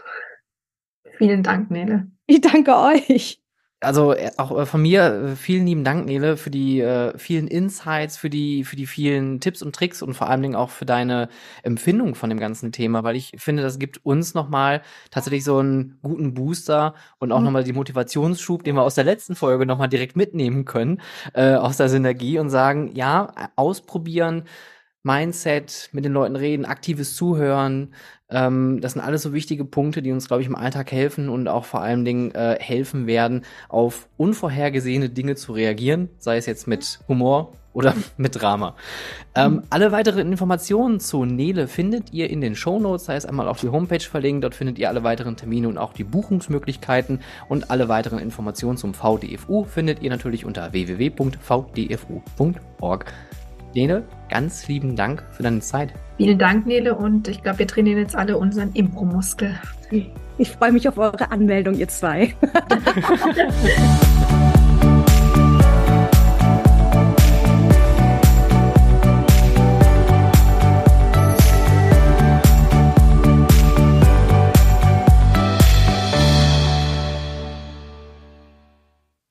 Vielen 1.19 1.43
Dank, 1.43 1.69
Nele. 1.69 2.09
Ich 2.25 2.41
danke 2.41 2.75
euch 2.75 3.39
also 3.81 4.13
äh, 4.13 4.31
auch 4.37 4.57
äh, 4.57 4.65
von 4.65 4.81
mir 4.81 5.03
äh, 5.31 5.35
vielen 5.35 5.65
lieben 5.65 5.83
Dank, 5.83 6.05
Nele, 6.05 6.37
für 6.37 6.49
die 6.49 6.81
äh, 6.81 7.17
vielen 7.17 7.47
Insights, 7.47 8.17
für 8.17 8.29
die, 8.29 8.63
für 8.63 8.75
die 8.75 8.85
vielen 8.85 9.39
Tipps 9.39 9.61
und 9.61 9.75
Tricks 9.75 10.01
und 10.01 10.13
vor 10.13 10.29
allen 10.29 10.41
Dingen 10.41 10.55
auch 10.55 10.69
für 10.69 10.85
deine 10.85 11.29
Empfindung 11.63 12.15
von 12.15 12.29
dem 12.29 12.39
ganzen 12.39 12.71
Thema, 12.71 13.03
weil 13.03 13.15
ich 13.15 13.33
finde, 13.37 13.63
das 13.63 13.79
gibt 13.79 14.05
uns 14.05 14.33
nochmal 14.33 14.81
tatsächlich 15.11 15.43
so 15.43 15.59
einen 15.59 15.99
guten 16.01 16.33
Booster 16.33 16.95
und 17.19 17.31
auch 17.31 17.39
mhm. 17.39 17.45
nochmal 17.45 17.63
die 17.63 17.73
Motivationsschub, 17.73 18.63
den 18.63 18.75
wir 18.75 18.83
aus 18.83 18.95
der 18.95 19.05
letzten 19.05 19.35
Folge 19.35 19.65
nochmal 19.65 19.89
direkt 19.89 20.15
mitnehmen 20.15 20.65
können, 20.65 21.01
äh, 21.33 21.55
aus 21.55 21.77
der 21.77 21.89
Synergie 21.89 22.39
und 22.39 22.49
sagen, 22.49 22.91
ja, 22.95 23.33
ausprobieren, 23.55 24.43
Mindset, 25.03 25.89
mit 25.93 26.03
den 26.03 26.11
Leuten 26.11 26.35
reden, 26.35 26.65
aktives 26.65 27.15
Zuhören. 27.15 27.93
Ähm, 28.31 28.79
das 28.81 28.93
sind 28.93 29.01
alles 29.01 29.23
so 29.23 29.33
wichtige 29.33 29.65
Punkte, 29.65 30.01
die 30.01 30.11
uns, 30.11 30.27
glaube 30.27 30.41
ich, 30.41 30.47
im 30.47 30.55
Alltag 30.55 30.91
helfen 30.91 31.29
und 31.29 31.47
auch 31.47 31.65
vor 31.65 31.81
allen 31.81 32.05
Dingen 32.05 32.31
äh, 32.31 32.57
helfen 32.59 33.07
werden, 33.07 33.43
auf 33.69 34.07
unvorhergesehene 34.17 35.09
Dinge 35.09 35.35
zu 35.35 35.53
reagieren, 35.53 36.09
sei 36.19 36.37
es 36.37 36.45
jetzt 36.45 36.67
mit 36.67 36.99
Humor 37.07 37.53
oder 37.73 37.95
mit 38.17 38.39
Drama. 38.39 38.75
Ähm, 39.35 39.53
mhm. 39.53 39.63
Alle 39.69 39.91
weiteren 39.91 40.31
Informationen 40.31 40.99
zu 40.99 41.25
Nele 41.25 41.67
findet 41.67 42.13
ihr 42.13 42.29
in 42.29 42.41
den 42.41 42.55
Show 42.55 42.79
Notes, 42.79 43.05
sei 43.05 43.15
es 43.15 43.25
einmal 43.25 43.47
auf 43.47 43.59
die 43.59 43.69
Homepage 43.69 43.99
verlinkt. 43.99 44.43
Dort 44.43 44.53
findet 44.55 44.77
ihr 44.77 44.89
alle 44.89 45.03
weiteren 45.03 45.35
Termine 45.35 45.67
und 45.67 45.77
auch 45.79 45.93
die 45.93 46.03
Buchungsmöglichkeiten 46.03 47.21
und 47.47 47.71
alle 47.71 47.87
weiteren 47.89 48.19
Informationen 48.19 48.77
zum 48.77 48.93
VDFU 48.93 49.63
findet 49.63 50.03
ihr 50.03 50.09
natürlich 50.09 50.45
unter 50.45 50.71
www.vdfu.org. 50.71 51.45
Nele, 53.73 54.03
ganz 54.29 54.67
lieben 54.67 54.95
Dank 54.95 55.23
für 55.31 55.43
deine 55.43 55.59
Zeit. 55.59 55.93
Vielen 56.17 56.37
Dank, 56.37 56.65
Nele, 56.65 56.95
und 56.95 57.27
ich 57.27 57.43
glaube, 57.43 57.59
wir 57.59 57.67
trainieren 57.67 57.99
jetzt 57.99 58.15
alle 58.15 58.37
unseren 58.37 58.71
Impro-Muskel. 58.73 59.55
Ich 60.37 60.51
freue 60.51 60.71
mich 60.71 60.87
auf 60.87 60.97
eure 60.97 61.31
Anmeldung, 61.31 61.75
ihr 61.75 61.87
zwei. 61.87 62.35